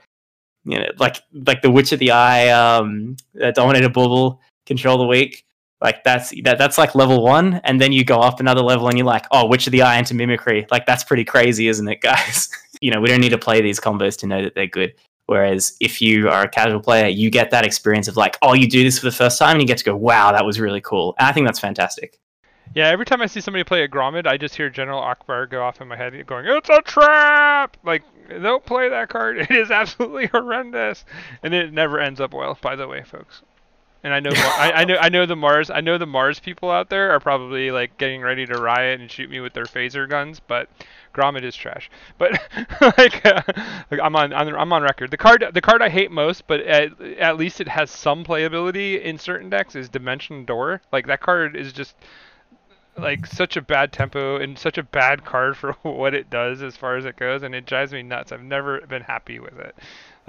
you 0.65 0.79
know, 0.79 0.87
like 0.99 1.17
like 1.47 1.63
the 1.63 1.71
Witch 1.71 1.93
of 1.93 1.99
the 1.99 2.13
Eye, 2.13 2.49
um, 2.49 3.17
uh, 3.43 3.51
Dominator 3.51 3.89
Bauble, 3.89 4.41
Control 4.67 4.99
the 4.99 5.07
Weak. 5.07 5.45
Like 5.81 6.05
that's 6.05 6.33
that 6.45 6.59
that's 6.59 6.79
like 6.79 6.95
level 6.95 7.25
one, 7.25 7.61
and 7.65 7.81
then 7.81 7.91
you 7.91 8.05
go 8.05 8.21
up 8.21 8.39
another 8.39 8.63
level, 8.63 8.89
and 8.89 8.97
you're 8.97 9.07
like, 9.07 9.27
oh, 9.33 9.47
Witch 9.47 9.67
of 9.67 9.73
the 9.73 9.83
Eye 9.83 9.99
into 9.99 10.15
Mimicry. 10.15 10.67
Like 10.71 10.87
that's 10.87 11.03
pretty 11.03 11.25
crazy, 11.25 11.67
isn't 11.67 11.89
it, 11.89 12.01
guys? 12.01 12.49
you 12.81 12.93
know, 12.93 13.01
we 13.01 13.09
don't 13.09 13.21
need 13.21 13.31
to 13.31 13.39
play 13.39 13.61
these 13.61 13.81
combos 13.81 14.17
to 14.19 14.27
know 14.27 14.43
that 14.43 14.55
they're 14.55 14.67
good. 14.67 14.95
Whereas 15.31 15.77
if 15.79 16.03
you 16.03 16.29
are 16.29 16.43
a 16.43 16.49
casual 16.49 16.81
player, 16.81 17.07
you 17.07 17.31
get 17.31 17.53
that 17.53 17.65
experience 17.65 18.09
of 18.09 18.17
like, 18.17 18.37
oh, 18.43 18.53
you 18.53 18.69
do 18.69 18.83
this 18.83 18.99
for 18.99 19.05
the 19.05 19.13
first 19.13 19.39
time, 19.39 19.53
and 19.53 19.61
you 19.63 19.67
get 19.69 19.79
to 19.79 19.85
go, 19.85 19.95
wow, 19.95 20.33
that 20.33 20.45
was 20.45 20.59
really 20.59 20.81
cool. 20.81 21.15
And 21.21 21.29
I 21.29 21.33
think 21.33 21.47
that's 21.47 21.61
fantastic. 21.61 22.19
Yeah, 22.75 22.89
every 22.89 23.05
time 23.05 23.23
I 23.23 23.27
see 23.27 23.41
somebody 23.41 23.63
play 23.63 23.85
a 23.85 23.89
Grommid, 23.89 24.27
I 24.27 24.37
just 24.37 24.57
hear 24.57 24.69
General 24.71 25.01
Ackbar 25.01 25.49
go 25.49 25.63
off 25.63 25.81
in 25.81 25.87
my 25.87 25.95
head 25.95 26.15
going, 26.27 26.47
It's 26.47 26.69
a 26.69 26.83
trap! 26.83 27.77
Like, 27.85 28.03
don't 28.29 28.67
play 28.67 28.89
that 28.89 29.09
card. 29.09 29.39
It 29.49 29.53
is 29.53 29.71
absolutely 29.71 30.27
horrendous. 30.27 31.05
And 31.45 31.55
it 31.55 31.73
never 31.73 32.01
ends 32.01 32.21
up 32.21 32.35
well, 32.35 32.59
by 32.61 32.75
the 32.75 32.89
way, 32.89 33.05
folks. 33.05 33.43
And 34.03 34.15
I 34.15 34.21
know, 34.21 34.31
I, 34.35 34.73
I, 34.77 34.85
know, 34.85 34.97
I 35.01 35.09
know 35.09 35.27
the 35.27 35.37
Mars, 35.37 35.71
I 35.71 35.81
know 35.81 35.99
the 35.99 36.07
Mars 36.07 36.41
people 36.41 36.71
out 36.71 36.89
there 36.89 37.11
are 37.11 37.21
probably 37.21 37.71
like 37.71 37.99
getting 37.99 38.23
ready 38.23 38.47
to 38.47 38.61
riot 38.61 39.01
and 39.01 39.11
shoot 39.11 39.31
me 39.31 39.41
with 39.41 39.53
their 39.53 39.65
phaser 39.65 40.09
guns, 40.09 40.41
but 40.41 40.69
Grommid 41.15 41.43
is 41.43 41.57
trash. 41.57 41.91
But 42.19 42.33
like, 42.99 43.25
uh, 43.25 43.43
like, 43.91 44.01
I'm 44.03 44.17
on, 44.17 44.33
I'm 44.33 44.73
on 44.73 44.83
record. 44.83 45.11
The 45.11 45.17
card, 45.17 45.45
the 45.53 45.61
card 45.61 45.83
I 45.83 45.89
hate 45.89 46.11
most, 46.11 46.47
but 46.47 46.61
at, 46.61 47.01
at 47.01 47.37
least 47.37 47.61
it 47.61 47.69
has 47.69 47.91
some 47.91 48.25
playability 48.25 49.03
in 49.03 49.19
certain 49.19 49.51
decks 49.51 49.75
is 49.75 49.89
Dimension 49.89 50.45
Door. 50.45 50.83
Like 50.93 51.07
that 51.07 51.21
card 51.21 51.57
is 51.57 51.73
just 51.73 51.95
like 52.97 53.27
such 53.27 53.57
a 53.57 53.63
bad 53.63 53.93
tempo 53.93 54.37
and 54.37 54.59
such 54.59 54.79
a 54.79 54.83
bad 54.83 55.25
card 55.25 55.57
for 55.57 55.73
what 55.83 56.15
it 56.15 56.31
does 56.31 56.63
as 56.63 56.77
far 56.77 56.97
as 56.97 57.05
it 57.05 57.17
goes, 57.17 57.43
and 57.43 57.55
it 57.55 57.67
drives 57.67 57.93
me 57.93 58.03
nuts. 58.03 58.33
I've 58.33 58.43
never 58.43 58.81
been 58.83 59.03
happy 59.03 59.39
with 59.39 59.59
it. 59.59 59.75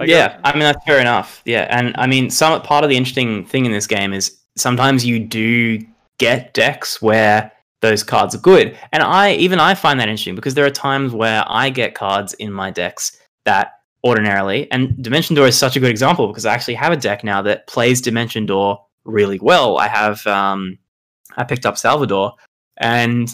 Like, 0.02 0.10
yeah, 0.10 0.40
I, 0.42 0.50
I 0.50 0.52
mean 0.54 0.64
that's 0.64 0.84
fair 0.84 1.00
enough. 1.00 1.42
Yeah, 1.44 1.68
and 1.70 1.94
I 1.96 2.08
mean 2.08 2.28
some 2.28 2.60
part 2.62 2.82
of 2.82 2.90
the 2.90 2.96
interesting 2.96 3.44
thing 3.44 3.66
in 3.66 3.70
this 3.70 3.86
game 3.86 4.12
is 4.12 4.36
sometimes 4.56 5.06
you 5.06 5.20
do 5.20 5.78
get 6.18 6.54
decks 6.54 7.00
where 7.00 7.52
those 7.82 8.02
cards 8.02 8.34
are 8.34 8.38
good, 8.38 8.76
and 8.92 9.04
I 9.04 9.34
even 9.34 9.60
I 9.60 9.74
find 9.74 10.00
that 10.00 10.08
interesting 10.08 10.34
because 10.34 10.54
there 10.54 10.66
are 10.66 10.70
times 10.70 11.12
where 11.12 11.44
I 11.46 11.70
get 11.70 11.94
cards 11.94 12.34
in 12.34 12.52
my 12.52 12.72
decks 12.72 13.16
that 13.44 13.74
ordinarily, 14.04 14.68
and 14.72 15.00
Dimension 15.00 15.36
Door 15.36 15.46
is 15.46 15.56
such 15.56 15.76
a 15.76 15.80
good 15.80 15.90
example 15.90 16.26
because 16.26 16.46
I 16.46 16.52
actually 16.52 16.74
have 16.74 16.92
a 16.92 16.96
deck 16.96 17.22
now 17.22 17.40
that 17.42 17.68
plays 17.68 18.00
Dimension 18.00 18.44
Door 18.44 18.84
really 19.04 19.38
well. 19.38 19.78
I 19.78 19.86
have 19.86 20.26
um, 20.26 20.78
I 21.36 21.44
picked 21.44 21.64
up 21.64 21.78
Salvador, 21.78 22.34
and 22.78 23.32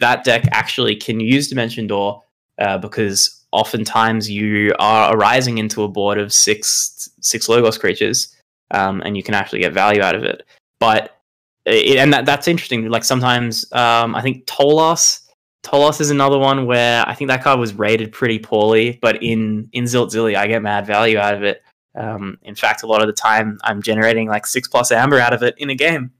that 0.00 0.22
deck 0.24 0.44
actually 0.52 0.96
can 0.96 1.18
use 1.18 1.48
Dimension 1.48 1.86
Door 1.86 2.22
uh, 2.58 2.76
because 2.76 3.37
oftentimes 3.52 4.30
you 4.30 4.74
are 4.78 5.14
arising 5.14 5.58
into 5.58 5.82
a 5.82 5.88
board 5.88 6.18
of 6.18 6.32
six 6.32 7.08
six 7.20 7.48
Logos 7.48 7.78
creatures, 7.78 8.34
um, 8.70 9.02
and 9.02 9.16
you 9.16 9.22
can 9.22 9.34
actually 9.34 9.60
get 9.60 9.72
value 9.72 10.02
out 10.02 10.14
of 10.14 10.24
it. 10.24 10.44
But 10.80 11.18
it, 11.64 11.98
and 11.98 12.12
that 12.12 12.26
that's 12.26 12.48
interesting. 12.48 12.88
Like 12.88 13.04
sometimes 13.04 13.70
um, 13.72 14.14
I 14.14 14.22
think 14.22 14.46
Tolas. 14.46 15.24
Tolas 15.64 16.00
is 16.00 16.10
another 16.10 16.38
one 16.38 16.66
where 16.66 17.06
I 17.06 17.14
think 17.14 17.28
that 17.28 17.42
card 17.42 17.58
was 17.58 17.74
rated 17.74 18.12
pretty 18.12 18.38
poorly, 18.38 18.98
but 19.02 19.22
in 19.22 19.68
in 19.72 19.84
Zilt 19.84 20.36
I 20.36 20.46
get 20.46 20.62
mad 20.62 20.86
value 20.86 21.18
out 21.18 21.34
of 21.34 21.42
it. 21.42 21.62
Um, 21.96 22.38
in 22.42 22.54
fact, 22.54 22.84
a 22.84 22.86
lot 22.86 23.02
of 23.02 23.08
the 23.08 23.12
time 23.12 23.58
I'm 23.64 23.82
generating 23.82 24.28
like 24.28 24.46
six 24.46 24.68
plus 24.68 24.92
amber 24.92 25.18
out 25.18 25.34
of 25.34 25.42
it 25.42 25.56
in 25.58 25.68
a 25.68 25.74
game. 25.74 26.12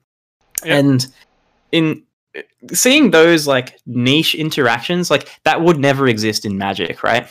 Yep. 0.65 0.79
And 0.79 1.07
in 1.71 2.03
seeing 2.73 3.11
those 3.11 3.47
like 3.47 3.79
niche 3.87 4.35
interactions 4.35 5.11
like 5.11 5.29
that 5.45 5.61
would 5.61 5.79
never 5.79 6.09
exist 6.09 6.45
in 6.45 6.59
magic 6.59 7.03
right? 7.03 7.29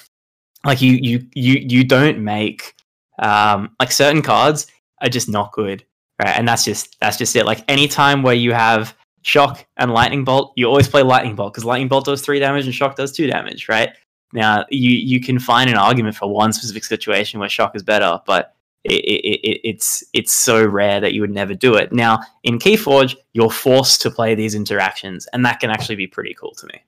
Like 0.65 0.82
you 0.82 0.93
you 1.02 1.26
you 1.36 1.65
you 1.67 1.84
don't 1.84 2.20
make 2.20 2.74
um 3.20 3.76
like 3.80 3.91
certain 3.91 4.22
cards 4.22 4.67
are 5.02 5.10
just 5.10 5.30
not 5.30 5.52
good 5.52 5.86
right? 6.22 6.36
And 6.38 6.48
that's 6.48 6.65
just 6.65 7.00
that's 7.00 7.17
just 7.17 7.36
it. 7.36 7.46
Like 7.46 7.63
any 7.67 7.88
time 7.88 8.24
where 8.24 8.36
you 8.36 8.54
have 8.54 8.96
shock 9.24 9.65
and 9.78 9.91
lightning 9.91 10.24
bolt 10.24 10.54
you 10.56 10.65
always 10.65 10.88
play 10.88 11.04
lightning 11.04 11.36
bolt 11.36 11.54
because 11.54 11.65
lightning 11.65 11.88
bolt 11.88 12.06
does 12.06 12.22
three 12.22 12.39
damage 12.39 12.65
and 12.65 12.74
shock 12.74 12.96
does 12.96 13.12
two 13.12 13.28
damage 13.28 13.70
right? 13.70 13.89
Now 14.34 14.65
you 14.70 14.91
you 14.91 15.22
can 15.22 15.39
find 15.39 15.70
an 15.70 15.78
argument 15.78 16.15
for 16.15 16.30
one 16.30 16.52
specific 16.54 16.84
situation 16.84 17.39
where 17.39 17.50
shock 17.50 17.76
is 17.76 17.84
better 17.84 18.20
but 18.26 18.57
it, 18.91 19.39
it, 19.43 19.62
it's 19.63 20.04
it's 20.13 20.32
so 20.32 20.65
rare 20.65 21.00
that 21.00 21.13
you 21.13 21.21
would 21.21 21.32
never 21.32 21.54
do 21.54 21.76
it. 21.76 21.91
Now 21.91 22.19
in 22.43 22.60
Keyforge, 22.60 23.15
you're 23.34 23.50
forced 23.50 24.02
to 24.02 24.12
play 24.12 24.36
these 24.36 24.56
interactions, 24.56 25.28
and 25.34 25.45
that 25.45 25.60
can 25.60 25.69
actually 25.69 25.95
be 25.95 26.08
pretty 26.08 26.34
cool 26.34 26.54
to 26.56 26.67
me. 26.67 26.82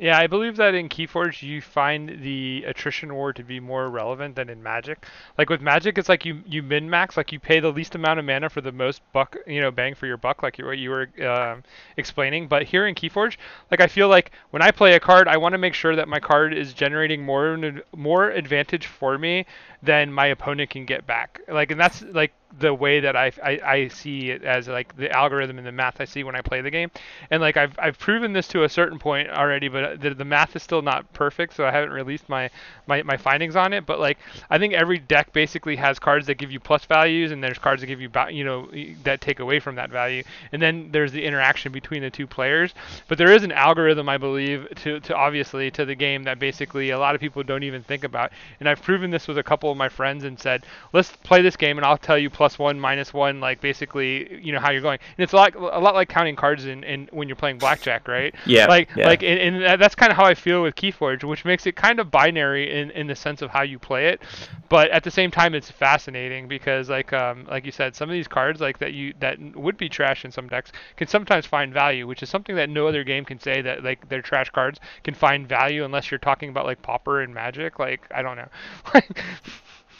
Yeah, 0.00 0.16
I 0.16 0.28
believe 0.28 0.54
that 0.58 0.76
in 0.76 0.88
Keyforge 0.88 1.42
you 1.42 1.60
find 1.60 2.22
the 2.22 2.62
attrition 2.68 3.12
war 3.12 3.32
to 3.32 3.42
be 3.42 3.58
more 3.58 3.90
relevant 3.90 4.36
than 4.36 4.48
in 4.48 4.62
Magic. 4.62 5.04
Like 5.36 5.50
with 5.50 5.60
Magic, 5.60 5.98
it's 5.98 6.08
like 6.08 6.24
you 6.24 6.40
you 6.46 6.62
min 6.62 6.88
max, 6.88 7.16
like 7.16 7.32
you 7.32 7.40
pay 7.40 7.58
the 7.58 7.72
least 7.72 7.96
amount 7.96 8.20
of 8.20 8.24
mana 8.24 8.48
for 8.48 8.60
the 8.60 8.70
most 8.70 9.02
buck, 9.12 9.36
you 9.44 9.60
know, 9.60 9.72
bang 9.72 9.96
for 9.96 10.06
your 10.06 10.16
buck, 10.16 10.40
like 10.40 10.56
what 10.58 10.78
you 10.78 10.90
were 10.90 11.08
uh, 11.20 11.56
explaining. 11.96 12.46
But 12.46 12.62
here 12.62 12.86
in 12.86 12.94
Keyforge, 12.94 13.38
like 13.72 13.80
I 13.80 13.88
feel 13.88 14.06
like 14.06 14.30
when 14.50 14.62
I 14.62 14.70
play 14.70 14.94
a 14.94 15.00
card, 15.00 15.26
I 15.26 15.36
want 15.36 15.54
to 15.54 15.58
make 15.58 15.74
sure 15.74 15.96
that 15.96 16.06
my 16.06 16.20
card 16.20 16.54
is 16.54 16.72
generating 16.72 17.24
more 17.24 17.58
more 17.96 18.30
advantage 18.30 18.86
for 18.86 19.18
me 19.18 19.46
than 19.82 20.12
my 20.12 20.26
opponent 20.26 20.70
can 20.70 20.84
get 20.84 21.06
back. 21.06 21.40
Like, 21.48 21.70
and 21.70 21.80
that's 21.80 22.02
like 22.02 22.32
the 22.58 22.72
way 22.72 23.00
that 23.00 23.14
I, 23.14 23.30
I, 23.44 23.60
I 23.64 23.88
see 23.88 24.30
it 24.30 24.42
as 24.42 24.68
like 24.68 24.96
the 24.96 25.10
algorithm 25.10 25.58
and 25.58 25.66
the 25.66 25.72
math 25.72 26.00
I 26.00 26.06
see 26.06 26.24
when 26.24 26.34
I 26.34 26.40
play 26.40 26.60
the 26.62 26.70
game. 26.70 26.90
And 27.30 27.42
like 27.42 27.56
I've, 27.56 27.78
I've 27.78 27.98
proven 27.98 28.32
this 28.32 28.48
to 28.48 28.64
a 28.64 28.68
certain 28.68 28.98
point 28.98 29.28
already, 29.28 29.68
but 29.68 29.84
uh, 29.84 29.96
the, 29.96 30.14
the 30.14 30.24
math 30.24 30.56
is 30.56 30.62
still 30.62 30.80
not 30.80 31.12
perfect, 31.12 31.54
so 31.54 31.66
I 31.66 31.70
haven't 31.70 31.90
released 31.90 32.28
my, 32.28 32.48
my, 32.86 33.02
my 33.02 33.16
findings 33.16 33.54
on 33.54 33.72
it. 33.72 33.84
But 33.86 34.00
like 34.00 34.18
I 34.50 34.58
think 34.58 34.74
every 34.74 34.98
deck 34.98 35.32
basically 35.32 35.76
has 35.76 35.98
cards 35.98 36.26
that 36.26 36.34
give 36.34 36.50
you 36.50 36.58
plus 36.58 36.84
values, 36.86 37.30
and 37.30 37.44
there's 37.44 37.58
cards 37.58 37.82
that 37.82 37.86
give 37.86 38.00
you 38.00 38.10
you 38.30 38.44
know 38.44 38.68
that 39.04 39.20
take 39.20 39.40
away 39.40 39.60
from 39.60 39.74
that 39.76 39.90
value, 39.90 40.22
and 40.52 40.60
then 40.60 40.88
there's 40.90 41.12
the 41.12 41.24
interaction 41.24 41.70
between 41.70 42.02
the 42.02 42.10
two 42.10 42.26
players. 42.26 42.74
But 43.08 43.18
there 43.18 43.32
is 43.32 43.44
an 43.44 43.52
algorithm 43.52 44.08
I 44.08 44.16
believe 44.16 44.68
to, 44.76 45.00
to 45.00 45.14
obviously 45.14 45.70
to 45.72 45.84
the 45.84 45.94
game 45.94 46.24
that 46.24 46.38
basically 46.38 46.90
a 46.90 46.98
lot 46.98 47.14
of 47.14 47.20
people 47.20 47.42
don't 47.42 47.62
even 47.62 47.82
think 47.82 48.04
about. 48.04 48.32
And 48.58 48.68
I've 48.68 48.82
proven 48.82 49.10
this 49.10 49.28
with 49.28 49.38
a 49.38 49.42
couple 49.42 49.67
of 49.72 49.78
my 49.78 49.88
friends 49.88 50.24
and 50.24 50.38
said, 50.38 50.64
let's 50.92 51.10
play 51.24 51.42
this 51.42 51.56
game, 51.56 51.78
and 51.78 51.84
I'll 51.84 51.98
tell 51.98 52.18
you 52.18 52.30
plus 52.30 52.58
one, 52.58 52.78
minus 52.78 53.12
one, 53.12 53.40
like 53.40 53.60
basically, 53.60 54.40
you 54.42 54.52
know 54.52 54.60
how 54.60 54.70
you're 54.70 54.82
going. 54.82 54.98
And 55.16 55.24
it's 55.24 55.32
a 55.32 55.36
lot, 55.36 55.54
a 55.54 55.78
lot 55.78 55.94
like 55.94 56.08
counting 56.08 56.36
cards 56.36 56.66
in, 56.66 56.84
in 56.84 57.08
when 57.12 57.28
you're 57.28 57.36
playing 57.36 57.58
blackjack, 57.58 58.08
right? 58.08 58.34
Yeah. 58.46 58.66
Like, 58.66 58.88
yeah. 58.96 59.06
like, 59.06 59.22
and, 59.22 59.62
and 59.62 59.80
that's 59.80 59.94
kind 59.94 60.10
of 60.10 60.16
how 60.16 60.24
I 60.24 60.34
feel 60.34 60.62
with 60.62 60.74
Keyforge, 60.74 61.24
which 61.24 61.44
makes 61.44 61.66
it 61.66 61.76
kind 61.76 62.00
of 62.00 62.10
binary 62.10 62.80
in, 62.80 62.90
in 62.92 63.06
the 63.06 63.16
sense 63.16 63.42
of 63.42 63.50
how 63.50 63.62
you 63.62 63.78
play 63.78 64.08
it, 64.08 64.20
but 64.68 64.90
at 64.90 65.04
the 65.04 65.10
same 65.10 65.30
time, 65.30 65.54
it's 65.54 65.70
fascinating 65.70 66.46
because, 66.48 66.90
like, 66.90 67.12
um, 67.12 67.46
like 67.50 67.64
you 67.64 67.72
said, 67.72 67.96
some 67.96 68.08
of 68.08 68.12
these 68.12 68.28
cards, 68.28 68.60
like 68.60 68.78
that 68.78 68.92
you 68.92 69.14
that 69.20 69.38
would 69.56 69.76
be 69.76 69.88
trash 69.88 70.24
in 70.24 70.30
some 70.30 70.48
decks, 70.48 70.72
can 70.96 71.08
sometimes 71.08 71.46
find 71.46 71.72
value, 71.72 72.06
which 72.06 72.22
is 72.22 72.28
something 72.28 72.56
that 72.56 72.68
no 72.68 72.86
other 72.86 73.04
game 73.04 73.24
can 73.24 73.40
say 73.40 73.62
that 73.62 73.82
like 73.82 74.08
their 74.08 74.22
trash 74.22 74.50
cards 74.50 74.78
can 75.04 75.14
find 75.14 75.48
value 75.48 75.84
unless 75.84 76.10
you're 76.10 76.18
talking 76.18 76.50
about 76.50 76.66
like 76.66 76.82
Pauper 76.82 77.22
and 77.22 77.32
Magic. 77.32 77.78
Like, 77.78 78.02
I 78.14 78.22
don't 78.22 78.36
know. 78.36 78.48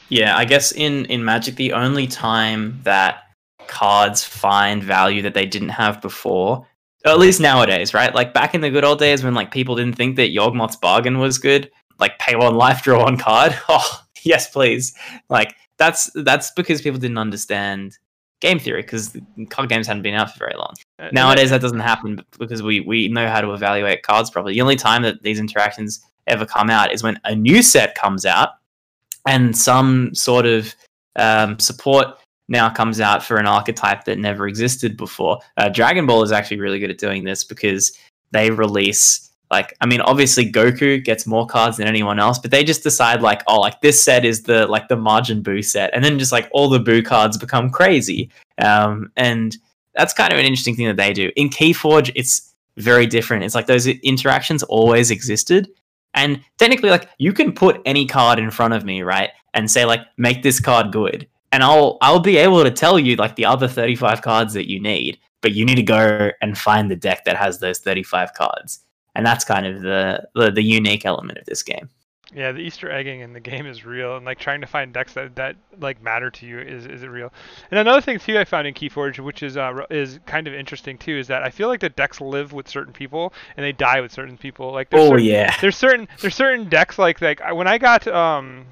Yeah, 0.08 0.36
I 0.36 0.44
guess 0.44 0.72
in 0.72 1.04
in 1.06 1.24
Magic, 1.24 1.56
the 1.56 1.72
only 1.72 2.06
time 2.06 2.80
that 2.84 3.24
cards 3.66 4.24
find 4.24 4.82
value 4.82 5.22
that 5.22 5.34
they 5.34 5.46
didn't 5.46 5.68
have 5.68 6.00
before, 6.00 6.66
at 7.04 7.18
least 7.18 7.40
nowadays, 7.40 7.94
right? 7.94 8.14
Like 8.14 8.34
back 8.34 8.54
in 8.54 8.60
the 8.60 8.70
good 8.70 8.84
old 8.84 8.98
days 8.98 9.22
when 9.22 9.34
like 9.34 9.50
people 9.50 9.76
didn't 9.76 9.96
think 9.96 10.16
that 10.16 10.34
Yawgmoth's 10.34 10.76
bargain 10.76 11.18
was 11.18 11.38
good, 11.38 11.70
like 11.98 12.18
pay 12.18 12.36
one 12.36 12.54
life, 12.54 12.82
draw 12.82 13.02
one 13.02 13.16
card. 13.16 13.56
Oh, 13.68 14.02
yes, 14.22 14.50
please. 14.50 14.94
Like 15.28 15.54
that's 15.78 16.10
that's 16.14 16.50
because 16.52 16.82
people 16.82 16.98
didn't 16.98 17.18
understand 17.18 17.98
game 18.40 18.58
theory 18.58 18.82
because 18.82 19.16
card 19.50 19.68
games 19.68 19.86
hadn't 19.86 20.02
been 20.02 20.14
out 20.14 20.32
for 20.32 20.38
very 20.38 20.54
long. 20.56 20.74
Uh, 20.98 21.08
Nowadays, 21.12 21.50
that 21.50 21.60
doesn't 21.60 21.80
happen 21.80 22.24
because 22.38 22.62
we 22.62 22.80
we 22.80 23.08
know 23.08 23.28
how 23.28 23.40
to 23.40 23.52
evaluate 23.52 24.02
cards 24.02 24.30
properly. 24.30 24.54
The 24.54 24.60
only 24.62 24.76
time 24.76 25.02
that 25.02 25.22
these 25.22 25.38
interactions 25.38 26.00
ever 26.26 26.44
come 26.44 26.70
out 26.70 26.92
is 26.92 27.02
when 27.02 27.18
a 27.24 27.34
new 27.34 27.62
set 27.62 27.94
comes 27.94 28.26
out 28.26 28.50
and 29.26 29.56
some 29.56 30.14
sort 30.14 30.46
of 30.46 30.74
um, 31.16 31.58
support 31.58 32.18
now 32.48 32.70
comes 32.70 33.00
out 33.00 33.22
for 33.22 33.36
an 33.36 33.46
archetype 33.46 34.04
that 34.04 34.18
never 34.18 34.48
existed 34.48 34.96
before. 34.96 35.38
Uh, 35.56 35.68
Dragon 35.68 36.06
Ball 36.06 36.22
is 36.22 36.32
actually 36.32 36.60
really 36.60 36.78
good 36.78 36.90
at 36.90 36.98
doing 36.98 37.24
this 37.24 37.44
because 37.44 37.96
they 38.30 38.50
release 38.50 39.28
like 39.50 39.74
i 39.80 39.86
mean 39.86 40.00
obviously 40.02 40.50
goku 40.50 41.02
gets 41.02 41.26
more 41.26 41.46
cards 41.46 41.78
than 41.78 41.86
anyone 41.86 42.18
else 42.18 42.38
but 42.38 42.50
they 42.50 42.62
just 42.62 42.82
decide 42.82 43.22
like 43.22 43.42
oh 43.46 43.60
like 43.60 43.80
this 43.80 44.02
set 44.02 44.24
is 44.24 44.42
the 44.42 44.66
like 44.66 44.88
the 44.88 44.96
Majin 44.96 45.42
Buu 45.42 45.64
set. 45.64 45.90
And 45.94 46.04
then 46.04 46.18
just 46.18 46.32
like 46.32 46.48
all 46.52 46.68
the 46.68 46.78
Buu 46.78 47.04
cards 47.04 47.36
become 47.38 47.70
crazy. 47.70 48.30
Um 48.58 49.10
and 49.16 49.56
that's 49.94 50.12
kind 50.12 50.32
of 50.32 50.38
an 50.38 50.44
interesting 50.44 50.76
thing 50.76 50.86
that 50.86 50.96
they 50.96 51.12
do. 51.12 51.30
In 51.36 51.48
keyforge 51.48 52.12
it's 52.14 52.54
very 52.76 53.06
different. 53.06 53.44
It's 53.44 53.54
like 53.54 53.66
those 53.66 53.86
interactions 53.86 54.62
always 54.64 55.10
existed 55.10 55.68
and 56.18 56.40
technically 56.58 56.90
like 56.90 57.08
you 57.18 57.32
can 57.32 57.52
put 57.52 57.80
any 57.84 58.06
card 58.06 58.38
in 58.38 58.50
front 58.50 58.74
of 58.74 58.84
me 58.84 59.02
right 59.02 59.30
and 59.54 59.70
say 59.70 59.84
like 59.84 60.00
make 60.16 60.42
this 60.42 60.60
card 60.60 60.92
good 60.92 61.26
and 61.52 61.62
i'll 61.62 61.96
i'll 62.02 62.20
be 62.20 62.36
able 62.36 62.62
to 62.62 62.70
tell 62.70 62.98
you 62.98 63.16
like 63.16 63.36
the 63.36 63.44
other 63.44 63.68
35 63.68 64.22
cards 64.22 64.52
that 64.54 64.70
you 64.70 64.80
need 64.80 65.18
but 65.40 65.52
you 65.52 65.64
need 65.64 65.76
to 65.76 65.82
go 65.82 66.30
and 66.42 66.58
find 66.58 66.90
the 66.90 66.96
deck 66.96 67.24
that 67.24 67.36
has 67.36 67.58
those 67.58 67.78
35 67.78 68.34
cards 68.34 68.80
and 69.18 69.26
that's 69.26 69.44
kind 69.44 69.66
of 69.66 69.82
the, 69.82 70.28
the, 70.36 70.52
the 70.52 70.62
unique 70.62 71.04
element 71.04 71.38
of 71.38 71.44
this 71.46 71.64
game. 71.64 71.88
Yeah, 72.34 72.52
the 72.52 72.60
Easter 72.60 72.90
egging 72.90 73.20
in 73.20 73.32
the 73.32 73.40
game 73.50 73.66
is 73.66 73.84
real, 73.84 74.16
and 74.16 74.26
like 74.26 74.38
trying 74.38 74.60
to 74.60 74.66
find 74.66 74.92
decks 74.92 75.14
that, 75.14 75.34
that 75.36 75.56
like 75.80 76.02
matter 76.02 76.30
to 76.30 76.46
you 76.46 76.58
is 76.58 76.86
is 76.86 77.02
it 77.02 77.06
real. 77.06 77.32
And 77.70 77.78
another 77.78 78.00
thing 78.00 78.18
too 78.18 78.38
I 78.38 78.44
found 78.44 78.66
in 78.66 78.74
KeyForge, 78.74 79.18
which 79.18 79.42
is 79.42 79.56
uh, 79.56 79.86
is 79.90 80.20
kind 80.26 80.46
of 80.46 80.54
interesting 80.54 80.98
too, 80.98 81.16
is 81.16 81.28
that 81.28 81.42
I 81.42 81.50
feel 81.50 81.68
like 81.68 81.80
the 81.80 81.88
decks 81.88 82.20
live 82.20 82.52
with 82.52 82.68
certain 82.68 82.92
people 82.92 83.32
and 83.56 83.64
they 83.64 83.72
die 83.72 84.00
with 84.00 84.12
certain 84.12 84.36
people. 84.36 84.72
Like 84.72 84.88
oh 84.92 85.10
certain, 85.10 85.24
yeah, 85.24 85.56
there's 85.60 85.76
certain 85.76 86.08
there's 86.20 86.34
certain 86.34 86.68
decks 86.68 86.98
like 86.98 87.20
like 87.20 87.40
when 87.54 87.66
I 87.66 87.78
got 87.78 88.06
um 88.06 88.66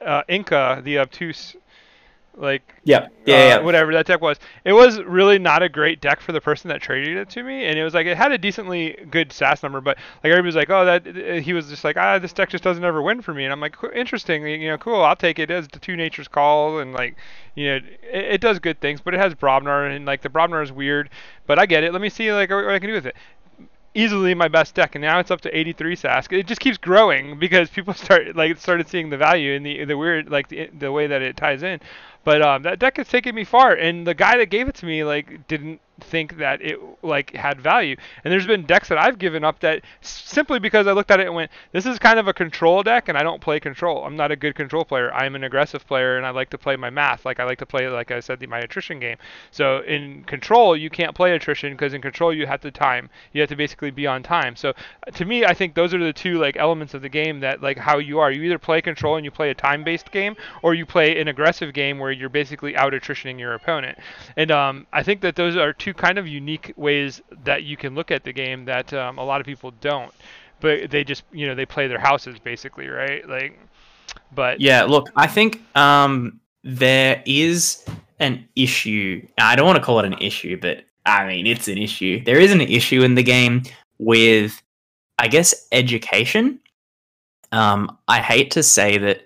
uh, 0.00 0.22
Inca 0.28 0.80
the 0.84 0.98
obtuse 0.98 1.56
like 2.38 2.62
yeah, 2.84 3.08
yeah, 3.26 3.34
uh, 3.34 3.38
yeah, 3.38 3.58
whatever 3.58 3.92
that 3.92 4.06
deck 4.06 4.20
was. 4.20 4.38
It 4.64 4.72
was 4.72 5.00
really 5.02 5.38
not 5.38 5.62
a 5.62 5.68
great 5.68 6.00
deck 6.00 6.20
for 6.20 6.32
the 6.32 6.40
person 6.40 6.68
that 6.68 6.80
traded 6.80 7.16
it 7.16 7.28
to 7.30 7.42
me, 7.42 7.66
and 7.66 7.78
it 7.78 7.84
was 7.84 7.94
like 7.94 8.06
it 8.06 8.16
had 8.16 8.32
a 8.32 8.38
decently 8.38 8.96
good 9.10 9.32
SAS 9.32 9.62
number, 9.62 9.80
but 9.80 9.96
like 10.22 10.30
everybody 10.30 10.46
was 10.46 10.56
like, 10.56 10.70
oh, 10.70 10.84
that 10.84 11.06
uh, 11.06 11.40
he 11.40 11.52
was 11.52 11.68
just 11.68 11.84
like, 11.84 11.96
ah, 11.96 12.18
this 12.18 12.32
deck 12.32 12.48
just 12.48 12.64
doesn't 12.64 12.84
ever 12.84 13.02
win 13.02 13.22
for 13.22 13.34
me, 13.34 13.44
and 13.44 13.52
I'm 13.52 13.60
like, 13.60 13.76
interesting, 13.94 14.46
you 14.46 14.68
know, 14.68 14.78
cool, 14.78 15.02
I'll 15.02 15.16
take 15.16 15.38
it 15.38 15.50
as 15.50 15.68
the 15.68 15.78
two 15.78 15.96
natures 15.96 16.28
call, 16.28 16.78
and 16.78 16.92
like, 16.92 17.16
you 17.54 17.66
know, 17.66 17.76
it, 17.76 18.24
it 18.24 18.40
does 18.40 18.58
good 18.58 18.80
things, 18.80 19.00
but 19.00 19.14
it 19.14 19.20
has 19.20 19.34
Brobnar, 19.34 19.94
and 19.94 20.06
like 20.06 20.22
the 20.22 20.30
Brobnar 20.30 20.62
is 20.62 20.72
weird, 20.72 21.10
but 21.46 21.58
I 21.58 21.66
get 21.66 21.84
it. 21.84 21.92
Let 21.92 22.02
me 22.02 22.08
see 22.08 22.32
like 22.32 22.50
what 22.50 22.68
I 22.68 22.78
can 22.78 22.88
do 22.88 22.94
with 22.94 23.06
it 23.06 23.16
easily 23.98 24.34
my 24.34 24.48
best 24.48 24.74
deck, 24.74 24.94
and 24.94 25.02
now 25.02 25.18
it's 25.18 25.30
up 25.30 25.40
to 25.42 25.56
83 25.56 25.96
SAS. 25.96 26.28
It 26.30 26.46
just 26.46 26.60
keeps 26.60 26.78
growing 26.78 27.38
because 27.38 27.68
people 27.68 27.94
start 27.94 28.36
like 28.36 28.56
started 28.58 28.88
seeing 28.88 29.10
the 29.10 29.16
value 29.16 29.52
in 29.52 29.62
the 29.62 29.84
the 29.84 29.96
weird 29.96 30.30
like 30.30 30.48
the, 30.48 30.70
the 30.78 30.92
way 30.92 31.06
that 31.06 31.22
it 31.22 31.36
ties 31.36 31.62
in. 31.62 31.80
But 32.28 32.42
um, 32.42 32.62
that 32.64 32.78
deck 32.78 32.98
has 32.98 33.08
taken 33.08 33.34
me 33.34 33.44
far, 33.44 33.72
and 33.72 34.06
the 34.06 34.12
guy 34.12 34.36
that 34.36 34.50
gave 34.50 34.68
it 34.68 34.74
to 34.74 34.84
me 34.84 35.02
like 35.02 35.48
didn't 35.48 35.80
think 36.00 36.36
that 36.38 36.62
it 36.62 36.78
like 37.02 37.34
had 37.34 37.60
value. 37.60 37.96
And 38.22 38.32
there's 38.32 38.46
been 38.46 38.64
decks 38.66 38.88
that 38.88 38.98
I've 38.98 39.18
given 39.18 39.44
up 39.44 39.60
that 39.60 39.82
simply 40.00 40.58
because 40.58 40.86
I 40.86 40.92
looked 40.92 41.10
at 41.10 41.20
it 41.20 41.26
and 41.26 41.34
went, 41.34 41.50
this 41.72 41.86
is 41.86 41.98
kind 41.98 42.18
of 42.18 42.28
a 42.28 42.32
control 42.32 42.82
deck, 42.82 43.08
and 43.08 43.18
I 43.18 43.22
don't 43.22 43.40
play 43.40 43.58
control. 43.60 44.04
I'm 44.04 44.16
not 44.16 44.30
a 44.30 44.36
good 44.36 44.54
control 44.54 44.84
player. 44.84 45.12
I'm 45.12 45.34
an 45.34 45.44
aggressive 45.44 45.86
player, 45.86 46.16
and 46.16 46.26
I 46.26 46.30
like 46.30 46.50
to 46.50 46.58
play 46.58 46.76
my 46.76 46.90
math. 46.90 47.24
Like 47.24 47.40
I 47.40 47.44
like 47.44 47.58
to 47.58 47.66
play, 47.66 47.88
like 47.88 48.10
I 48.10 48.20
said, 48.20 48.40
the, 48.40 48.46
my 48.46 48.58
attrition 48.58 49.00
game. 49.00 49.16
So 49.50 49.80
in 49.80 50.24
control, 50.24 50.76
you 50.76 50.90
can't 50.90 51.14
play 51.14 51.34
attrition 51.34 51.72
because 51.72 51.94
in 51.94 52.02
control 52.02 52.32
you 52.32 52.46
have 52.46 52.60
to 52.60 52.70
time. 52.70 53.10
You 53.32 53.40
have 53.40 53.50
to 53.50 53.56
basically 53.56 53.90
be 53.90 54.06
on 54.06 54.22
time. 54.22 54.56
So 54.56 54.74
to 55.14 55.24
me, 55.24 55.44
I 55.44 55.54
think 55.54 55.74
those 55.74 55.94
are 55.94 55.98
the 55.98 56.12
two 56.12 56.38
like 56.38 56.56
elements 56.56 56.94
of 56.94 57.02
the 57.02 57.08
game 57.08 57.40
that 57.40 57.62
like 57.62 57.78
how 57.78 57.98
you 57.98 58.18
are. 58.18 58.30
You 58.30 58.42
either 58.42 58.58
play 58.58 58.80
control 58.80 59.16
and 59.16 59.24
you 59.24 59.30
play 59.30 59.50
a 59.50 59.54
time-based 59.54 60.12
game, 60.12 60.36
or 60.62 60.74
you 60.74 60.86
play 60.86 61.20
an 61.20 61.28
aggressive 61.28 61.72
game 61.72 61.98
where 61.98 62.12
you're 62.18 62.28
basically 62.28 62.76
out 62.76 62.92
attritioning 62.92 63.38
your 63.38 63.54
opponent. 63.54 63.98
And 64.36 64.50
um, 64.50 64.86
I 64.92 65.02
think 65.02 65.20
that 65.22 65.36
those 65.36 65.56
are 65.56 65.72
two 65.72 65.94
kind 65.94 66.18
of 66.18 66.26
unique 66.26 66.72
ways 66.76 67.22
that 67.44 67.62
you 67.62 67.76
can 67.76 67.94
look 67.94 68.10
at 68.10 68.24
the 68.24 68.32
game 68.32 68.64
that 68.66 68.92
um, 68.92 69.18
a 69.18 69.24
lot 69.24 69.40
of 69.40 69.46
people 69.46 69.72
don't. 69.80 70.12
But 70.60 70.90
they 70.90 71.04
just, 71.04 71.22
you 71.32 71.46
know, 71.46 71.54
they 71.54 71.66
play 71.66 71.86
their 71.86 72.00
houses 72.00 72.38
basically, 72.38 72.88
right? 72.88 73.28
Like, 73.28 73.58
but 74.34 74.60
yeah, 74.60 74.82
look, 74.82 75.08
I 75.16 75.26
think 75.26 75.62
um, 75.76 76.40
there 76.64 77.22
is 77.26 77.84
an 78.18 78.46
issue. 78.56 79.26
I 79.38 79.56
don't 79.56 79.66
want 79.66 79.78
to 79.78 79.84
call 79.84 80.00
it 80.00 80.04
an 80.04 80.18
issue, 80.20 80.58
but 80.60 80.84
I 81.06 81.26
mean, 81.26 81.46
it's 81.46 81.68
an 81.68 81.78
issue. 81.78 82.22
There 82.24 82.38
is 82.38 82.52
an 82.52 82.60
issue 82.60 83.02
in 83.02 83.14
the 83.14 83.22
game 83.22 83.62
with, 83.98 84.60
I 85.18 85.28
guess, 85.28 85.68
education. 85.72 86.60
Um, 87.52 87.96
I 88.08 88.20
hate 88.20 88.50
to 88.52 88.62
say 88.62 88.98
that 88.98 89.22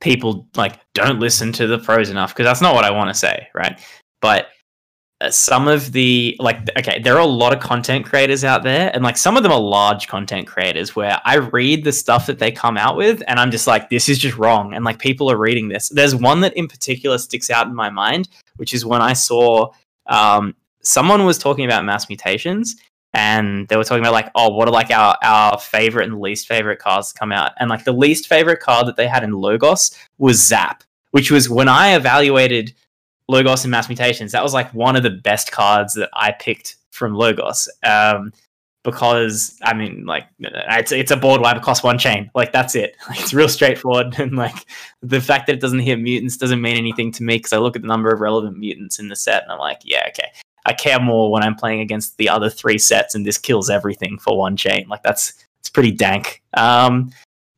people 0.00 0.46
like 0.56 0.78
don't 0.96 1.20
listen 1.20 1.52
to 1.52 1.66
the 1.66 1.78
pros 1.78 2.10
enough 2.10 2.34
because 2.34 2.44
that's 2.44 2.60
not 2.60 2.74
what 2.74 2.84
I 2.84 2.90
want 2.90 3.10
to 3.10 3.14
say, 3.14 3.48
right? 3.54 3.80
But 4.20 4.48
uh, 5.22 5.30
some 5.30 5.66
of 5.66 5.92
the 5.92 6.36
like 6.40 6.58
okay 6.78 7.00
there 7.00 7.14
are 7.14 7.20
a 7.20 7.24
lot 7.24 7.50
of 7.50 7.58
content 7.58 8.04
creators 8.04 8.44
out 8.44 8.62
there 8.62 8.90
and 8.92 9.02
like 9.02 9.16
some 9.16 9.34
of 9.34 9.42
them 9.42 9.50
are 9.50 9.58
large 9.58 10.08
content 10.08 10.46
creators 10.46 10.94
where 10.94 11.18
i 11.24 11.36
read 11.36 11.84
the 11.84 11.92
stuff 11.92 12.26
that 12.26 12.38
they 12.38 12.52
come 12.52 12.76
out 12.76 12.98
with 12.98 13.22
and 13.26 13.40
i'm 13.40 13.50
just 13.50 13.66
like 13.66 13.88
this 13.88 14.10
is 14.10 14.18
just 14.18 14.36
wrong 14.36 14.74
and 14.74 14.84
like 14.84 14.98
people 14.98 15.30
are 15.30 15.38
reading 15.38 15.68
this. 15.68 15.88
There's 15.88 16.14
one 16.14 16.42
that 16.42 16.52
in 16.52 16.68
particular 16.68 17.16
sticks 17.16 17.48
out 17.48 17.66
in 17.66 17.74
my 17.74 17.88
mind 17.88 18.28
which 18.56 18.74
is 18.74 18.84
when 18.84 19.00
i 19.00 19.14
saw 19.14 19.70
um, 20.06 20.54
someone 20.82 21.24
was 21.24 21.38
talking 21.38 21.64
about 21.64 21.86
mass 21.86 22.10
mutations 22.10 22.76
and 23.14 23.66
they 23.68 23.76
were 23.78 23.84
talking 23.84 24.04
about 24.04 24.12
like 24.12 24.30
oh 24.34 24.50
what 24.50 24.68
are 24.68 24.72
like 24.72 24.90
our 24.90 25.16
our 25.22 25.58
favorite 25.58 26.08
and 26.10 26.20
least 26.20 26.46
favorite 26.46 26.78
cards 26.78 27.12
to 27.12 27.18
come 27.18 27.32
out? 27.32 27.52
And 27.58 27.70
like 27.70 27.84
the 27.84 27.92
least 27.92 28.28
favorite 28.28 28.60
card 28.60 28.86
that 28.86 28.96
they 28.96 29.08
had 29.08 29.24
in 29.24 29.32
logos 29.32 29.96
was 30.18 30.46
zap 30.46 30.84
which 31.10 31.30
was 31.30 31.48
when 31.48 31.68
i 31.68 31.94
evaluated 31.94 32.74
Logos 33.28 33.64
and 33.64 33.70
Mass 33.70 33.88
Mutations, 33.88 34.32
that 34.32 34.42
was 34.42 34.54
like 34.54 34.72
one 34.72 34.96
of 34.96 35.02
the 35.02 35.10
best 35.10 35.50
cards 35.50 35.94
that 35.94 36.10
I 36.12 36.32
picked 36.32 36.76
from 36.90 37.14
Logos. 37.14 37.68
Um, 37.82 38.32
because 38.84 39.58
I 39.64 39.74
mean, 39.74 40.06
like 40.06 40.26
it's 40.38 40.92
it's 40.92 41.10
a 41.10 41.16
board 41.16 41.40
wipe 41.40 41.56
across 41.56 41.82
one 41.82 41.98
chain. 41.98 42.30
Like 42.34 42.52
that's 42.52 42.76
it. 42.76 42.96
Like, 43.08 43.20
it's 43.20 43.34
real 43.34 43.48
straightforward, 43.48 44.14
and 44.18 44.36
like 44.36 44.54
the 45.02 45.20
fact 45.20 45.48
that 45.48 45.54
it 45.54 45.60
doesn't 45.60 45.80
hit 45.80 46.00
mutants 46.00 46.36
doesn't 46.36 46.60
mean 46.60 46.76
anything 46.76 47.10
to 47.12 47.24
me 47.24 47.38
because 47.38 47.52
I 47.52 47.58
look 47.58 47.74
at 47.74 47.82
the 47.82 47.88
number 47.88 48.12
of 48.12 48.20
relevant 48.20 48.58
mutants 48.58 49.00
in 49.00 49.08
the 49.08 49.16
set 49.16 49.42
and 49.42 49.52
I'm 49.52 49.58
like, 49.58 49.80
yeah, 49.84 50.04
okay. 50.08 50.30
I 50.66 50.72
care 50.72 50.98
more 50.98 51.30
when 51.30 51.44
I'm 51.44 51.54
playing 51.54 51.80
against 51.80 52.16
the 52.16 52.28
other 52.28 52.50
three 52.50 52.78
sets, 52.78 53.14
and 53.14 53.26
this 53.26 53.38
kills 53.38 53.70
everything 53.70 54.18
for 54.18 54.36
one 54.36 54.56
chain. 54.56 54.86
Like 54.88 55.02
that's 55.02 55.34
it's 55.58 55.68
pretty 55.68 55.90
dank. 55.90 56.42
Um, 56.56 57.10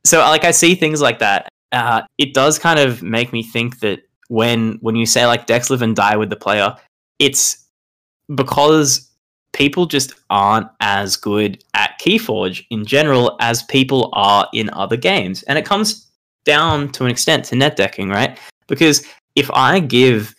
so 0.04 0.20
like 0.20 0.44
I 0.44 0.50
see 0.50 0.74
things 0.74 1.02
like 1.02 1.18
that. 1.18 1.48
Uh, 1.72 2.02
it 2.16 2.34
does 2.34 2.58
kind 2.58 2.78
of 2.78 3.02
make 3.02 3.32
me 3.32 3.42
think 3.42 3.80
that 3.80 4.00
when 4.28 4.78
when 4.80 4.96
you 4.96 5.06
say 5.06 5.26
like 5.26 5.46
decks 5.46 5.70
live 5.70 5.82
and 5.82 5.96
die 5.96 6.16
with 6.16 6.30
the 6.30 6.36
player, 6.36 6.74
it's 7.18 7.66
because 8.34 9.10
people 9.52 9.86
just 9.86 10.14
aren't 10.30 10.68
as 10.80 11.16
good 11.16 11.62
at 11.74 11.98
Keyforge 12.00 12.64
in 12.70 12.84
general 12.84 13.36
as 13.40 13.62
people 13.64 14.10
are 14.12 14.48
in 14.52 14.70
other 14.70 14.96
games. 14.96 15.42
And 15.44 15.58
it 15.58 15.64
comes 15.64 16.06
down 16.44 16.90
to 16.92 17.04
an 17.04 17.10
extent 17.10 17.44
to 17.46 17.56
net 17.56 17.76
decking, 17.76 18.08
right? 18.08 18.38
Because 18.66 19.04
if 19.34 19.50
I 19.52 19.80
give 19.80 20.34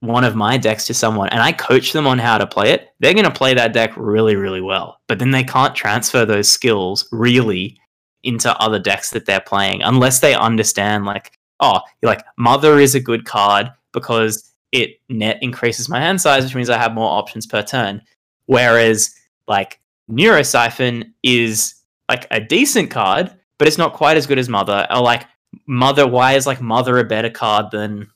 one 0.00 0.24
of 0.24 0.36
my 0.36 0.56
decks 0.56 0.86
to 0.86 0.94
someone 0.94 1.28
and 1.30 1.40
I 1.40 1.52
coach 1.52 1.92
them 1.92 2.06
on 2.06 2.18
how 2.18 2.38
to 2.38 2.46
play 2.46 2.70
it, 2.70 2.88
they're 3.00 3.14
going 3.14 3.24
to 3.24 3.30
play 3.30 3.54
that 3.54 3.72
deck 3.72 3.92
really, 3.96 4.36
really 4.36 4.60
well. 4.60 5.00
But 5.08 5.18
then 5.18 5.30
they 5.30 5.44
can't 5.44 5.74
transfer 5.74 6.24
those 6.24 6.48
skills 6.48 7.08
really 7.12 7.78
into 8.26 8.54
other 8.58 8.78
decks 8.78 9.10
that 9.10 9.26
they're 9.26 9.40
playing 9.40 9.82
unless 9.82 10.20
they 10.20 10.34
understand 10.34 11.04
like 11.04 11.36
oh, 11.60 11.80
you're 12.00 12.10
like 12.10 12.24
Mother 12.36 12.78
is 12.78 12.94
a 12.94 13.00
good 13.00 13.24
card 13.24 13.70
because 13.92 14.52
it 14.72 15.00
net 15.08 15.38
increases 15.42 15.88
my 15.88 16.00
hand 16.00 16.20
size, 16.20 16.44
which 16.44 16.54
means 16.54 16.70
I 16.70 16.78
have 16.78 16.94
more 16.94 17.10
options 17.10 17.46
per 17.46 17.62
turn. 17.62 18.02
Whereas 18.46 19.14
like 19.48 19.80
Neuro 20.08 20.42
Syphon 20.42 21.14
is 21.22 21.74
like 22.08 22.26
a 22.30 22.40
decent 22.40 22.90
card, 22.90 23.34
but 23.58 23.68
it's 23.68 23.78
not 23.78 23.94
quite 23.94 24.16
as 24.16 24.26
good 24.26 24.38
as 24.38 24.48
Mother. 24.48 24.86
Or 24.90 25.00
like 25.00 25.26
Mother, 25.66 26.06
why 26.06 26.34
is 26.34 26.46
like 26.46 26.60
Mother 26.60 26.98
a 26.98 27.04
better 27.04 27.30
card 27.30 27.70
than 27.70 28.08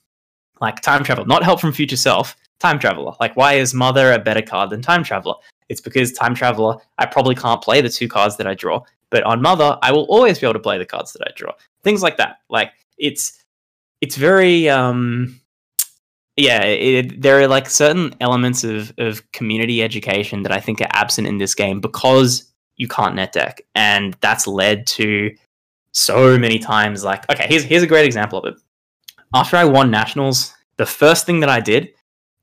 like 0.59 0.81
Time 0.81 1.03
travel 1.03 1.25
Not 1.25 1.43
Help 1.43 1.59
from 1.59 1.73
Future 1.73 1.97
Self, 1.97 2.35
Time 2.59 2.79
Traveler. 2.79 3.13
Like 3.19 3.35
why 3.35 3.53
is 3.53 3.73
Mother 3.73 4.13
a 4.13 4.19
better 4.19 4.41
card 4.41 4.69
than 4.69 4.81
Time 4.81 5.03
Traveler? 5.03 5.35
It's 5.69 5.81
because 5.81 6.11
Time 6.11 6.35
Traveler, 6.35 6.77
I 6.97 7.05
probably 7.05 7.35
can't 7.35 7.61
play 7.61 7.81
the 7.81 7.89
two 7.89 8.07
cards 8.07 8.37
that 8.37 8.47
I 8.47 8.53
draw, 8.53 8.83
but 9.11 9.23
on 9.23 9.41
Mother, 9.41 9.77
I 9.83 9.91
will 9.91 10.05
always 10.05 10.39
be 10.39 10.47
able 10.47 10.55
to 10.55 10.59
play 10.59 10.77
the 10.77 10.85
cards 10.85 11.13
that 11.13 11.21
I 11.27 11.31
draw. 11.35 11.51
Things 11.83 12.01
like 12.01 12.17
that. 12.17 12.37
Like 12.49 12.71
it's 12.97 13.43
it's 14.01 14.15
very 14.15 14.67
um 14.69 15.39
yeah 16.37 16.63
it, 16.63 17.21
there 17.21 17.39
are 17.39 17.47
like 17.47 17.69
certain 17.69 18.15
elements 18.21 18.63
of 18.63 18.93
of 18.97 19.29
community 19.31 19.83
education 19.83 20.43
that 20.43 20.51
i 20.51 20.59
think 20.59 20.79
are 20.79 20.87
absent 20.93 21.27
in 21.27 21.37
this 21.37 21.53
game 21.53 21.81
because 21.81 22.51
you 22.77 22.87
can't 22.87 23.15
net 23.15 23.33
deck 23.33 23.61
and 23.75 24.15
that's 24.21 24.47
led 24.47 24.87
to 24.87 25.29
so 25.91 26.37
many 26.37 26.59
times. 26.59 27.03
Like, 27.03 27.29
okay, 27.29 27.45
here's 27.47 27.63
here's 27.63 27.83
a 27.83 27.87
great 27.87 28.05
example 28.05 28.39
of 28.39 28.53
it. 28.53 28.59
After 29.33 29.57
I 29.57 29.65
won 29.65 29.91
nationals, 29.91 30.53
the 30.77 30.85
first 30.85 31.25
thing 31.25 31.39
that 31.41 31.49
I 31.49 31.59
did 31.59 31.93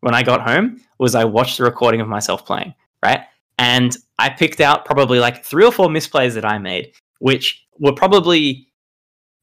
when 0.01 0.15
I 0.15 0.23
got 0.23 0.43
home 0.43 0.81
was 0.99 1.15
I 1.15 1.25
watched 1.25 1.59
the 1.59 1.65
recording 1.65 2.01
of 2.01 2.09
myself 2.09 2.47
playing, 2.47 2.75
right? 3.03 3.23
And 3.59 3.97
I 4.19 4.31
picked 4.31 4.61
out 4.61 4.85
probably 4.85 5.21
like 5.21 5.45
three 5.45 5.65
or 5.65 5.73
four 5.73 5.89
misplays 5.89 6.35
that 6.35 6.45
I 6.45 6.59
made, 6.59 6.93
which 7.21 7.65
were 7.79 7.93
probably 7.93 8.69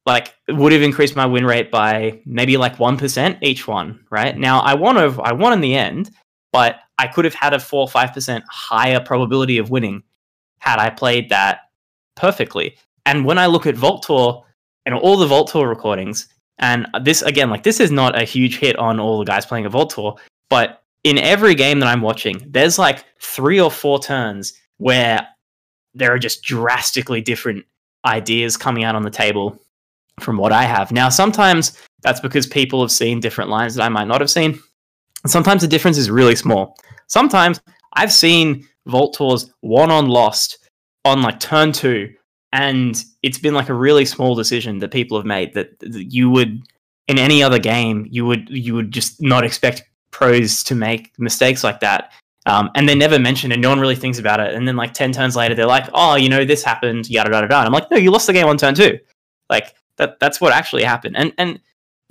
like 0.06 0.36
would 0.50 0.72
have 0.72 0.82
increased 0.82 1.16
my 1.16 1.26
win 1.26 1.46
rate 1.46 1.72
by 1.72 2.22
maybe 2.26 2.58
like 2.58 2.78
1% 2.78 3.38
each 3.42 3.68
one, 3.68 4.06
right? 4.12 4.38
Now 4.38 4.60
I 4.60 4.76
won 4.76 4.98
over 4.98 5.22
I 5.24 5.34
won 5.34 5.54
in 5.54 5.62
the 5.62 5.76
end, 5.76 6.12
but 6.52 6.78
I 6.98 7.08
could 7.08 7.26
have 7.26 7.34
had 7.34 7.54
a 7.54 7.60
4 7.60 7.82
or 7.82 7.88
5% 7.88 8.44
higher 8.50 9.00
probability 9.00 9.58
of 9.58 9.70
winning 9.70 10.04
had 10.60 10.80
I 10.80 10.90
played 10.90 11.30
that 11.30 11.62
perfectly. 12.16 12.78
And 13.06 13.26
when 13.26 13.38
I 13.38 13.48
look 13.48 13.66
at 13.66 13.76
Vault 13.76 14.04
Tour 14.04 14.44
and 14.86 14.96
all 14.96 15.18
the 15.18 15.28
Vault 15.28 15.50
Tour 15.50 15.68
recordings, 15.68 16.28
and 16.60 16.88
this 17.02 17.22
again, 17.22 17.50
like 17.50 17.64
this 17.64 17.80
is 17.80 17.92
not 17.92 18.20
a 18.20 18.24
huge 18.24 18.60
hit 18.60 18.78
on 18.78 19.00
all 19.00 19.20
the 19.20 19.26
guys 19.26 19.46
playing 19.46 19.66
a 19.66 19.70
Vault 19.70 19.90
Tour, 19.90 20.16
but 20.50 20.84
in 21.04 21.18
every 21.18 21.56
game 21.56 21.80
that 21.80 21.88
I'm 21.88 22.02
watching, 22.02 22.42
there's 22.50 22.80
like 22.80 23.06
three 23.20 23.60
or 23.60 23.70
four 23.70 24.00
turns 24.00 24.54
where 24.78 25.28
there 25.94 26.14
are 26.14 26.20
just 26.20 26.44
drastically 26.44 27.22
different 27.22 27.66
ideas 28.06 28.58
coming 28.58 28.84
out 28.84 28.96
on 28.96 29.04
the 29.04 29.10
table 29.10 29.60
from 30.20 30.38
what 30.38 30.52
I 30.52 30.64
have. 30.64 30.92
Now, 30.92 31.10
sometimes 31.10 31.78
that's 32.02 32.20
because 32.20 32.48
people 32.48 32.82
have 32.82 32.92
seen 32.92 33.20
different 33.20 33.50
lines 33.50 33.76
that 33.76 33.84
I 33.84 33.90
might 33.90 34.08
not 34.08 34.22
have 34.22 34.30
seen. 34.30 34.60
Sometimes 35.26 35.62
the 35.62 35.68
difference 35.68 35.98
is 35.98 36.10
really 36.10 36.36
small. 36.36 36.78
Sometimes 37.08 37.60
I've 37.94 38.12
seen 38.12 38.68
Vault 38.86 39.16
Tours 39.16 39.52
won 39.62 39.92
on 39.92 40.08
lost 40.08 40.70
on 41.04 41.22
like 41.22 41.40
turn 41.40 41.72
two, 41.72 42.14
and 42.52 43.04
it's 43.24 43.40
been 43.40 43.54
like 43.54 43.70
a 43.70 43.74
really 43.74 44.06
small 44.06 44.36
decision 44.36 44.80
that 44.80 44.92
people 44.92 45.18
have 45.18 45.26
made 45.26 45.54
that, 45.54 45.80
that 45.80 46.14
you 46.14 46.30
would 46.30 46.62
in 47.08 47.20
any 47.20 47.44
other 47.44 47.60
game 47.60 48.08
you 48.10 48.26
would 48.26 48.50
you 48.50 48.74
would 48.74 48.92
just 48.92 49.22
not 49.22 49.44
expect 49.44 49.84
pros 50.10 50.64
to 50.64 50.76
make 50.76 51.12
mistakes 51.20 51.64
like 51.64 51.80
that. 51.80 52.12
Um, 52.48 52.70
and 52.76 52.88
they're 52.88 52.96
never 52.96 53.18
mentioned 53.18 53.54
and 53.54 53.62
no 53.62 53.70
one 53.70 53.80
really 53.80 53.96
thinks 53.96 54.20
about 54.20 54.40
it. 54.40 54.54
And 54.54 54.68
then 54.68 54.76
like 54.76 54.94
10 54.94 55.12
turns 55.12 55.36
later, 55.36 55.56
they're 55.56 55.66
like, 55.66 55.90
oh, 55.94 56.16
you 56.16 56.30
know, 56.30 56.46
this 56.46 56.64
happened, 56.64 57.10
yada, 57.10 57.32
yada, 57.32 57.48
yada. 57.50 57.66
I'm 57.66 57.72
like, 57.72 57.90
no, 57.90 57.98
you 57.98 58.12
lost 58.12 58.28
the 58.28 58.34
game 58.34 58.46
on 58.48 58.58
turn 58.58 58.76
two. 58.76 59.00
Like 59.50 59.74
that, 59.98 60.20
that's 60.20 60.40
what 60.40 60.54
actually 60.54 60.84
happened. 60.84 61.18
And, 61.18 61.34
and 61.40 61.60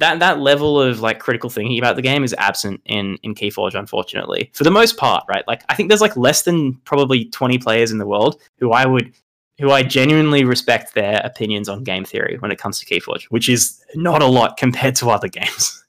that, 0.00 0.18
that 0.18 0.40
level 0.40 0.80
of 0.80 1.00
like 1.00 1.20
critical 1.20 1.50
thinking 1.50 1.78
about 1.78 1.94
the 1.94 2.02
game 2.02 2.24
is 2.24 2.34
absent 2.36 2.80
in, 2.84 3.16
in 3.22 3.36
Keyforge, 3.36 3.78
unfortunately, 3.78 4.50
for 4.54 4.64
the 4.64 4.72
most 4.72 4.96
part, 4.96 5.24
right? 5.28 5.46
Like 5.46 5.62
I 5.68 5.76
think 5.76 5.88
there's 5.88 6.00
like 6.00 6.16
less 6.16 6.42
than 6.42 6.74
probably 6.84 7.26
20 7.26 7.58
players 7.58 7.92
in 7.92 7.98
the 7.98 8.06
world 8.06 8.40
who 8.58 8.72
I 8.72 8.86
would, 8.86 9.12
who 9.60 9.70
I 9.70 9.84
genuinely 9.84 10.42
respect 10.42 10.94
their 10.94 11.20
opinions 11.24 11.68
on 11.68 11.84
game 11.84 12.04
theory 12.04 12.38
when 12.40 12.50
it 12.50 12.58
comes 12.58 12.80
to 12.80 12.86
Keyforge, 12.86 13.26
which 13.26 13.48
is 13.48 13.80
not 13.94 14.20
a 14.20 14.26
lot 14.26 14.56
compared 14.56 14.96
to 14.96 15.10
other 15.10 15.28
games. 15.28 15.83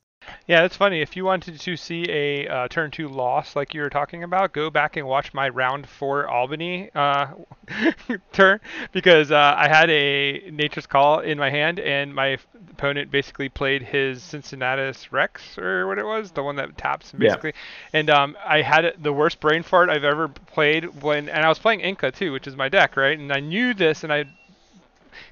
Yeah, 0.48 0.64
it's 0.64 0.76
funny. 0.76 1.02
If 1.02 1.16
you 1.16 1.26
wanted 1.26 1.60
to 1.60 1.76
see 1.76 2.06
a 2.08 2.48
uh, 2.48 2.68
turn 2.68 2.92
two 2.92 3.08
loss 3.08 3.56
like 3.56 3.74
you 3.74 3.82
were 3.82 3.90
talking 3.90 4.24
about, 4.24 4.54
go 4.54 4.70
back 4.70 4.96
and 4.96 5.08
watch 5.08 5.34
my 5.34 5.50
round 5.50 5.90
four 5.90 6.28
Albany 6.28 6.92
uh, 6.94 7.28
turn 8.32 8.60
because 8.92 9.32
uh, 9.32 9.56
I 9.58 9.68
had 9.68 9.90
a 9.90 10.52
Nature's 10.52 10.86
Call 10.86 11.22
in 11.22 11.40
my 11.40 11.50
hand 11.50 11.80
and 11.80 12.14
my 12.14 12.38
opponent 12.70 13.10
basically 13.10 13.50
played 13.50 13.82
his 13.82 14.22
Cincinnatus 14.22 15.12
Rex 15.12 15.58
or 15.58 15.88
what 15.88 15.98
it 15.98 16.06
was, 16.06 16.30
the 16.30 16.44
one 16.44 16.58
that 16.58 16.78
taps 16.78 17.12
basically. 17.12 17.54
Yeah. 17.56 18.00
And 18.00 18.10
um, 18.12 18.38
I 18.46 18.62
had 18.62 18.94
the 19.02 19.14
worst 19.14 19.40
brain 19.40 19.64
fart 19.64 19.90
I've 19.90 20.04
ever 20.04 20.28
played 20.28 21.02
when, 21.02 21.28
and 21.28 21.44
I 21.44 21.50
was 21.50 21.58
playing 21.58 21.80
Inca 21.80 22.12
too, 22.12 22.32
which 22.32 22.46
is 22.46 22.56
my 22.56 22.70
deck, 22.70 22.98
right? 22.98 23.18
And 23.18 23.34
I 23.34 23.40
knew 23.40 23.74
this 23.74 24.04
and 24.04 24.14
I 24.14 24.26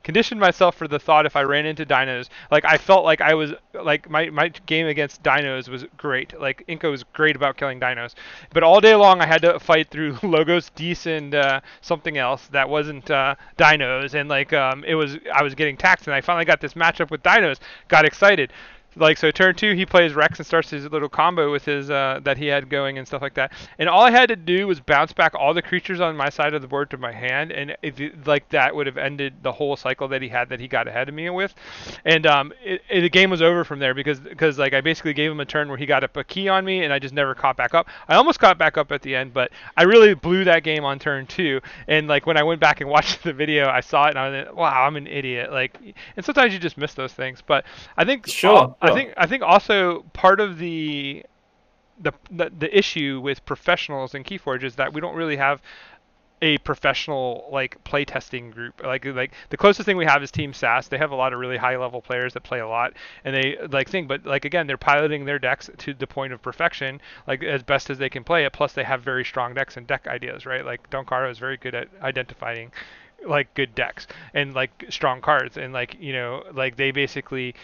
conditioned 0.03 0.39
myself 0.39 0.75
for 0.75 0.87
the 0.87 0.99
thought 0.99 1.25
if 1.25 1.35
I 1.35 1.43
ran 1.43 1.65
into 1.65 1.85
dinos, 1.85 2.29
like 2.51 2.65
I 2.65 2.77
felt 2.77 3.03
like 3.03 3.21
I 3.21 3.33
was 3.33 3.53
like 3.73 4.09
my 4.09 4.29
my 4.29 4.49
game 4.65 4.87
against 4.87 5.23
dinos 5.23 5.69
was 5.69 5.85
great. 5.97 6.39
Like 6.39 6.63
Inca 6.67 6.89
was 6.89 7.03
great 7.03 7.35
about 7.35 7.57
killing 7.57 7.79
dinos, 7.79 8.13
but 8.51 8.63
all 8.63 8.79
day 8.81 8.95
long 8.95 9.21
I 9.21 9.25
had 9.25 9.41
to 9.43 9.59
fight 9.59 9.89
through 9.89 10.17
Logos, 10.23 10.71
and 11.05 11.35
uh, 11.35 11.61
something 11.81 12.17
else 12.17 12.47
that 12.47 12.67
wasn't 12.69 13.09
uh, 13.09 13.35
dinos, 13.57 14.13
and 14.13 14.29
like 14.29 14.53
um, 14.53 14.83
it 14.85 14.95
was 14.95 15.17
I 15.33 15.43
was 15.43 15.55
getting 15.55 15.77
taxed, 15.77 16.07
and 16.07 16.13
I 16.15 16.21
finally 16.21 16.45
got 16.45 16.61
this 16.61 16.73
matchup 16.73 17.11
with 17.11 17.23
dinos, 17.23 17.59
got 17.87 18.05
excited 18.05 18.51
like 18.95 19.17
so 19.17 19.31
turn 19.31 19.55
two 19.55 19.73
he 19.73 19.85
plays 19.85 20.13
Rex 20.13 20.39
and 20.39 20.45
starts 20.45 20.69
his 20.69 20.89
little 20.91 21.09
combo 21.09 21.51
with 21.51 21.65
his 21.65 21.89
uh, 21.89 22.19
that 22.23 22.37
he 22.37 22.47
had 22.47 22.69
going 22.69 22.97
and 22.97 23.07
stuff 23.07 23.21
like 23.21 23.33
that. 23.35 23.51
And 23.79 23.89
all 23.89 24.01
I 24.01 24.11
had 24.11 24.29
to 24.29 24.35
do 24.35 24.67
was 24.67 24.79
bounce 24.79 25.13
back 25.13 25.35
all 25.35 25.53
the 25.53 25.61
creatures 25.61 25.99
on 25.99 26.15
my 26.15 26.29
side 26.29 26.53
of 26.53 26.61
the 26.61 26.67
board 26.67 26.89
to 26.91 26.97
my 26.97 27.11
hand, 27.11 27.51
and 27.51 27.75
if 27.81 27.99
it, 27.99 28.27
like 28.27 28.47
that 28.49 28.75
would 28.75 28.87
have 28.87 28.97
ended 28.97 29.35
the 29.41 29.51
whole 29.51 29.75
cycle 29.75 30.07
that 30.09 30.21
he 30.21 30.29
had 30.29 30.49
that 30.49 30.59
he 30.59 30.67
got 30.67 30.87
ahead 30.87 31.09
of 31.09 31.15
me 31.15 31.29
with. 31.29 31.53
And 32.05 32.25
um, 32.25 32.53
it, 32.63 32.81
it, 32.89 33.01
the 33.01 33.09
game 33.09 33.29
was 33.29 33.41
over 33.41 33.63
from 33.63 33.79
there 33.79 33.93
because 33.93 34.19
because 34.19 34.57
like 34.57 34.73
I 34.73 34.81
basically 34.81 35.13
gave 35.13 35.31
him 35.31 35.39
a 35.39 35.45
turn 35.45 35.69
where 35.69 35.77
he 35.77 35.85
got 35.85 36.03
up 36.03 36.15
a 36.17 36.23
key 36.23 36.47
on 36.47 36.65
me, 36.65 36.83
and 36.83 36.93
I 36.93 36.99
just 36.99 37.13
never 37.13 37.35
caught 37.35 37.57
back 37.57 37.73
up. 37.73 37.87
I 38.07 38.15
almost 38.15 38.39
caught 38.39 38.57
back 38.57 38.77
up 38.77 38.91
at 38.91 39.01
the 39.01 39.15
end, 39.15 39.33
but 39.33 39.51
I 39.77 39.83
really 39.83 40.13
blew 40.13 40.43
that 40.45 40.63
game 40.63 40.85
on 40.85 40.99
turn 40.99 41.25
two. 41.27 41.61
And 41.87 42.07
like 42.07 42.25
when 42.25 42.37
I 42.37 42.43
went 42.43 42.59
back 42.59 42.81
and 42.81 42.89
watched 42.89 43.23
the 43.23 43.33
video, 43.33 43.69
I 43.69 43.81
saw 43.81 44.05
it 44.07 44.09
and 44.11 44.19
I 44.19 44.29
was 44.29 44.45
like, 44.47 44.55
wow, 44.55 44.85
I'm 44.85 44.95
an 44.95 45.07
idiot. 45.07 45.51
Like, 45.51 45.79
and 46.15 46.25
sometimes 46.25 46.53
you 46.53 46.59
just 46.59 46.77
miss 46.77 46.93
those 46.93 47.13
things. 47.13 47.41
But 47.45 47.65
I 47.97 48.05
think 48.05 48.27
sure. 48.27 48.57
All, 48.57 48.77
I 48.83 48.93
think 48.93 49.13
I 49.17 49.25
think 49.25 49.43
also 49.43 50.05
part 50.13 50.39
of 50.39 50.57
the, 50.57 51.25
the 51.99 52.11
the 52.31 52.51
the 52.57 52.77
issue 52.77 53.21
with 53.21 53.45
professionals 53.45 54.13
in 54.13 54.23
Keyforge 54.23 54.63
is 54.63 54.75
that 54.75 54.93
we 54.93 55.01
don't 55.01 55.15
really 55.15 55.37
have 55.37 55.61
a 56.43 56.57
professional 56.57 57.47
like 57.53 57.81
playtesting 57.85 58.51
group. 58.51 58.81
Like 58.83 59.05
like 59.05 59.31
the 59.49 59.55
closest 59.55 59.85
thing 59.85 59.95
we 59.95 60.05
have 60.05 60.21
is 60.21 60.29
Team 60.29 60.53
SAS. 60.53 60.89
They 60.89 60.97
have 60.97 61.11
a 61.11 61.15
lot 61.15 61.31
of 61.31 61.39
really 61.39 61.55
high 61.55 61.77
level 61.77 62.01
players 62.01 62.33
that 62.33 62.43
play 62.43 62.59
a 62.59 62.67
lot, 62.67 62.93
and 63.23 63.33
they 63.33 63.57
like 63.71 63.89
think. 63.89 64.09
But 64.09 64.25
like 64.25 64.43
again, 64.43 64.67
they're 64.67 64.77
piloting 64.77 65.23
their 65.23 65.39
decks 65.39 65.69
to 65.77 65.93
the 65.93 66.05
point 66.05 66.33
of 66.33 66.41
perfection, 66.41 66.99
like 67.27 67.43
as 67.43 67.63
best 67.63 67.89
as 67.89 67.97
they 67.97 68.09
can 68.09 68.25
play 68.25 68.43
it. 68.43 68.51
Plus, 68.51 68.73
they 68.73 68.83
have 68.83 69.01
very 69.01 69.23
strong 69.23 69.53
decks 69.53 69.77
and 69.77 69.87
deck 69.87 70.05
ideas, 70.07 70.45
right? 70.45 70.65
Like 70.65 70.89
Don 70.89 71.05
Caro 71.05 71.29
is 71.31 71.39
very 71.39 71.55
good 71.55 71.75
at 71.75 71.87
identifying 72.01 72.73
like 73.25 73.53
good 73.53 73.73
decks 73.73 74.05
and 74.33 74.53
like 74.53 74.85
strong 74.89 75.21
cards, 75.21 75.55
and 75.55 75.71
like 75.71 75.95
you 75.97 76.11
know 76.11 76.43
like 76.53 76.75
they 76.75 76.91
basically 76.91 77.55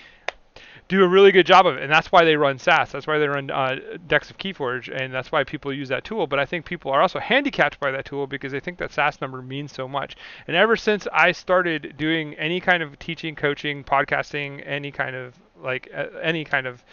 do 0.89 1.03
a 1.03 1.07
really 1.07 1.31
good 1.31 1.45
job 1.45 1.67
of 1.67 1.77
it, 1.77 1.83
and 1.83 1.91
that's 1.91 2.11
why 2.11 2.25
they 2.25 2.35
run 2.35 2.57
SAS. 2.57 2.91
That's 2.91 3.05
why 3.05 3.19
they 3.19 3.27
run 3.27 3.51
uh, 3.51 3.75
decks 4.07 4.31
of 4.31 4.39
Keyforge, 4.39 4.89
and 4.93 5.13
that's 5.13 5.31
why 5.31 5.43
people 5.43 5.71
use 5.71 5.87
that 5.89 6.03
tool. 6.03 6.25
But 6.25 6.39
I 6.39 6.45
think 6.45 6.65
people 6.65 6.91
are 6.91 7.01
also 7.01 7.19
handicapped 7.19 7.79
by 7.79 7.91
that 7.91 8.05
tool 8.05 8.25
because 8.25 8.51
they 8.51 8.59
think 8.59 8.79
that 8.79 8.91
SAS 8.91 9.21
number 9.21 9.41
means 9.41 9.71
so 9.71 9.87
much. 9.87 10.17
And 10.47 10.57
ever 10.57 10.75
since 10.75 11.07
I 11.13 11.31
started 11.31 11.93
doing 11.95 12.33
any 12.33 12.59
kind 12.59 12.81
of 12.81 12.97
teaching, 12.97 13.35
coaching, 13.35 13.83
podcasting, 13.83 14.63
any 14.65 14.91
kind 14.91 15.15
of 15.15 15.35
like 15.61 15.89
uh, 15.95 16.07
any 16.23 16.43
kind 16.43 16.65
of 16.65 16.83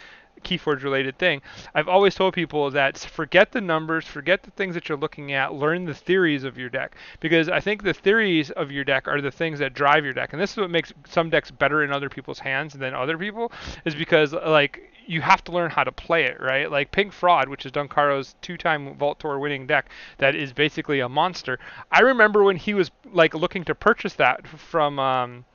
Keyforge 0.43 0.83
related 0.83 1.17
thing. 1.17 1.41
I've 1.73 1.87
always 1.87 2.15
told 2.15 2.33
people 2.33 2.71
that 2.71 2.97
forget 2.97 3.51
the 3.51 3.61
numbers, 3.61 4.05
forget 4.05 4.43
the 4.43 4.51
things 4.51 4.75
that 4.75 4.89
you're 4.89 4.97
looking 4.97 5.33
at, 5.33 5.53
learn 5.53 5.85
the 5.85 5.93
theories 5.93 6.43
of 6.43 6.57
your 6.57 6.69
deck. 6.69 6.95
Because 7.19 7.49
I 7.49 7.59
think 7.59 7.83
the 7.83 7.93
theories 7.93 8.51
of 8.51 8.71
your 8.71 8.83
deck 8.83 9.07
are 9.07 9.21
the 9.21 9.31
things 9.31 9.59
that 9.59 9.73
drive 9.73 10.03
your 10.03 10.13
deck. 10.13 10.33
And 10.33 10.41
this 10.41 10.51
is 10.51 10.57
what 10.57 10.69
makes 10.69 10.93
some 11.07 11.29
decks 11.29 11.51
better 11.51 11.83
in 11.83 11.91
other 11.91 12.09
people's 12.09 12.39
hands 12.39 12.73
than 12.73 12.93
other 12.93 13.17
people, 13.17 13.51
is 13.85 13.95
because 13.95 14.33
like 14.33 14.91
you 15.07 15.21
have 15.21 15.43
to 15.45 15.51
learn 15.51 15.71
how 15.71 15.83
to 15.83 15.91
play 15.91 16.25
it, 16.25 16.39
right? 16.39 16.69
Like 16.69 16.91
Pink 16.91 17.13
Fraud, 17.13 17.47
which 17.47 17.65
is 17.65 17.71
Don 17.71 17.87
Caro's 17.87 18.35
two-time 18.41 18.93
Vault 18.95 19.19
Tour 19.19 19.39
winning 19.39 19.65
deck, 19.65 19.89
that 20.17 20.35
is 20.35 20.51
basically 20.53 20.99
a 20.99 21.09
monster. 21.09 21.59
I 21.91 22.01
remember 22.01 22.43
when 22.43 22.57
he 22.57 22.73
was 22.73 22.91
like 23.11 23.33
looking 23.33 23.63
to 23.65 23.75
purchase 23.75 24.13
that 24.15 24.45
from 24.47 24.99
um, 24.99 25.45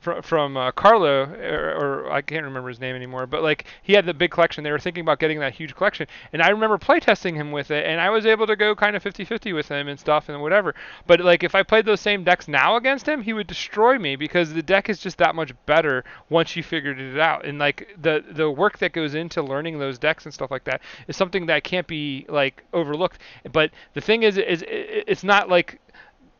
from 0.00 0.22
from 0.22 0.56
uh, 0.56 0.72
Carlo, 0.72 1.24
or, 1.24 2.06
or, 2.06 2.12
I 2.12 2.22
can't 2.22 2.44
remember 2.44 2.68
his 2.68 2.80
name 2.80 2.96
anymore, 2.96 3.26
but 3.26 3.42
like 3.42 3.66
he 3.82 3.92
had 3.92 4.06
the 4.06 4.14
big 4.14 4.30
collection. 4.30 4.64
They 4.64 4.70
were 4.70 4.78
thinking 4.78 5.02
about 5.02 5.18
getting 5.18 5.38
that 5.40 5.54
huge 5.54 5.74
collection, 5.74 6.06
and 6.32 6.42
I 6.42 6.48
remember 6.48 6.78
playtesting 6.78 7.34
him 7.34 7.52
with 7.52 7.70
it, 7.70 7.86
and 7.86 8.00
I 8.00 8.10
was 8.10 8.24
able 8.26 8.46
to 8.46 8.56
go 8.56 8.74
kind 8.74 8.96
of 8.96 9.04
50-50 9.04 9.54
with 9.54 9.68
him 9.68 9.88
and 9.88 10.00
stuff 10.00 10.28
and 10.28 10.40
whatever. 10.40 10.74
But 11.06 11.20
like 11.20 11.44
if 11.44 11.54
I 11.54 11.62
played 11.62 11.84
those 11.84 12.00
same 12.00 12.24
decks 12.24 12.48
now 12.48 12.76
against 12.76 13.06
him, 13.06 13.22
he 13.22 13.32
would 13.32 13.46
destroy 13.46 13.98
me 13.98 14.16
because 14.16 14.52
the 14.52 14.62
deck 14.62 14.88
is 14.88 14.98
just 14.98 15.18
that 15.18 15.34
much 15.34 15.52
better 15.66 16.04
once 16.30 16.56
you 16.56 16.62
figured 16.62 16.98
it 16.98 17.18
out. 17.18 17.44
And 17.44 17.58
like 17.58 17.94
the 18.00 18.24
the 18.30 18.50
work 18.50 18.78
that 18.78 18.92
goes 18.92 19.14
into 19.14 19.42
learning 19.42 19.78
those 19.78 19.98
decks 19.98 20.24
and 20.24 20.32
stuff 20.32 20.50
like 20.50 20.64
that 20.64 20.80
is 21.08 21.16
something 21.16 21.46
that 21.46 21.64
can't 21.64 21.86
be 21.86 22.24
like 22.28 22.64
overlooked. 22.72 23.20
But 23.52 23.70
the 23.94 24.00
thing 24.00 24.22
is, 24.22 24.38
is 24.38 24.64
it's 24.66 25.24
not 25.24 25.48
like 25.48 25.78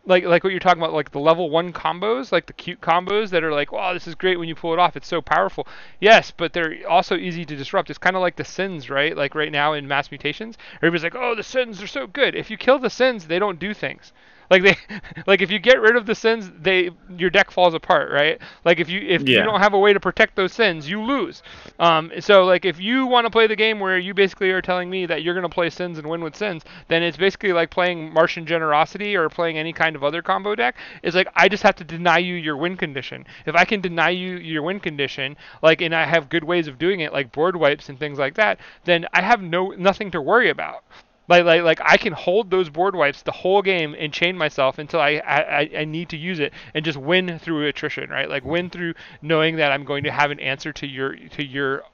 like 0.06 0.24
like 0.24 0.42
what 0.44 0.50
you're 0.50 0.60
talking 0.60 0.82
about, 0.82 0.94
like 0.94 1.10
the 1.10 1.20
level 1.20 1.50
one 1.50 1.72
combos, 1.72 2.32
like 2.32 2.46
the 2.46 2.52
cute 2.52 2.80
combos 2.80 3.30
that 3.30 3.44
are 3.44 3.52
like, 3.52 3.72
wow, 3.72 3.92
this 3.92 4.06
is 4.06 4.14
great 4.14 4.38
when 4.38 4.48
you 4.48 4.54
pull 4.54 4.72
it 4.72 4.78
off. 4.78 4.96
It's 4.96 5.08
so 5.08 5.20
powerful. 5.20 5.66
Yes, 6.00 6.30
but 6.30 6.52
they're 6.52 6.76
also 6.88 7.16
easy 7.16 7.44
to 7.44 7.56
disrupt. 7.56 7.90
It's 7.90 7.98
kind 7.98 8.16
of 8.16 8.22
like 8.22 8.36
the 8.36 8.44
sins, 8.44 8.88
right? 8.88 9.16
Like 9.16 9.34
right 9.34 9.52
now 9.52 9.72
in 9.74 9.86
mass 9.86 10.10
mutations, 10.10 10.56
everybody's 10.76 11.04
like, 11.04 11.14
oh, 11.14 11.34
the 11.34 11.42
sins 11.42 11.82
are 11.82 11.86
so 11.86 12.06
good. 12.06 12.34
If 12.34 12.50
you 12.50 12.56
kill 12.56 12.78
the 12.78 12.90
sins, 12.90 13.26
they 13.26 13.38
don't 13.38 13.58
do 13.58 13.74
things. 13.74 14.12
Like 14.50 14.62
they, 14.62 14.76
like 15.26 15.40
if 15.42 15.50
you 15.50 15.58
get 15.58 15.80
rid 15.80 15.96
of 15.96 16.06
the 16.06 16.14
sins, 16.14 16.50
they 16.60 16.90
your 17.16 17.30
deck 17.30 17.50
falls 17.50 17.74
apart, 17.74 18.10
right? 18.10 18.40
Like 18.64 18.80
if 18.80 18.88
you 18.90 19.00
if 19.00 19.26
Yeah. 19.26 19.36
you 19.36 19.42
don't 19.42 19.60
have 19.60 19.72
a 19.74 19.78
way 19.78 19.92
to 19.94 20.00
protect 20.00 20.36
those 20.36 20.52
sins, 20.52 20.88
you 20.88 21.02
lose. 21.02 21.42
Um, 21.78 22.10
so 22.20 22.44
like 22.44 22.64
if 22.64 22.80
you 22.80 23.06
want 23.06 23.26
to 23.26 23.30
play 23.30 23.46
the 23.46 23.56
game 23.56 23.80
where 23.80 23.98
you 23.98 24.14
basically 24.14 24.50
are 24.50 24.62
telling 24.62 24.90
me 24.90 25.06
that 25.06 25.22
you're 25.22 25.34
gonna 25.34 25.48
play 25.48 25.70
sins 25.70 25.98
and 25.98 26.08
win 26.08 26.22
with 26.22 26.36
sins, 26.36 26.64
then 26.88 27.02
it's 27.02 27.16
basically 27.16 27.52
like 27.52 27.70
playing 27.70 28.12
Martian 28.12 28.46
Generosity 28.46 29.16
or 29.16 29.28
playing 29.28 29.58
any 29.58 29.72
kind 29.72 29.94
of 29.96 30.04
other 30.04 30.22
combo 30.22 30.54
deck. 30.54 30.76
It's 31.02 31.16
like 31.16 31.28
I 31.34 31.48
just 31.48 31.62
have 31.62 31.76
to 31.76 31.84
deny 31.84 32.18
you 32.18 32.34
your 32.34 32.56
win 32.56 32.76
condition. 32.76 33.26
If 33.46 33.54
I 33.54 33.64
can 33.64 33.80
deny 33.80 34.10
you 34.10 34.36
your 34.36 34.62
win 34.62 34.80
condition, 34.80 35.36
like 35.62 35.80
and 35.80 35.94
I 35.94 36.04
have 36.04 36.28
good 36.28 36.44
ways 36.44 36.66
of 36.68 36.78
doing 36.78 37.00
it, 37.00 37.12
like 37.12 37.32
board 37.32 37.56
wipes 37.56 37.88
and 37.88 37.98
things 37.98 38.18
like 38.18 38.34
that, 38.34 38.58
then 38.84 39.06
I 39.12 39.22
have 39.22 39.42
no 39.42 39.68
nothing 39.70 40.10
to 40.12 40.20
worry 40.20 40.50
about. 40.50 40.84
Like, 41.30 41.44
like, 41.44 41.62
like 41.62 41.80
I 41.84 41.96
can 41.96 42.12
hold 42.12 42.50
those 42.50 42.68
board 42.68 42.96
wipes 42.96 43.22
the 43.22 43.30
whole 43.30 43.62
game 43.62 43.94
and 43.96 44.12
chain 44.12 44.36
myself 44.36 44.78
until 44.78 45.00
I, 45.00 45.22
I, 45.24 45.70
I 45.78 45.84
need 45.84 46.08
to 46.08 46.16
use 46.16 46.40
it 46.40 46.52
and 46.74 46.84
just 46.84 46.98
win 46.98 47.38
through 47.38 47.68
attrition, 47.68 48.10
right? 48.10 48.28
Like 48.28 48.44
win 48.44 48.68
through 48.68 48.94
knowing 49.22 49.54
that 49.56 49.70
I'm 49.70 49.84
going 49.84 50.02
to 50.04 50.10
have 50.10 50.32
an 50.32 50.40
answer 50.40 50.72
to 50.72 50.86
your 50.88 51.14
to 51.14 51.44
your 51.44 51.84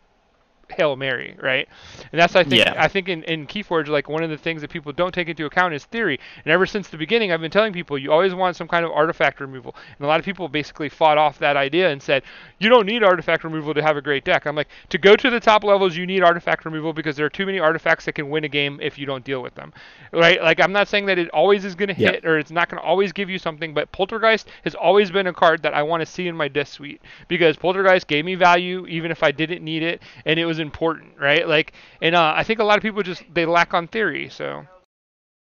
Hail 0.71 0.97
Mary, 0.97 1.37
right? 1.41 1.69
And 2.13 2.21
that's 2.21 2.35
I 2.37 2.45
think 2.45 2.67
Yeah. 2.67 2.75
I 2.77 2.89
think 2.89 3.09
in, 3.09 3.23
in 3.25 3.47
Keyforge, 3.47 3.89
like 3.89 4.09
one 4.09 4.23
of 4.23 4.31
the 4.31 4.37
things 4.37 4.61
that 4.63 4.71
people 4.71 4.93
don't 4.93 5.13
take 5.13 5.29
into 5.29 5.45
account 5.47 5.75
is 5.75 5.85
theory. 5.85 6.19
And 6.45 6.53
ever 6.53 6.67
since 6.67 6.89
the 6.89 6.97
beginning 6.97 7.33
I've 7.33 7.41
been 7.41 7.51
telling 7.51 7.73
people 7.73 7.99
you 7.99 8.13
always 8.13 8.35
want 8.35 8.57
some 8.57 8.69
kind 8.69 8.85
of 8.85 8.91
artifact 8.93 9.41
removal. 9.41 9.75
And 9.99 10.05
a 10.05 10.09
lot 10.09 10.19
of 10.19 10.25
people 10.27 10.49
basically 10.49 10.89
fought 10.89 11.19
off 11.19 11.39
that 11.39 11.57
idea 11.57 11.91
and 11.91 12.03
said, 12.03 12.23
You 12.59 12.69
don't 12.69 12.87
need 12.87 13.03
artifact 13.03 13.45
removal 13.45 13.75
to 13.75 13.83
have 13.83 13.97
a 13.97 14.03
great 14.03 14.25
deck. 14.25 14.47
I'm 14.47 14.57
like, 14.57 14.69
to 14.91 14.99
go 14.99 15.17
to 15.17 15.31
the 15.31 15.41
top 15.41 15.65
levels 15.65 15.97
you 15.97 16.07
need 16.07 16.23
artifact 16.23 16.65
removal 16.65 16.93
because 16.93 17.17
there 17.17 17.27
are 17.27 17.31
too 17.31 17.47
many 17.47 17.59
artifacts 17.59 18.05
that 18.07 18.13
can 18.15 18.29
win 18.31 18.45
a 18.45 18.49
game 18.49 18.79
if 18.83 18.99
you 18.99 19.07
don't 19.07 19.25
deal 19.25 19.43
with 19.43 19.55
them. 19.55 19.73
Right? 20.13 20.41
Like 20.43 20.61
I'm 20.61 20.73
not 20.73 20.89
saying 20.89 21.07
that 21.07 21.19
it 21.19 21.29
always 21.31 21.65
is 21.65 21.75
gonna 21.75 21.93
Yeah. 21.97 22.13
hit 22.13 22.25
or 22.25 22.39
it's 22.39 22.51
not 22.51 22.69
gonna 22.69 22.83
always 22.83 23.13
give 23.13 23.31
you 23.31 23.39
something, 23.39 23.75
but 23.75 23.91
Poltergeist 23.93 24.49
has 24.65 24.75
always 24.75 25.11
been 25.11 25.27
a 25.27 25.33
card 25.33 25.63
that 25.63 25.75
I 25.75 25.83
want 25.83 26.01
to 26.01 26.07
see 26.07 26.27
in 26.29 26.37
my 26.37 26.49
disc 26.49 26.75
suite 26.75 27.01
because 27.29 27.57
Poltergeist 27.57 28.07
gave 28.09 28.25
me 28.25 28.35
value 28.35 28.87
even 28.87 29.11
if 29.11 29.23
I 29.23 29.31
didn't 29.31 29.63
need 29.65 29.83
it, 29.83 30.03
and 30.25 30.39
it 30.39 30.45
was 30.47 30.56
important, 30.59 31.19
right? 31.19 31.47
Like, 31.47 31.73
and 32.01 32.15
uh, 32.15 32.35
I 32.37 32.43
think 32.43 32.61
a 32.61 32.65
lot 32.65 32.77
of 32.77 32.83
people 32.83 33.03
just 33.03 33.23
they 33.33 33.47
lack 33.47 33.75
on 33.75 33.89
theory. 33.89 34.29
So 34.29 34.65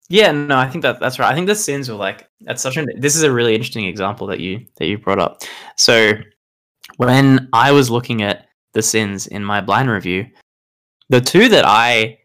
Yeah, 0.10 0.32
no, 0.32 0.58
I 0.58 0.70
think 0.70 0.84
that 0.84 1.00
that's 1.00 1.20
right. 1.20 1.32
I 1.32 1.36
think 1.36 1.48
the 1.48 1.56
sins 1.56 1.90
were 1.90 1.96
like 1.96 2.28
that's 2.42 2.62
such 2.62 2.78
an. 2.78 2.90
This 2.98 3.16
is 3.16 3.24
a 3.24 3.32
really 3.32 3.54
interesting 3.54 3.86
example 3.86 4.28
that 4.28 4.40
you 4.40 4.66
that 4.78 4.86
you 4.86 4.98
brought 4.98 5.20
up. 5.20 5.42
So 5.76 6.14
when 6.98 7.50
I 7.54 7.72
was 7.72 7.90
looking 7.90 8.22
at 8.22 8.48
the 8.74 8.82
sins 8.82 9.28
in 9.28 9.44
my 9.44 9.62
blind 9.62 9.90
review, 9.90 10.28
the 11.10 11.22
two 11.22 11.50
that 11.50 11.66
I 11.66 12.20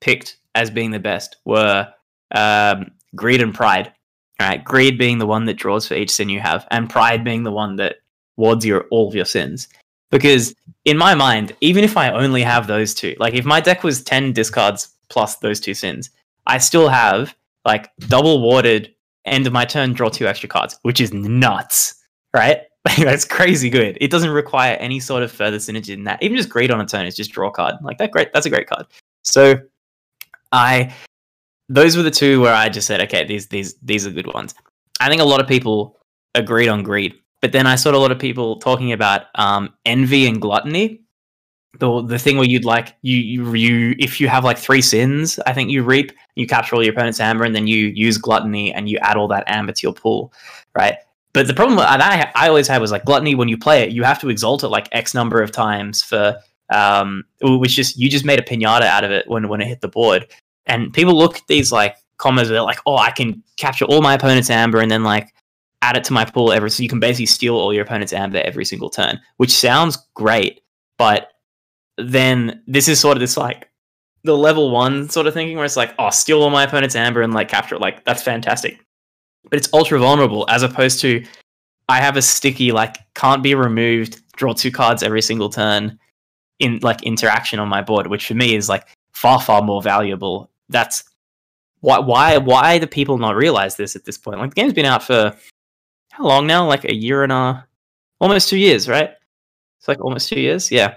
picked 0.00 0.38
as 0.54 0.70
being 0.70 0.90
the 0.90 0.98
best 0.98 1.36
were 1.44 1.88
um, 2.34 2.90
greed 3.14 3.42
and 3.42 3.54
pride. 3.54 3.92
Right, 4.40 4.64
greed 4.64 4.96
being 4.96 5.18
the 5.18 5.26
one 5.26 5.44
that 5.44 5.58
draws 5.58 5.86
for 5.86 5.94
each 5.94 6.10
sin 6.10 6.30
you 6.30 6.40
have, 6.40 6.66
and 6.70 6.88
pride 6.88 7.24
being 7.24 7.42
the 7.42 7.52
one 7.52 7.76
that 7.76 7.96
wards 8.38 8.64
your 8.64 8.86
all 8.90 9.06
of 9.06 9.14
your 9.14 9.26
sins. 9.26 9.68
Because 10.10 10.54
in 10.84 10.96
my 10.96 11.14
mind, 11.14 11.54
even 11.60 11.84
if 11.84 11.96
I 11.96 12.10
only 12.10 12.42
have 12.42 12.66
those 12.66 12.94
two, 12.94 13.14
like 13.18 13.34
if 13.34 13.44
my 13.44 13.60
deck 13.60 13.84
was 13.84 14.02
ten 14.02 14.32
discards 14.32 14.88
plus 15.08 15.36
those 15.36 15.60
two 15.60 15.74
sins, 15.74 16.10
I 16.46 16.58
still 16.58 16.88
have 16.88 17.34
like 17.64 17.90
double 18.08 18.40
warded 18.40 18.94
end 19.24 19.46
of 19.46 19.52
my 19.52 19.64
turn, 19.64 19.92
draw 19.92 20.08
two 20.08 20.26
extra 20.26 20.48
cards, 20.48 20.78
which 20.82 21.00
is 21.00 21.12
nuts, 21.12 21.94
right? 22.34 22.62
That's 22.98 23.24
crazy 23.24 23.68
good. 23.68 23.98
It 24.00 24.10
doesn't 24.10 24.30
require 24.30 24.76
any 24.76 25.00
sort 25.00 25.22
of 25.22 25.30
further 25.30 25.58
synergy 25.58 25.94
than 25.94 26.04
that. 26.04 26.22
Even 26.22 26.36
just 26.36 26.48
greed 26.48 26.70
on 26.70 26.80
a 26.80 26.86
turn 26.86 27.06
is 27.06 27.14
just 27.14 27.32
draw 27.32 27.50
card. 27.50 27.74
Like 27.82 27.98
that 27.98 28.10
great 28.10 28.32
that's 28.32 28.46
a 28.46 28.50
great 28.50 28.68
card. 28.68 28.86
So 29.22 29.56
I 30.52 30.94
those 31.68 31.96
were 31.96 32.02
the 32.02 32.10
two 32.10 32.40
where 32.40 32.54
I 32.54 32.68
just 32.68 32.86
said, 32.86 33.00
okay, 33.02 33.24
these 33.24 33.48
these 33.48 33.74
these 33.82 34.06
are 34.06 34.10
good 34.10 34.32
ones. 34.32 34.54
I 34.98 35.08
think 35.08 35.20
a 35.20 35.24
lot 35.24 35.40
of 35.40 35.46
people 35.46 35.98
agreed 36.34 36.68
on 36.68 36.82
greed, 36.82 37.14
but 37.40 37.52
then 37.52 37.66
I 37.66 37.74
saw 37.76 37.90
a 37.90 37.96
lot 37.96 38.12
of 38.12 38.18
people 38.18 38.56
talking 38.56 38.92
about 38.92 39.26
um, 39.34 39.74
envy 39.84 40.26
and 40.26 40.40
gluttony. 40.40 41.00
The 41.78 42.02
the 42.02 42.18
thing 42.18 42.36
where 42.36 42.48
you'd 42.48 42.64
like 42.64 42.96
you 43.02 43.16
you 43.16 43.54
you 43.54 43.94
if 43.98 44.20
you 44.20 44.28
have 44.28 44.44
like 44.44 44.58
three 44.58 44.82
sins, 44.82 45.38
I 45.46 45.52
think 45.52 45.70
you 45.70 45.82
reap, 45.82 46.12
you 46.34 46.46
capture 46.46 46.74
all 46.74 46.82
your 46.82 46.92
opponent's 46.92 47.20
amber, 47.20 47.44
and 47.44 47.54
then 47.54 47.66
you 47.66 47.86
use 47.86 48.18
gluttony 48.18 48.72
and 48.72 48.88
you 48.88 48.98
add 48.98 49.16
all 49.16 49.28
that 49.28 49.44
amber 49.46 49.72
to 49.72 49.82
your 49.82 49.94
pool, 49.94 50.32
right? 50.74 50.96
But 51.32 51.46
the 51.46 51.54
problem 51.54 51.76
that 51.78 52.00
I, 52.00 52.30
I 52.34 52.48
always 52.48 52.66
had 52.66 52.80
was 52.80 52.90
like 52.90 53.04
gluttony. 53.04 53.36
When 53.36 53.48
you 53.48 53.56
play 53.56 53.82
it, 53.82 53.92
you 53.92 54.02
have 54.02 54.20
to 54.20 54.28
exalt 54.28 54.64
it 54.64 54.68
like 54.68 54.88
X 54.90 55.14
number 55.14 55.40
of 55.40 55.52
times 55.52 56.02
for 56.02 56.36
um, 56.70 57.24
which 57.40 57.76
just 57.76 57.96
you 57.96 58.10
just 58.10 58.24
made 58.24 58.38
a 58.38 58.42
pinata 58.42 58.82
out 58.82 59.04
of 59.04 59.10
it 59.12 59.28
when 59.28 59.48
when 59.48 59.60
it 59.60 59.68
hit 59.68 59.80
the 59.80 59.88
board. 59.88 60.26
And 60.66 60.92
people 60.92 61.16
look 61.16 61.36
at 61.36 61.46
these 61.46 61.70
like 61.72 61.96
combos, 62.18 62.48
they're 62.48 62.62
like, 62.62 62.80
oh, 62.86 62.96
I 62.96 63.10
can 63.10 63.42
capture 63.56 63.84
all 63.86 64.02
my 64.02 64.14
opponent's 64.14 64.50
amber 64.50 64.80
and 64.80 64.90
then 64.90 65.04
like 65.04 65.32
add 65.82 65.96
it 65.96 66.04
to 66.04 66.12
my 66.12 66.24
pool 66.24 66.52
every. 66.52 66.70
So 66.70 66.82
you 66.82 66.88
can 66.88 67.00
basically 67.00 67.26
steal 67.26 67.56
all 67.56 67.72
your 67.72 67.84
opponent's 67.84 68.12
amber 68.12 68.42
every 68.44 68.64
single 68.64 68.90
turn, 68.90 69.20
which 69.38 69.50
sounds 69.50 69.98
great, 70.14 70.60
but 70.98 71.32
then 71.98 72.62
this 72.66 72.88
is 72.88 73.00
sort 73.00 73.16
of 73.16 73.20
this 73.20 73.36
like 73.36 73.68
the 74.24 74.36
level 74.36 74.70
one 74.70 75.08
sort 75.08 75.26
of 75.26 75.34
thinking 75.34 75.56
where 75.56 75.64
it's 75.64 75.76
like, 75.76 75.94
oh, 75.98 76.10
steal 76.10 76.42
all 76.42 76.50
my 76.50 76.64
opponent's 76.64 76.94
amber 76.94 77.22
and 77.22 77.32
like 77.32 77.48
capture 77.48 77.74
it. 77.74 77.80
Like 77.80 78.04
that's 78.04 78.22
fantastic, 78.22 78.78
but 79.48 79.58
it's 79.58 79.72
ultra 79.72 79.98
vulnerable 79.98 80.44
as 80.48 80.62
opposed 80.62 81.00
to 81.00 81.24
I 81.88 82.00
have 82.00 82.16
a 82.16 82.22
sticky 82.22 82.72
like 82.72 82.98
can't 83.14 83.42
be 83.42 83.54
removed, 83.54 84.20
draw 84.36 84.52
two 84.52 84.70
cards 84.70 85.02
every 85.02 85.22
single 85.22 85.48
turn 85.48 85.98
in 86.58 86.78
like 86.82 87.02
interaction 87.02 87.58
on 87.58 87.68
my 87.68 87.82
board, 87.82 88.06
which 88.06 88.26
for 88.26 88.34
me 88.34 88.54
is 88.54 88.68
like 88.68 88.86
far 89.12 89.40
far 89.40 89.62
more 89.62 89.82
valuable. 89.82 90.50
That's 90.68 91.02
why 91.80 91.98
why 91.98 92.36
why 92.36 92.78
do 92.78 92.86
people 92.86 93.18
not 93.18 93.34
realize 93.34 93.76
this 93.76 93.96
at 93.96 94.04
this 94.04 94.18
point? 94.18 94.38
Like 94.38 94.50
the 94.50 94.60
game's 94.60 94.74
been 94.74 94.86
out 94.86 95.02
for 95.02 95.34
how 96.20 96.26
long 96.26 96.46
now? 96.46 96.66
Like 96.66 96.84
a 96.84 96.94
year 96.94 97.22
and 97.22 97.32
a 97.32 97.66
almost 98.20 98.50
two 98.50 98.58
years, 98.58 98.88
right? 98.88 99.10
It's 99.78 99.88
like 99.88 100.00
almost 100.00 100.28
two 100.28 100.38
years, 100.38 100.70
yeah. 100.70 100.96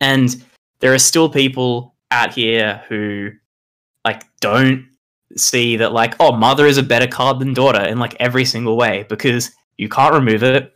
And 0.00 0.44
there 0.80 0.92
are 0.92 0.98
still 0.98 1.30
people 1.30 1.94
out 2.10 2.34
here 2.34 2.82
who 2.88 3.30
like 4.04 4.24
don't 4.40 4.86
see 5.36 5.76
that 5.76 5.92
like 5.92 6.14
oh 6.20 6.32
mother 6.32 6.66
is 6.66 6.78
a 6.78 6.82
better 6.82 7.06
card 7.06 7.40
than 7.40 7.52
daughter 7.52 7.82
in 7.82 7.98
like 7.98 8.14
every 8.20 8.44
single 8.44 8.76
way 8.76 9.04
because 9.08 9.50
you 9.76 9.88
can't 9.88 10.14
remove 10.14 10.42
it 10.44 10.72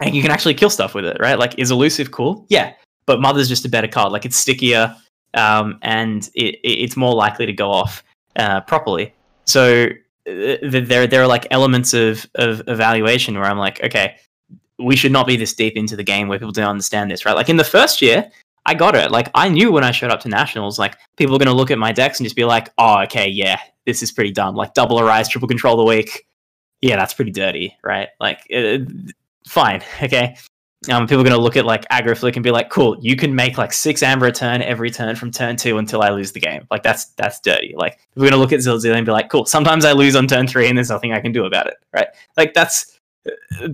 and 0.00 0.14
you 0.14 0.22
can 0.22 0.30
actually 0.30 0.54
kill 0.54 0.70
stuff 0.70 0.94
with 0.94 1.04
it 1.04 1.18
right 1.20 1.38
like 1.38 1.58
is 1.58 1.70
elusive 1.70 2.10
cool 2.10 2.46
yeah 2.48 2.72
but 3.04 3.20
mother's 3.20 3.50
just 3.50 3.66
a 3.66 3.68
better 3.68 3.86
card 3.86 4.12
like 4.12 4.24
it's 4.24 4.36
stickier 4.36 4.96
um, 5.34 5.78
and 5.82 6.30
it, 6.34 6.54
it, 6.64 6.78
it's 6.80 6.96
more 6.96 7.14
likely 7.14 7.44
to 7.44 7.52
go 7.52 7.70
off 7.70 8.02
uh, 8.36 8.62
properly 8.62 9.12
so 9.44 9.88
there 10.24 11.06
there 11.06 11.22
are 11.22 11.26
like 11.26 11.46
elements 11.50 11.94
of 11.94 12.26
of 12.36 12.62
evaluation 12.68 13.34
where 13.34 13.44
i'm 13.44 13.58
like 13.58 13.82
okay 13.82 14.16
we 14.78 14.96
should 14.96 15.12
not 15.12 15.26
be 15.26 15.36
this 15.36 15.54
deep 15.54 15.76
into 15.76 15.96
the 15.96 16.04
game 16.04 16.28
where 16.28 16.38
people 16.38 16.52
don't 16.52 16.68
understand 16.68 17.10
this 17.10 17.24
right 17.24 17.34
like 17.34 17.48
in 17.48 17.56
the 17.56 17.64
first 17.64 18.02
year 18.02 18.30
I 18.66 18.74
got 18.74 18.94
it. 18.94 19.10
Like 19.10 19.30
I 19.34 19.48
knew 19.48 19.72
when 19.72 19.84
I 19.84 19.90
showed 19.90 20.10
up 20.10 20.20
to 20.20 20.28
nationals, 20.28 20.78
like 20.78 20.96
people 21.16 21.34
are 21.34 21.38
to 21.38 21.52
look 21.52 21.70
at 21.70 21.78
my 21.78 21.92
decks 21.92 22.20
and 22.20 22.26
just 22.26 22.36
be 22.36 22.44
like, 22.44 22.68
"Oh, 22.78 23.00
okay, 23.02 23.28
yeah, 23.28 23.58
this 23.86 24.02
is 24.02 24.12
pretty 24.12 24.32
dumb." 24.32 24.54
Like 24.54 24.74
double 24.74 25.00
arise, 25.00 25.28
triple 25.28 25.48
control 25.48 25.76
the 25.76 25.84
weak. 25.84 26.26
Yeah, 26.80 26.96
that's 26.96 27.14
pretty 27.14 27.30
dirty, 27.30 27.76
right? 27.82 28.08
Like, 28.20 28.40
uh, 28.54 28.78
fine, 29.46 29.82
okay. 30.02 30.36
Um, 30.88 31.06
people 31.06 31.20
are 31.20 31.24
going 31.24 31.36
to 31.36 31.42
look 31.42 31.56
at 31.56 31.66
like 31.66 31.86
aggro 31.88 32.16
flick 32.16 32.36
and 32.36 32.42
be 32.42 32.50
like, 32.50 32.70
"Cool, 32.70 32.96
you 33.00 33.14
can 33.14 33.34
make 33.34 33.58
like 33.58 33.72
six 33.72 34.02
amber 34.02 34.26
a 34.26 34.32
turn 34.32 34.62
every 34.62 34.90
turn 34.90 35.14
from 35.14 35.30
turn 35.30 35.56
two 35.56 35.76
until 35.76 36.02
I 36.02 36.08
lose 36.08 36.32
the 36.32 36.40
game." 36.40 36.66
Like 36.70 36.82
that's 36.82 37.06
that's 37.16 37.38
dirty. 37.40 37.74
Like 37.76 37.98
we're 38.16 38.22
going 38.22 38.32
to 38.32 38.38
look 38.38 38.52
at 38.52 38.60
Zilzilla 38.60 38.96
and 38.96 39.04
be 39.04 39.12
like, 39.12 39.28
"Cool, 39.28 39.44
sometimes 39.44 39.84
I 39.84 39.92
lose 39.92 40.16
on 40.16 40.26
turn 40.26 40.46
three 40.46 40.68
and 40.68 40.78
there's 40.78 40.88
nothing 40.88 41.12
I 41.12 41.20
can 41.20 41.32
do 41.32 41.44
about 41.44 41.66
it," 41.66 41.74
right? 41.92 42.08
Like 42.36 42.54
that's 42.54 42.98
uh, 43.60 43.68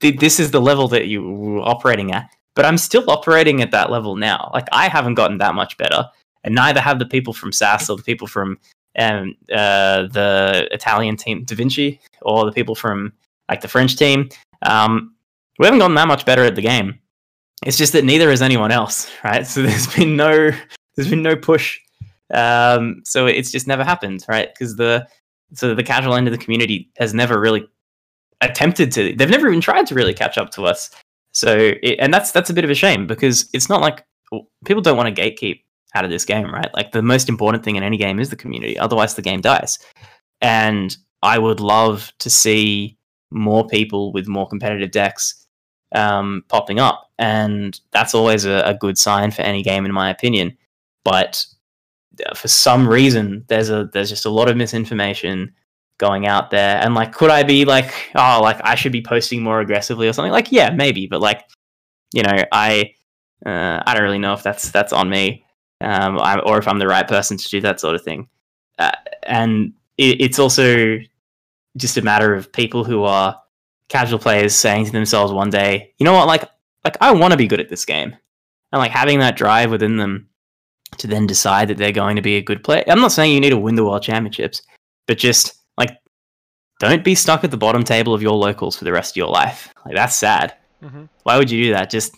th- 0.00 0.20
this 0.20 0.38
is 0.38 0.52
the 0.52 0.60
level 0.60 0.86
that 0.88 1.08
you 1.08 1.28
were 1.28 1.60
operating 1.60 2.12
at 2.12 2.30
but 2.58 2.64
I'm 2.64 2.76
still 2.76 3.08
operating 3.08 3.62
at 3.62 3.70
that 3.70 3.88
level 3.88 4.16
now. 4.16 4.50
Like 4.52 4.66
I 4.72 4.88
haven't 4.88 5.14
gotten 5.14 5.38
that 5.38 5.54
much 5.54 5.78
better, 5.78 6.10
and 6.42 6.56
neither 6.56 6.80
have 6.80 6.98
the 6.98 7.06
people 7.06 7.32
from 7.32 7.52
SAS 7.52 7.88
or 7.88 7.96
the 7.96 8.02
people 8.02 8.26
from 8.26 8.58
um, 8.98 9.36
uh, 9.52 10.08
the 10.08 10.66
Italian 10.72 11.16
team 11.16 11.44
Da 11.44 11.54
Vinci 11.54 12.00
or 12.20 12.44
the 12.44 12.50
people 12.50 12.74
from 12.74 13.12
like 13.48 13.60
the 13.60 13.68
French 13.68 13.94
team. 13.94 14.28
Um, 14.62 15.14
we 15.58 15.66
haven't 15.66 15.80
gotten 15.80 15.96
that 15.96 16.08
much 16.08 16.24
better 16.24 16.44
at 16.44 16.54
the 16.54 16.62
game. 16.62 16.98
It's 17.64 17.76
just 17.76 17.92
that 17.92 18.04
neither 18.04 18.30
has 18.30 18.42
anyone 18.42 18.70
else, 18.70 19.10
right? 19.24 19.46
So 19.46 19.62
there's 19.64 19.92
been 19.94 20.16
no 20.16 20.50
there's 20.96 21.10
been 21.10 21.22
no 21.22 21.36
push. 21.36 21.78
Um, 22.32 23.02
so 23.04 23.26
it's 23.26 23.50
just 23.50 23.66
never 23.66 23.84
happened, 23.84 24.24
right? 24.28 24.48
Because 24.52 24.76
the 24.76 25.06
so 25.54 25.74
the 25.74 25.82
casual 25.82 26.14
end 26.14 26.28
of 26.28 26.32
the 26.32 26.38
community 26.38 26.90
has 26.98 27.14
never 27.14 27.40
really 27.40 27.66
attempted 28.40 28.92
to. 28.92 29.14
They've 29.14 29.30
never 29.30 29.48
even 29.48 29.60
tried 29.60 29.86
to 29.86 29.94
really 29.94 30.14
catch 30.14 30.38
up 30.38 30.50
to 30.52 30.64
us. 30.64 30.90
So, 31.32 31.72
it, 31.82 31.96
and 31.98 32.12
that's 32.12 32.32
that's 32.32 32.50
a 32.50 32.54
bit 32.54 32.64
of 32.64 32.70
a 32.70 32.74
shame 32.74 33.06
because 33.06 33.48
it's 33.52 33.68
not 33.68 33.80
like 33.80 34.04
people 34.64 34.82
don't 34.82 34.96
want 34.96 35.14
to 35.14 35.22
gatekeep 35.22 35.62
out 35.94 36.04
of 36.04 36.10
this 36.10 36.24
game, 36.24 36.52
right? 36.52 36.72
Like 36.74 36.92
the 36.92 37.02
most 37.02 37.28
important 37.28 37.64
thing 37.64 37.76
in 37.76 37.82
any 37.82 37.96
game 37.96 38.20
is 38.20 38.30
the 38.30 38.36
community. 38.36 38.78
Otherwise, 38.78 39.14
the 39.14 39.22
game 39.22 39.40
dies. 39.40 39.78
And 40.40 40.96
I 41.22 41.38
would 41.38 41.60
love 41.60 42.12
to 42.18 42.30
see 42.30 42.98
more 43.30 43.66
people 43.66 44.12
with 44.12 44.28
more 44.28 44.48
competitive 44.48 44.90
decks 44.90 45.46
um, 45.94 46.44
popping 46.48 46.78
up, 46.78 47.10
and 47.18 47.78
that's 47.90 48.14
always 48.14 48.44
a, 48.44 48.62
a 48.64 48.74
good 48.74 48.98
sign 48.98 49.30
for 49.30 49.42
any 49.42 49.62
game, 49.62 49.84
in 49.84 49.92
my 49.92 50.10
opinion. 50.10 50.56
But 51.04 51.44
uh, 52.26 52.34
for 52.34 52.48
some 52.48 52.88
reason, 52.88 53.44
there's 53.48 53.70
a 53.70 53.88
there's 53.92 54.10
just 54.10 54.26
a 54.26 54.30
lot 54.30 54.48
of 54.48 54.56
misinformation 54.56 55.54
going 55.98 56.26
out 56.26 56.50
there. 56.50 56.80
And 56.82 56.94
like 56.94 57.12
could 57.12 57.30
i 57.30 57.42
be 57.42 57.64
like 57.64 57.92
oh 58.14 58.40
like 58.40 58.60
i 58.62 58.76
should 58.76 58.92
be 58.92 59.02
posting 59.02 59.42
more 59.42 59.60
aggressively 59.60 60.08
or 60.08 60.12
something? 60.12 60.32
Like 60.32 60.52
yeah 60.52 60.70
maybe. 60.70 61.06
But 61.06 61.20
like 61.20 61.44
you 62.14 62.22
know 62.22 62.42
i 62.52 62.92
uh, 63.44 63.82
i 63.86 63.94
don't 63.94 64.02
really 64.02 64.18
know 64.18 64.32
if 64.32 64.42
that's 64.42 64.70
that's 64.70 64.92
on 64.92 65.10
me 65.10 65.44
um, 65.80 66.18
I, 66.18 66.40
or 66.40 66.58
if 66.58 66.66
i'm 66.66 66.78
the 66.78 66.88
right 66.88 67.06
person 67.06 67.36
to 67.36 67.48
do 67.48 67.60
that 67.62 67.80
sort 67.80 67.94
of 67.94 68.02
thing. 68.02 68.28
Uh, 68.78 68.92
and 69.24 69.72
it, 69.96 70.20
it's 70.20 70.38
also 70.38 70.98
just 71.76 71.96
a 71.96 72.02
matter 72.02 72.34
of 72.34 72.52
people 72.52 72.84
who 72.84 73.04
are 73.04 73.40
casual 73.88 74.18
players 74.18 74.54
saying 74.54 74.84
to 74.84 74.92
themselves 74.92 75.32
one 75.32 75.50
day 75.50 75.92
you 75.98 76.04
know 76.04 76.12
what 76.12 76.26
like 76.26 76.44
like 76.84 76.96
i 77.00 77.10
want 77.12 77.32
to 77.32 77.38
be 77.38 77.46
good 77.46 77.60
at 77.60 77.68
this 77.68 77.84
game 77.84 78.14
and 78.72 78.80
like 78.80 78.90
having 78.90 79.18
that 79.18 79.36
drive 79.36 79.70
within 79.70 79.96
them 79.96 80.28
to 80.96 81.06
then 81.06 81.26
decide 81.26 81.68
that 81.68 81.76
they're 81.76 81.92
going 81.92 82.16
to 82.16 82.22
be 82.22 82.36
a 82.36 82.42
good 82.42 82.62
player 82.62 82.84
i'm 82.88 83.00
not 83.00 83.12
saying 83.12 83.32
you 83.32 83.40
need 83.40 83.50
to 83.50 83.58
win 83.58 83.74
the 83.74 83.84
world 83.84 84.02
championships 84.02 84.62
but 85.06 85.18
just 85.18 85.54
like 85.76 85.98
don't 86.78 87.02
be 87.02 87.14
stuck 87.14 87.42
at 87.42 87.50
the 87.50 87.56
bottom 87.56 87.82
table 87.82 88.14
of 88.14 88.22
your 88.22 88.36
locals 88.36 88.76
for 88.76 88.84
the 88.84 88.92
rest 88.92 89.12
of 89.12 89.16
your 89.16 89.28
life. 89.28 89.72
Like 89.84 89.94
that's 89.94 90.14
sad. 90.14 90.54
Mm-hmm. 90.82 91.04
Why 91.24 91.36
would 91.36 91.50
you 91.50 91.64
do 91.64 91.72
that? 91.72 91.90
Just 91.90 92.14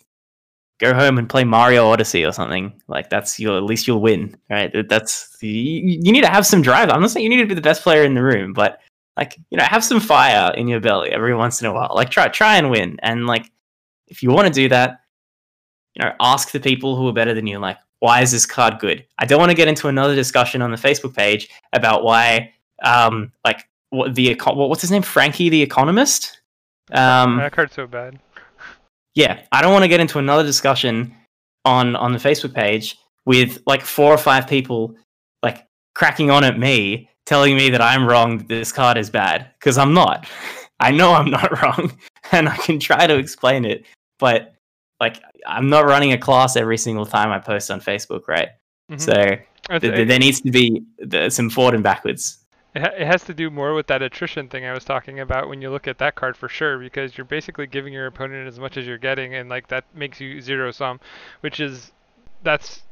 go 0.78 0.92
home 0.92 1.18
and 1.18 1.28
play 1.28 1.44
Mario 1.44 1.86
Odyssey 1.86 2.24
or 2.24 2.32
something. 2.32 2.72
Like 2.86 3.08
that's 3.08 3.40
your 3.40 3.56
at 3.56 3.62
least 3.62 3.86
you'll 3.86 4.02
win, 4.02 4.36
right? 4.50 4.70
That's 4.88 5.36
you, 5.40 5.50
you 5.50 6.12
need 6.12 6.22
to 6.22 6.30
have 6.30 6.46
some 6.46 6.62
drive. 6.62 6.90
I'm 6.90 7.00
not 7.00 7.10
saying 7.10 7.24
you 7.24 7.30
need 7.30 7.42
to 7.42 7.46
be 7.46 7.54
the 7.54 7.62
best 7.62 7.82
player 7.82 8.02
in 8.02 8.14
the 8.14 8.22
room, 8.22 8.52
but 8.52 8.80
like 9.20 9.38
you 9.50 9.58
know, 9.58 9.64
have 9.64 9.84
some 9.84 10.00
fire 10.00 10.52
in 10.56 10.66
your 10.66 10.80
belly 10.80 11.10
every 11.10 11.34
once 11.34 11.60
in 11.60 11.66
a 11.66 11.72
while. 11.72 11.92
Like 11.94 12.10
try 12.10 12.26
try 12.28 12.56
and 12.56 12.70
win. 12.70 12.96
And 13.02 13.26
like 13.26 13.52
if 14.08 14.22
you 14.22 14.30
want 14.30 14.48
to 14.48 14.52
do 14.52 14.68
that, 14.70 15.00
you 15.94 16.04
know, 16.04 16.12
ask 16.20 16.50
the 16.50 16.58
people 16.58 16.96
who 16.96 17.06
are 17.06 17.12
better 17.12 17.34
than 17.34 17.46
you. 17.46 17.58
Like, 17.58 17.76
why 17.98 18.22
is 18.22 18.32
this 18.32 18.46
card 18.46 18.78
good? 18.80 19.06
I 19.18 19.26
don't 19.26 19.38
want 19.38 19.50
to 19.50 19.56
get 19.56 19.68
into 19.68 19.88
another 19.88 20.14
discussion 20.14 20.62
on 20.62 20.70
the 20.70 20.78
Facebook 20.78 21.14
page 21.14 21.48
about 21.74 22.02
why 22.02 22.54
um, 22.82 23.30
like 23.44 23.68
what 23.90 24.14
the 24.14 24.34
what's 24.46 24.80
his 24.80 24.90
name, 24.90 25.02
Frankie 25.02 25.50
the 25.50 25.60
Economist. 25.60 26.40
Um, 26.92 27.36
that 27.36 27.52
card's 27.52 27.74
so 27.74 27.86
bad. 27.86 28.18
Yeah, 29.14 29.42
I 29.52 29.60
don't 29.60 29.72
want 29.72 29.84
to 29.84 29.88
get 29.88 30.00
into 30.00 30.18
another 30.18 30.44
discussion 30.44 31.14
on 31.66 31.94
on 31.94 32.12
the 32.12 32.18
Facebook 32.18 32.54
page 32.54 32.96
with 33.26 33.58
like 33.66 33.82
four 33.82 34.14
or 34.14 34.18
five 34.18 34.48
people 34.48 34.96
like 35.42 35.66
cracking 35.94 36.30
on 36.30 36.42
at 36.42 36.58
me, 36.58 37.10
telling 37.26 37.56
me 37.56 37.70
that 37.70 37.80
I'm 37.80 38.06
wrong, 38.06 38.38
that 38.38 38.48
this 38.48 38.72
card 38.72 38.96
is 38.96 39.10
bad, 39.10 39.50
because 39.58 39.78
I'm 39.78 39.94
not. 39.94 40.26
I 40.80 40.90
know 40.90 41.12
I'm 41.12 41.30
not 41.30 41.62
wrong, 41.62 41.92
and 42.32 42.48
I 42.48 42.56
can 42.56 42.80
try 42.80 43.06
to 43.06 43.16
explain 43.16 43.64
it, 43.64 43.84
but 44.18 44.54
like 44.98 45.20
I'm 45.46 45.68
not 45.68 45.84
running 45.84 46.12
a 46.12 46.18
class 46.18 46.56
every 46.56 46.78
single 46.78 47.06
time 47.06 47.30
I 47.30 47.38
post 47.38 47.70
on 47.70 47.80
Facebook, 47.80 48.28
right? 48.28 48.48
Mm-hmm. 48.90 48.98
So 48.98 49.12
th- 49.78 49.94
th- 49.94 50.08
there 50.08 50.18
needs 50.18 50.40
to 50.40 50.50
be 50.50 50.82
some 51.28 51.50
forward 51.50 51.74
and 51.74 51.84
backwards. 51.84 52.38
It, 52.74 52.82
ha- 52.82 52.94
it 52.96 53.06
has 53.06 53.24
to 53.24 53.34
do 53.34 53.50
more 53.50 53.74
with 53.74 53.88
that 53.88 54.00
attrition 54.02 54.48
thing 54.48 54.64
I 54.64 54.72
was 54.72 54.84
talking 54.84 55.20
about 55.20 55.48
when 55.48 55.60
you 55.60 55.70
look 55.70 55.88
at 55.88 55.98
that 55.98 56.14
card 56.14 56.36
for 56.36 56.48
sure, 56.48 56.78
because 56.78 57.18
you're 57.18 57.24
basically 57.24 57.66
giving 57.66 57.92
your 57.92 58.06
opponent 58.06 58.46
as 58.46 58.60
much 58.60 58.76
as 58.76 58.86
you're 58.86 58.98
getting, 58.98 59.34
and 59.34 59.48
like 59.48 59.68
that 59.68 59.84
makes 59.94 60.20
you 60.20 60.40
zero 60.40 60.70
sum, 60.70 61.00
which 61.40 61.60
is 61.60 61.92
that's 62.42 62.82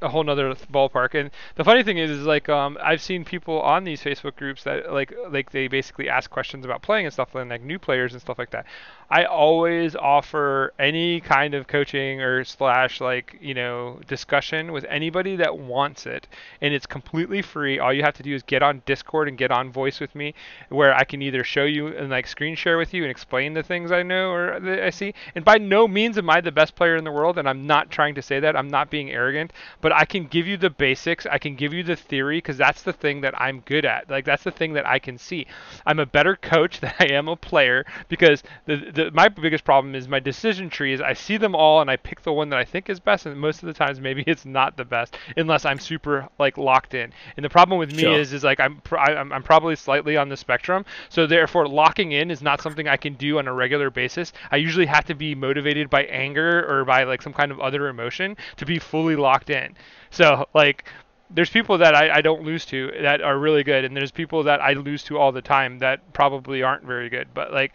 a 0.00 0.08
whole 0.08 0.22
nother 0.24 0.54
ballpark. 0.72 1.18
And 1.18 1.30
the 1.56 1.64
funny 1.64 1.82
thing 1.82 1.98
is, 1.98 2.10
is 2.10 2.24
like 2.24 2.48
um, 2.48 2.78
I've 2.82 3.02
seen 3.02 3.24
people 3.24 3.60
on 3.60 3.84
these 3.84 4.02
Facebook 4.02 4.36
groups 4.36 4.64
that 4.64 4.92
like 4.92 5.12
like 5.30 5.50
they 5.50 5.68
basically 5.68 6.08
ask 6.08 6.30
questions 6.30 6.64
about 6.64 6.82
playing 6.82 7.06
and 7.06 7.12
stuff, 7.12 7.34
and 7.34 7.50
like 7.50 7.62
new 7.62 7.78
players 7.78 8.12
and 8.12 8.20
stuff 8.20 8.38
like 8.38 8.50
that. 8.50 8.66
I 9.10 9.24
always 9.24 9.96
offer 9.96 10.74
any 10.78 11.20
kind 11.20 11.54
of 11.54 11.66
coaching 11.66 12.20
or 12.20 12.44
slash 12.44 13.00
like 13.00 13.38
you 13.40 13.54
know 13.54 14.00
discussion 14.06 14.72
with 14.72 14.84
anybody 14.88 15.36
that 15.36 15.56
wants 15.56 16.06
it, 16.06 16.28
and 16.60 16.74
it's 16.74 16.86
completely 16.86 17.40
free. 17.40 17.78
All 17.78 17.92
you 17.92 18.02
have 18.02 18.14
to 18.14 18.22
do 18.22 18.34
is 18.34 18.42
get 18.42 18.62
on 18.62 18.82
Discord 18.84 19.28
and 19.28 19.38
get 19.38 19.50
on 19.50 19.72
Voice 19.72 19.98
with 19.98 20.14
me, 20.14 20.34
where 20.68 20.94
I 20.94 21.04
can 21.04 21.22
either 21.22 21.42
show 21.42 21.64
you 21.64 21.88
and 21.88 22.10
like 22.10 22.26
screen 22.26 22.54
share 22.54 22.76
with 22.76 22.92
you 22.92 23.02
and 23.02 23.10
explain 23.10 23.54
the 23.54 23.62
things 23.62 23.90
I 23.90 24.02
know 24.02 24.30
or 24.30 24.60
that 24.60 24.82
I 24.82 24.90
see. 24.90 25.14
And 25.34 25.44
by 25.44 25.56
no 25.56 25.88
means 25.88 26.18
am 26.18 26.28
I 26.28 26.42
the 26.42 26.52
best 26.52 26.76
player 26.76 26.96
in 26.96 27.04
the 27.04 27.12
world, 27.12 27.38
and 27.38 27.48
I'm 27.48 27.66
not 27.66 27.90
trying 27.90 28.14
to 28.16 28.22
say 28.22 28.40
that. 28.40 28.56
I'm 28.56 28.68
not 28.68 28.90
being 28.90 29.10
arrogant, 29.10 29.52
but 29.80 29.87
I 29.92 30.04
can 30.04 30.26
give 30.26 30.46
you 30.46 30.56
the 30.56 30.70
basics. 30.70 31.26
I 31.26 31.38
can 31.38 31.54
give 31.54 31.72
you 31.72 31.82
the 31.82 31.96
theory 31.96 32.38
because 32.38 32.56
that's 32.56 32.82
the 32.82 32.92
thing 32.92 33.20
that 33.22 33.40
I'm 33.40 33.60
good 33.60 33.84
at. 33.84 34.10
Like 34.10 34.24
that's 34.24 34.44
the 34.44 34.50
thing 34.50 34.72
that 34.74 34.86
I 34.86 34.98
can 34.98 35.18
see. 35.18 35.46
I'm 35.86 35.98
a 35.98 36.06
better 36.06 36.36
coach 36.36 36.80
than 36.80 36.94
I 36.98 37.06
am 37.06 37.28
a 37.28 37.36
player 37.36 37.84
because 38.08 38.42
the 38.66 38.76
the, 38.76 39.10
my 39.12 39.28
biggest 39.28 39.64
problem 39.64 39.94
is 39.94 40.08
my 40.08 40.20
decision 40.20 40.70
tree 40.70 40.92
is 40.92 41.00
I 41.00 41.12
see 41.12 41.36
them 41.36 41.54
all 41.54 41.80
and 41.80 41.90
I 41.90 41.96
pick 41.96 42.22
the 42.22 42.32
one 42.32 42.48
that 42.50 42.58
I 42.58 42.64
think 42.64 42.88
is 42.88 43.00
best, 43.00 43.26
and 43.26 43.38
most 43.38 43.62
of 43.62 43.66
the 43.66 43.72
times 43.72 44.00
maybe 44.08 44.24
it's 44.26 44.44
not 44.44 44.76
the 44.76 44.84
best 44.84 45.16
unless 45.36 45.64
I'm 45.64 45.78
super 45.78 46.28
like 46.38 46.58
locked 46.58 46.94
in. 46.94 47.12
And 47.36 47.44
the 47.44 47.50
problem 47.50 47.78
with 47.78 47.92
me 47.92 48.02
sure. 48.02 48.18
is 48.18 48.32
is 48.32 48.44
like 48.44 48.60
I'm 48.60 48.76
pr- 48.80 48.98
I'm 48.98 49.32
I'm 49.32 49.42
probably 49.42 49.76
slightly 49.76 50.16
on 50.16 50.28
the 50.28 50.36
spectrum, 50.36 50.84
so 51.08 51.26
therefore 51.26 51.68
locking 51.68 52.12
in 52.12 52.30
is 52.30 52.42
not 52.42 52.60
something 52.60 52.88
I 52.88 52.96
can 52.96 53.14
do 53.14 53.38
on 53.38 53.48
a 53.48 53.52
regular 53.52 53.90
basis. 53.90 54.32
I 54.50 54.56
usually 54.56 54.86
have 54.86 55.04
to 55.06 55.14
be 55.14 55.34
motivated 55.34 55.90
by 55.90 56.04
anger 56.04 56.66
or 56.68 56.84
by 56.84 57.04
like 57.04 57.22
some 57.22 57.32
kind 57.32 57.50
of 57.52 57.60
other 57.60 57.88
emotion 57.88 58.36
to 58.56 58.66
be 58.66 58.78
fully 58.78 59.16
locked 59.16 59.50
in. 59.50 59.76
So 60.10 60.48
like 60.54 60.84
there's 61.30 61.50
people 61.50 61.78
that 61.78 61.94
I, 61.94 62.16
I 62.16 62.20
don't 62.20 62.42
lose 62.42 62.64
to 62.66 62.90
that 63.02 63.20
are 63.20 63.38
really 63.38 63.62
good 63.62 63.84
and 63.84 63.96
there's 63.96 64.10
people 64.10 64.42
that 64.44 64.60
I 64.60 64.72
lose 64.72 65.02
to 65.04 65.18
all 65.18 65.32
the 65.32 65.42
time 65.42 65.78
that 65.80 66.12
probably 66.12 66.62
aren't 66.62 66.84
very 66.84 67.08
good. 67.08 67.28
But 67.34 67.52
like 67.52 67.74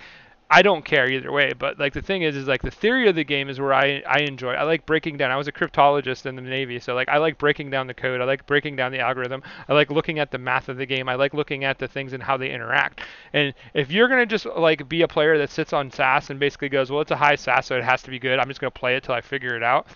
I 0.53 0.61
don't 0.61 0.85
care 0.85 1.09
either 1.09 1.31
way. 1.31 1.53
But 1.57 1.79
like 1.79 1.93
the 1.93 2.01
thing 2.03 2.21
is, 2.21 2.35
is 2.35 2.47
like 2.47 2.61
the 2.61 2.69
theory 2.69 3.07
of 3.09 3.15
the 3.15 3.23
game 3.23 3.49
is 3.49 3.59
where 3.59 3.73
I 3.73 4.03
I 4.07 4.19
enjoy. 4.19 4.53
I 4.53 4.61
like 4.63 4.85
breaking 4.85 5.17
down. 5.17 5.31
I 5.31 5.35
was 5.35 5.47
a 5.47 5.51
cryptologist 5.51 6.27
in 6.27 6.35
the 6.35 6.43
Navy, 6.43 6.79
so 6.79 6.93
like 6.93 7.09
I 7.09 7.17
like 7.17 7.39
breaking 7.39 7.71
down 7.71 7.87
the 7.87 7.93
code. 7.95 8.21
I 8.21 8.25
like 8.25 8.45
breaking 8.45 8.75
down 8.75 8.91
the 8.91 8.99
algorithm. 8.99 9.41
I 9.67 9.73
like 9.73 9.89
looking 9.89 10.19
at 10.19 10.29
the 10.29 10.37
math 10.37 10.69
of 10.69 10.77
the 10.77 10.85
game. 10.85 11.09
I 11.09 11.15
like 11.15 11.33
looking 11.33 11.63
at 11.63 11.79
the 11.79 11.87
things 11.87 12.13
and 12.13 12.21
how 12.21 12.37
they 12.37 12.51
interact. 12.51 13.01
And 13.33 13.55
if 13.73 13.91
you're 13.91 14.07
gonna 14.07 14.27
just 14.27 14.45
like 14.45 14.87
be 14.87 15.01
a 15.01 15.07
player 15.07 15.39
that 15.39 15.49
sits 15.49 15.73
on 15.73 15.89
SAS 15.89 16.29
and 16.29 16.39
basically 16.39 16.69
goes, 16.69 16.91
well, 16.91 17.01
it's 17.01 17.09
a 17.11 17.15
high 17.15 17.35
SAS, 17.35 17.65
so 17.65 17.75
it 17.75 17.83
has 17.83 18.03
to 18.03 18.11
be 18.11 18.19
good. 18.19 18.37
I'm 18.37 18.47
just 18.47 18.61
gonna 18.61 18.69
play 18.69 18.95
it 18.95 19.03
till 19.03 19.15
I 19.15 19.21
figure 19.21 19.55
it 19.55 19.63
out 19.63 19.87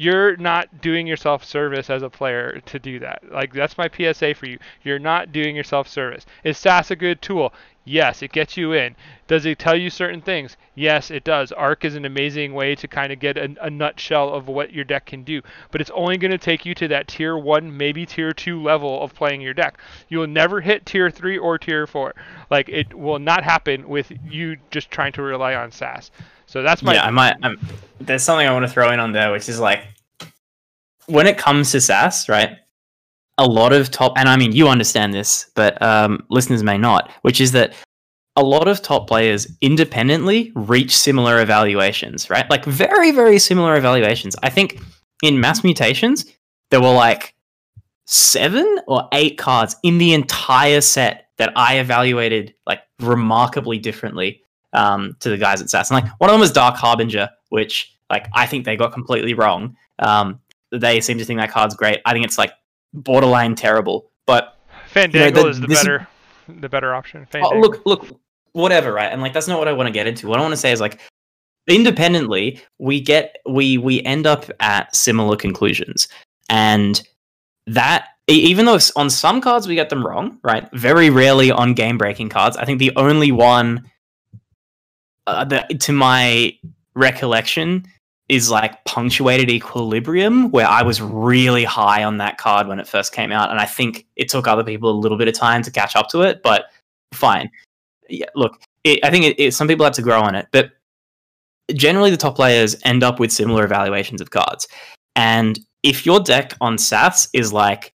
you're 0.00 0.34
not 0.38 0.80
doing 0.80 1.06
yourself 1.06 1.44
service 1.44 1.90
as 1.90 2.02
a 2.02 2.08
player 2.08 2.58
to 2.64 2.78
do 2.78 2.98
that. 3.00 3.22
Like 3.30 3.52
that's 3.52 3.76
my 3.76 3.90
PSA 3.94 4.34
for 4.34 4.46
you. 4.46 4.58
You're 4.82 4.98
not 4.98 5.30
doing 5.30 5.54
yourself 5.54 5.88
service. 5.88 6.24
Is 6.42 6.56
SAS 6.56 6.90
a 6.90 6.96
good 6.96 7.20
tool? 7.20 7.52
Yes, 7.90 8.22
it 8.22 8.30
gets 8.30 8.56
you 8.56 8.72
in. 8.72 8.94
Does 9.26 9.44
it 9.46 9.58
tell 9.58 9.74
you 9.74 9.90
certain 9.90 10.20
things? 10.20 10.56
Yes, 10.76 11.10
it 11.10 11.24
does. 11.24 11.50
AERC 11.50 11.84
is 11.84 11.96
an 11.96 12.04
amazing 12.04 12.54
way 12.54 12.76
to 12.76 12.86
kind 12.86 13.12
of 13.12 13.18
get 13.18 13.36
a, 13.36 13.52
a 13.60 13.68
nutshell 13.68 14.32
of 14.32 14.46
what 14.46 14.72
your 14.72 14.84
deck 14.84 15.06
can 15.06 15.24
do, 15.24 15.42
but 15.72 15.80
it's 15.80 15.90
only 15.90 16.16
going 16.16 16.30
to 16.30 16.38
take 16.38 16.64
you 16.64 16.72
to 16.76 16.86
that 16.86 17.08
tier 17.08 17.36
1, 17.36 17.76
maybe 17.76 18.06
tier 18.06 18.32
2 18.32 18.62
level 18.62 19.02
of 19.02 19.12
playing 19.12 19.40
your 19.40 19.54
deck. 19.54 19.78
You 20.08 20.18
will 20.18 20.28
never 20.28 20.60
hit 20.60 20.86
tier 20.86 21.10
3 21.10 21.36
or 21.38 21.58
tier 21.58 21.84
4. 21.84 22.14
Like 22.48 22.68
it 22.68 22.94
will 22.94 23.18
not 23.18 23.42
happen 23.42 23.88
with 23.88 24.12
you 24.24 24.56
just 24.70 24.92
trying 24.92 25.10
to 25.14 25.22
rely 25.22 25.56
on 25.56 25.72
SAS. 25.72 26.12
So 26.46 26.62
that's 26.62 26.84
my 26.84 26.94
Yeah, 26.94 27.06
I 27.06 27.10
might 27.10 27.34
I'm, 27.42 27.58
there's 27.98 28.22
something 28.22 28.46
I 28.46 28.52
want 28.52 28.66
to 28.66 28.72
throw 28.72 28.92
in 28.92 29.00
on 29.00 29.10
there 29.10 29.32
which 29.32 29.48
is 29.48 29.58
like 29.58 29.82
when 31.06 31.26
it 31.26 31.38
comes 31.38 31.72
to 31.72 31.80
SAS, 31.80 32.28
right? 32.28 32.56
A 33.40 33.46
lot 33.46 33.72
of 33.72 33.90
top, 33.90 34.12
and 34.16 34.28
I 34.28 34.36
mean, 34.36 34.52
you 34.52 34.68
understand 34.68 35.14
this, 35.14 35.50
but 35.54 35.80
um, 35.82 36.24
listeners 36.28 36.62
may 36.62 36.76
not, 36.76 37.10
which 37.22 37.40
is 37.40 37.52
that 37.52 37.74
a 38.36 38.42
lot 38.44 38.68
of 38.68 38.82
top 38.82 39.08
players 39.08 39.48
independently 39.62 40.52
reach 40.54 40.96
similar 40.96 41.40
evaluations, 41.40 42.28
right? 42.28 42.48
Like 42.50 42.66
very, 42.66 43.10
very 43.10 43.38
similar 43.38 43.76
evaluations. 43.76 44.36
I 44.42 44.50
think 44.50 44.80
in 45.22 45.40
mass 45.40 45.64
mutations, 45.64 46.26
there 46.70 46.82
were 46.82 46.92
like 46.92 47.34
seven 48.04 48.80
or 48.86 49.08
eight 49.12 49.38
cards 49.38 49.74
in 49.82 49.96
the 49.98 50.12
entire 50.12 50.82
set 50.82 51.28
that 51.38 51.52
I 51.56 51.78
evaluated 51.78 52.54
like 52.66 52.82
remarkably 53.00 53.78
differently 53.78 54.42
um, 54.74 55.16
to 55.20 55.30
the 55.30 55.38
guys 55.38 55.62
at 55.62 55.70
SAS. 55.70 55.90
And 55.90 56.02
like 56.02 56.12
one 56.20 56.28
of 56.28 56.34
them 56.34 56.40
was 56.40 56.52
Dark 56.52 56.76
Harbinger, 56.76 57.30
which 57.48 57.96
like 58.10 58.28
I 58.34 58.46
think 58.46 58.66
they 58.66 58.76
got 58.76 58.92
completely 58.92 59.32
wrong. 59.32 59.76
Um, 59.98 60.40
they 60.72 61.00
seem 61.00 61.18
to 61.18 61.24
think 61.24 61.40
that 61.40 61.50
card's 61.50 61.74
great. 61.74 62.00
I 62.04 62.12
think 62.12 62.26
it's 62.26 62.38
like 62.38 62.52
borderline 62.92 63.54
terrible. 63.54 64.10
But 64.26 64.56
Fandangle 64.92 65.14
you 65.14 65.30
know, 65.30 65.42
the, 65.42 65.48
is 65.48 65.60
the 65.60 65.68
better 65.68 66.08
the 66.48 66.68
better 66.68 66.94
option. 66.94 67.26
Oh, 67.34 67.58
look, 67.58 67.84
look, 67.86 68.06
whatever, 68.52 68.92
right? 68.92 69.12
And 69.12 69.22
like 69.22 69.32
that's 69.32 69.48
not 69.48 69.58
what 69.58 69.68
I 69.68 69.72
want 69.72 69.86
to 69.86 69.92
get 69.92 70.06
into. 70.06 70.28
What 70.28 70.38
I 70.38 70.42
want 70.42 70.52
to 70.52 70.56
say 70.56 70.72
is 70.72 70.80
like 70.80 71.00
independently, 71.68 72.60
we 72.78 73.00
get 73.00 73.36
we 73.48 73.78
we 73.78 74.02
end 74.02 74.26
up 74.26 74.46
at 74.60 74.94
similar 74.94 75.36
conclusions, 75.36 76.08
and 76.48 77.02
that 77.66 78.08
even 78.28 78.66
though 78.66 78.78
on 78.96 79.10
some 79.10 79.40
cards 79.40 79.66
we 79.66 79.74
get 79.74 79.90
them 79.90 80.06
wrong, 80.06 80.38
right? 80.42 80.68
Very 80.72 81.10
rarely 81.10 81.50
on 81.50 81.74
game 81.74 81.98
breaking 81.98 82.28
cards. 82.28 82.56
I 82.56 82.64
think 82.64 82.78
the 82.78 82.92
only 82.96 83.32
one 83.32 83.90
uh, 85.26 85.44
that, 85.44 85.80
to 85.80 85.92
my 85.92 86.56
recollection 86.94 87.86
is 88.30 88.48
like 88.48 88.82
punctuated 88.84 89.50
equilibrium 89.50 90.52
where 90.52 90.66
I 90.66 90.82
was 90.82 91.02
really 91.02 91.64
high 91.64 92.04
on 92.04 92.18
that 92.18 92.38
card 92.38 92.68
when 92.68 92.78
it 92.78 92.86
first 92.86 93.12
came 93.12 93.32
out 93.32 93.50
and 93.50 93.58
I 93.58 93.66
think 93.66 94.06
it 94.14 94.28
took 94.28 94.46
other 94.46 94.62
people 94.62 94.88
a 94.88 94.92
little 94.92 95.18
bit 95.18 95.26
of 95.26 95.34
time 95.34 95.62
to 95.62 95.70
catch 95.70 95.96
up 95.96 96.08
to 96.10 96.22
it 96.22 96.40
but 96.44 96.66
fine 97.12 97.50
yeah 98.08 98.26
look 98.36 98.62
it, 98.84 99.04
I 99.04 99.10
think 99.10 99.24
it, 99.24 99.40
it, 99.40 99.52
some 99.52 99.66
people 99.66 99.84
have 99.84 99.94
to 99.94 100.02
grow 100.02 100.20
on 100.20 100.36
it 100.36 100.46
but 100.52 100.70
generally 101.74 102.12
the 102.12 102.16
top 102.16 102.36
players 102.36 102.76
end 102.84 103.02
up 103.02 103.18
with 103.18 103.32
similar 103.32 103.64
evaluations 103.64 104.20
of 104.20 104.30
cards 104.30 104.68
and 105.16 105.58
if 105.82 106.06
your 106.06 106.20
deck 106.20 106.54
on 106.60 106.78
SAS 106.78 107.28
is 107.32 107.52
like 107.52 107.92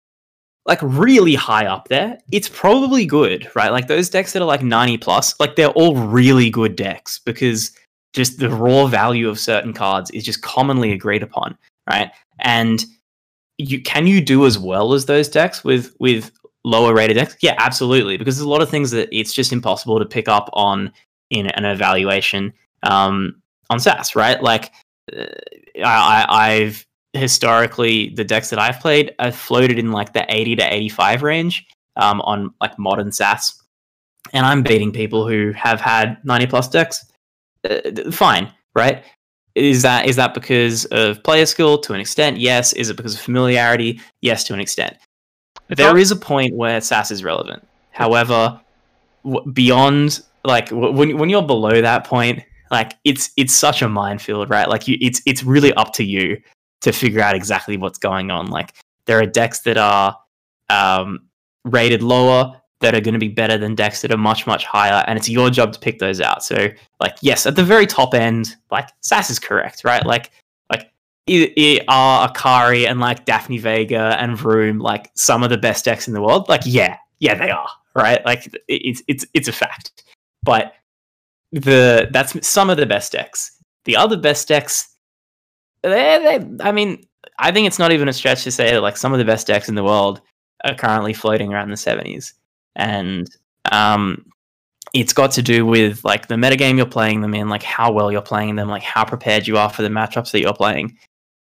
like 0.65 0.79
really 0.81 1.35
high 1.35 1.67
up 1.67 1.89
there, 1.89 2.17
it's 2.31 2.49
probably 2.49 3.05
good, 3.05 3.47
right? 3.55 3.71
Like 3.71 3.85
those 3.85 4.09
decks 4.09 4.33
that 4.33 4.41
are 4.41 4.45
like 4.45 4.63
90 4.63 4.97
plus, 4.97 5.39
like 5.39 5.55
they're 5.55 5.69
all 5.69 5.95
really 5.95 6.49
good 6.49 6.75
decks 6.75 7.19
because 7.19 7.71
just 8.15 8.39
the 8.39 8.49
raw 8.49 8.87
value 8.87 9.29
of 9.29 9.39
certain 9.39 9.73
cards 9.73 10.09
is 10.11 10.23
just 10.23 10.41
commonly 10.41 10.91
agreed 10.91 11.21
upon, 11.21 11.57
right? 11.89 12.11
And 12.39 12.83
you 13.57 13.81
can 13.81 14.07
you 14.07 14.21
do 14.21 14.45
as 14.45 14.57
well 14.57 14.93
as 14.93 15.05
those 15.05 15.27
decks 15.27 15.63
with 15.63 15.93
with 15.99 16.31
lower 16.63 16.93
rated 16.93 17.15
decks? 17.15 17.35
Yeah, 17.41 17.55
absolutely. 17.57 18.17
Because 18.17 18.37
there's 18.37 18.45
a 18.45 18.49
lot 18.49 18.61
of 18.61 18.69
things 18.69 18.91
that 18.91 19.09
it's 19.11 19.33
just 19.33 19.53
impossible 19.53 19.99
to 19.99 20.05
pick 20.05 20.27
up 20.27 20.49
on 20.53 20.91
in 21.29 21.47
an 21.47 21.65
evaluation 21.65 22.53
um, 22.83 23.41
on 23.69 23.79
SAS, 23.79 24.15
right? 24.15 24.41
Like 24.41 24.71
uh, 25.15 25.25
I, 25.83 26.25
I've 26.27 26.85
historically 27.13 28.09
the 28.09 28.23
decks 28.23 28.49
that 28.49 28.59
I've 28.59 28.79
played 28.79 29.13
have 29.19 29.35
floated 29.35 29.77
in 29.79 29.91
like 29.91 30.13
the 30.13 30.25
80 30.27 30.57
to 30.57 30.73
85 30.73 31.23
range 31.23 31.65
um, 31.97 32.21
on 32.21 32.53
like 32.61 32.77
modern 32.79 33.11
SAS, 33.11 33.61
and 34.33 34.45
I'm 34.45 34.63
beating 34.63 34.91
people 34.91 35.27
who 35.27 35.51
have 35.51 35.81
had 35.81 36.17
90 36.25 36.47
plus 36.47 36.69
decks. 36.69 37.05
Uh, 37.65 38.11
fine, 38.11 38.51
right? 38.75 39.03
Is 39.55 39.81
that 39.83 40.05
is 40.05 40.17
that 40.17 40.33
because 40.33 40.85
of 40.85 41.23
player 41.23 41.45
skill 41.45 41.77
to 41.79 41.93
an 41.93 41.99
extent? 41.99 42.37
Yes. 42.37 42.73
Is 42.73 42.89
it 42.89 42.97
because 42.97 43.15
of 43.15 43.21
familiarity? 43.21 44.01
Yes, 44.21 44.43
to 44.45 44.53
an 44.53 44.59
extent. 44.59 44.97
It's 45.69 45.77
there 45.77 45.97
is 45.97 46.11
a 46.11 46.15
point 46.15 46.55
where 46.55 46.79
SAS 46.81 47.09
is 47.09 47.23
relevant. 47.23 47.65
However, 47.91 48.59
w- 49.23 49.51
beyond 49.51 50.21
like 50.43 50.69
w- 50.69 50.91
when 50.91 51.17
when 51.17 51.29
you're 51.29 51.41
below 51.41 51.81
that 51.81 52.05
point, 52.05 52.43
like 52.69 52.93
it's 53.03 53.31
it's 53.37 53.53
such 53.53 53.81
a 53.81 53.89
minefield, 53.89 54.49
right? 54.49 54.67
Like 54.69 54.87
you, 54.87 54.97
it's 55.01 55.21
it's 55.25 55.43
really 55.43 55.73
up 55.73 55.93
to 55.93 56.03
you 56.03 56.37
to 56.81 56.91
figure 56.91 57.21
out 57.21 57.35
exactly 57.35 57.77
what's 57.77 57.97
going 57.97 58.31
on. 58.31 58.47
Like 58.47 58.73
there 59.05 59.19
are 59.19 59.25
decks 59.25 59.61
that 59.61 59.77
are 59.77 60.17
um, 60.69 61.29
rated 61.63 62.03
lower 62.03 62.61
that 62.81 62.93
are 62.93 63.01
going 63.01 63.13
to 63.13 63.19
be 63.19 63.29
better 63.29 63.57
than 63.57 63.73
decks 63.75 64.01
that 64.01 64.11
are 64.11 64.17
much 64.17 64.45
much 64.47 64.65
higher, 64.65 65.03
and 65.07 65.17
it's 65.17 65.29
your 65.29 65.49
job 65.49 65.73
to 65.73 65.79
pick 65.79 65.99
those 65.99 66.21
out. 66.21 66.43
So 66.43 66.67
like 66.99 67.15
yes, 67.21 67.45
at 67.45 67.55
the 67.55 67.63
very 67.63 67.85
top 67.85 68.13
end, 68.13 68.55
like 68.71 68.89
SAS 69.01 69.29
is 69.29 69.39
correct, 69.39 69.83
right? 69.83 70.05
Like 70.05 70.31
like 70.69 70.91
are 71.87 72.29
Akari 72.29 72.87
and 72.87 72.99
like 72.99 73.25
Daphne 73.25 73.57
Vega 73.57 74.17
and 74.19 74.37
Vroom 74.37 74.79
like 74.79 75.11
some 75.15 75.43
of 75.43 75.49
the 75.49 75.57
best 75.57 75.85
decks 75.85 76.07
in 76.07 76.13
the 76.13 76.21
world? 76.21 76.49
Like 76.49 76.61
yeah, 76.65 76.97
yeah 77.19 77.35
they 77.35 77.49
are, 77.49 77.69
right? 77.95 78.25
Like 78.25 78.55
it's 78.67 79.01
it's 79.07 79.25
it's 79.33 79.47
a 79.47 79.53
fact, 79.53 80.03
but 80.43 80.73
the 81.51 82.09
that's 82.11 82.47
some 82.47 82.69
of 82.69 82.77
the 82.77 82.85
best 82.85 83.11
decks. 83.11 83.51
The 83.85 83.95
other 83.95 84.17
best 84.17 84.47
decks 84.47 84.95
they, 85.85 86.39
they, 86.39 86.63
I 86.63 86.71
mean, 86.71 87.05
I 87.37 87.51
think 87.51 87.67
it's 87.67 87.79
not 87.79 87.91
even 87.91 88.07
a 88.07 88.13
stretch 88.13 88.43
to 88.43 88.51
say 88.51 88.71
that 88.71 88.81
like 88.81 88.97
some 88.97 89.13
of 89.13 89.19
the 89.19 89.25
best 89.25 89.47
decks 89.47 89.69
in 89.69 89.75
the 89.75 89.83
world 89.83 90.21
are 90.63 90.75
currently 90.75 91.13
floating 91.13 91.53
around 91.53 91.69
the 91.69 91.75
70s, 91.75 92.33
and 92.75 93.29
um, 93.71 94.25
it's 94.93 95.13
got 95.13 95.31
to 95.31 95.41
do 95.41 95.65
with 95.65 96.03
like 96.03 96.27
the 96.27 96.35
metagame 96.35 96.77
you're 96.77 96.85
playing 96.85 97.21
them 97.21 97.33
in, 97.33 97.49
like 97.49 97.63
how 97.63 97.91
well 97.91 98.11
you're 98.11 98.21
playing 98.21 98.55
them, 98.55 98.69
like 98.69 98.83
how 98.83 99.05
prepared 99.05 99.47
you 99.47 99.57
are 99.57 99.69
for 99.69 99.81
the 99.81 99.89
matchups 99.89 100.31
that 100.31 100.41
you're 100.41 100.53
playing. 100.53 100.97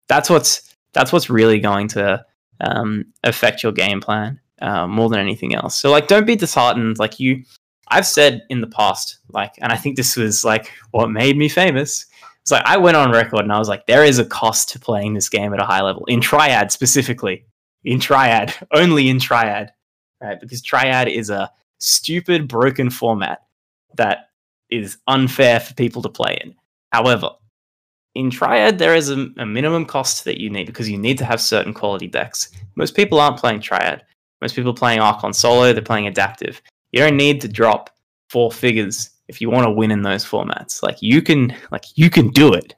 That's 0.07 0.29
what's 0.29 0.75
that's 0.93 1.11
what's 1.11 1.29
really 1.29 1.59
going 1.59 1.87
to 1.89 2.23
um, 2.61 3.05
affect 3.23 3.63
your 3.63 3.71
game 3.71 3.99
plan 3.99 4.39
uh, 4.61 4.87
more 4.87 5.09
than 5.09 5.19
anything 5.19 5.55
else. 5.55 5.75
So 5.75 5.91
like, 5.91 6.07
don't 6.07 6.25
be 6.25 6.35
disheartened. 6.35 6.99
Like 6.99 7.19
you, 7.19 7.43
I've 7.89 8.05
said 8.07 8.43
in 8.49 8.61
the 8.61 8.67
past, 8.67 9.19
like, 9.29 9.53
and 9.59 9.71
I 9.71 9.75
think 9.75 9.97
this 9.97 10.15
was 10.15 10.45
like 10.45 10.71
what 10.91 11.11
made 11.11 11.37
me 11.37 11.49
famous 11.49 12.05
it's 12.45 12.51
like 12.51 12.61
I 12.67 12.77
went 12.77 12.95
on 12.95 13.09
record 13.09 13.39
and 13.39 13.51
I 13.51 13.57
was 13.57 13.67
like, 13.67 13.87
there 13.87 14.03
is 14.03 14.19
a 14.19 14.25
cost 14.25 14.69
to 14.69 14.79
playing 14.79 15.15
this 15.15 15.29
game 15.29 15.51
at 15.55 15.59
a 15.59 15.65
high 15.65 15.81
level 15.81 16.05
in 16.05 16.21
Triad 16.21 16.71
specifically. 16.71 17.43
In 17.83 17.99
Triad, 17.99 18.53
only 18.71 19.09
in 19.09 19.19
Triad, 19.19 19.73
right? 20.21 20.39
Because 20.39 20.61
Triad 20.61 21.07
is 21.07 21.29
a 21.29 21.51
stupid, 21.79 22.47
broken 22.47 22.89
format 22.89 23.43
that 23.95 24.29
is 24.69 24.97
unfair 25.07 25.59
for 25.59 25.73
people 25.73 26.01
to 26.01 26.09
play 26.09 26.39
in. 26.43 26.55
However, 26.91 27.29
in 28.15 28.29
Triad, 28.29 28.79
there 28.79 28.95
is 28.95 29.09
a, 29.09 29.27
a, 29.37 29.45
minimum 29.45 29.85
cost 29.85 30.23
that 30.23 30.39
you 30.39 30.49
need 30.49 30.65
because 30.67 30.89
you 30.89 30.97
need 30.97 31.17
to 31.17 31.25
have 31.25 31.41
certain 31.41 31.73
quality 31.73 32.07
decks. 32.07 32.51
Most 32.75 32.95
people 32.95 33.19
aren't 33.19 33.37
playing 33.37 33.59
Triad. 33.59 34.03
Most 34.41 34.55
people 34.55 34.71
are 34.71 34.75
playing 34.75 34.99
Archon 34.99 35.33
solo, 35.33 35.73
they're 35.73 35.81
playing 35.81 36.07
adaptive. 36.07 36.61
You 36.91 37.01
don't 37.01 37.17
need 37.17 37.41
to 37.41 37.47
drop 37.47 37.89
four 38.29 38.51
figures 38.51 39.09
if 39.27 39.41
you 39.41 39.49
want 39.49 39.65
to 39.65 39.71
win 39.71 39.91
in 39.91 40.01
those 40.01 40.25
formats. 40.25 40.81
Like 40.81 41.01
you 41.01 41.21
can 41.21 41.55
like 41.71 41.85
you 41.95 42.09
can 42.09 42.29
do 42.29 42.53
it. 42.53 42.75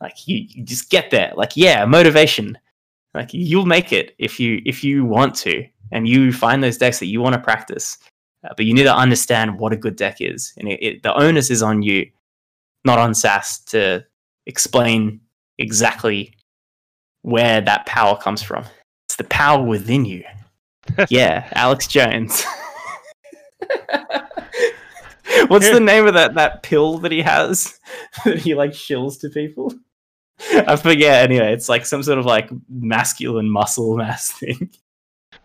Like 0.00 0.26
you, 0.26 0.44
you 0.48 0.64
just 0.64 0.90
get 0.90 1.10
there. 1.10 1.32
Like 1.36 1.56
yeah, 1.56 1.84
motivation. 1.84 2.58
Like 3.14 3.30
you'll 3.32 3.66
make 3.66 3.92
it 3.92 4.14
if 4.18 4.40
you 4.40 4.60
if 4.66 4.82
you 4.82 5.04
want 5.04 5.34
to 5.36 5.66
and 5.92 6.08
you 6.08 6.32
find 6.32 6.62
those 6.62 6.78
decks 6.78 6.98
that 6.98 7.06
you 7.06 7.20
want 7.20 7.34
to 7.34 7.40
practice. 7.40 7.98
Uh, 8.44 8.52
but 8.56 8.66
you 8.66 8.74
need 8.74 8.84
to 8.84 8.94
understand 8.94 9.58
what 9.58 9.72
a 9.72 9.76
good 9.76 9.96
deck 9.96 10.18
is, 10.20 10.52
and 10.58 10.68
it, 10.68 10.82
it, 10.82 11.02
the 11.02 11.14
onus 11.14 11.50
is 11.50 11.62
on 11.62 11.82
you, 11.82 12.10
not 12.84 12.98
on 12.98 13.14
SAS, 13.14 13.60
to 13.60 14.04
explain 14.46 15.20
exactly 15.58 16.34
where 17.22 17.62
that 17.62 17.86
power 17.86 18.16
comes 18.18 18.42
from. 18.42 18.64
It's 19.08 19.16
the 19.16 19.24
power 19.24 19.64
within 19.64 20.04
you. 20.04 20.24
yeah, 21.08 21.48
Alex 21.54 21.86
Jones. 21.86 22.44
What's 25.48 25.70
the 25.70 25.80
name 25.80 26.06
of 26.06 26.14
that 26.14 26.34
that 26.34 26.62
pill 26.62 26.98
that 26.98 27.12
he 27.12 27.22
has 27.22 27.78
that 28.24 28.38
he 28.38 28.54
like 28.54 28.72
shills 28.72 29.20
to 29.20 29.28
people? 29.30 29.72
I 30.52 30.76
forget. 30.76 31.24
Anyway, 31.24 31.52
it's 31.52 31.68
like 31.68 31.86
some 31.86 32.02
sort 32.02 32.18
of 32.18 32.26
like 32.26 32.50
masculine 32.68 33.50
muscle 33.50 33.96
mass 33.96 34.32
thing. 34.32 34.70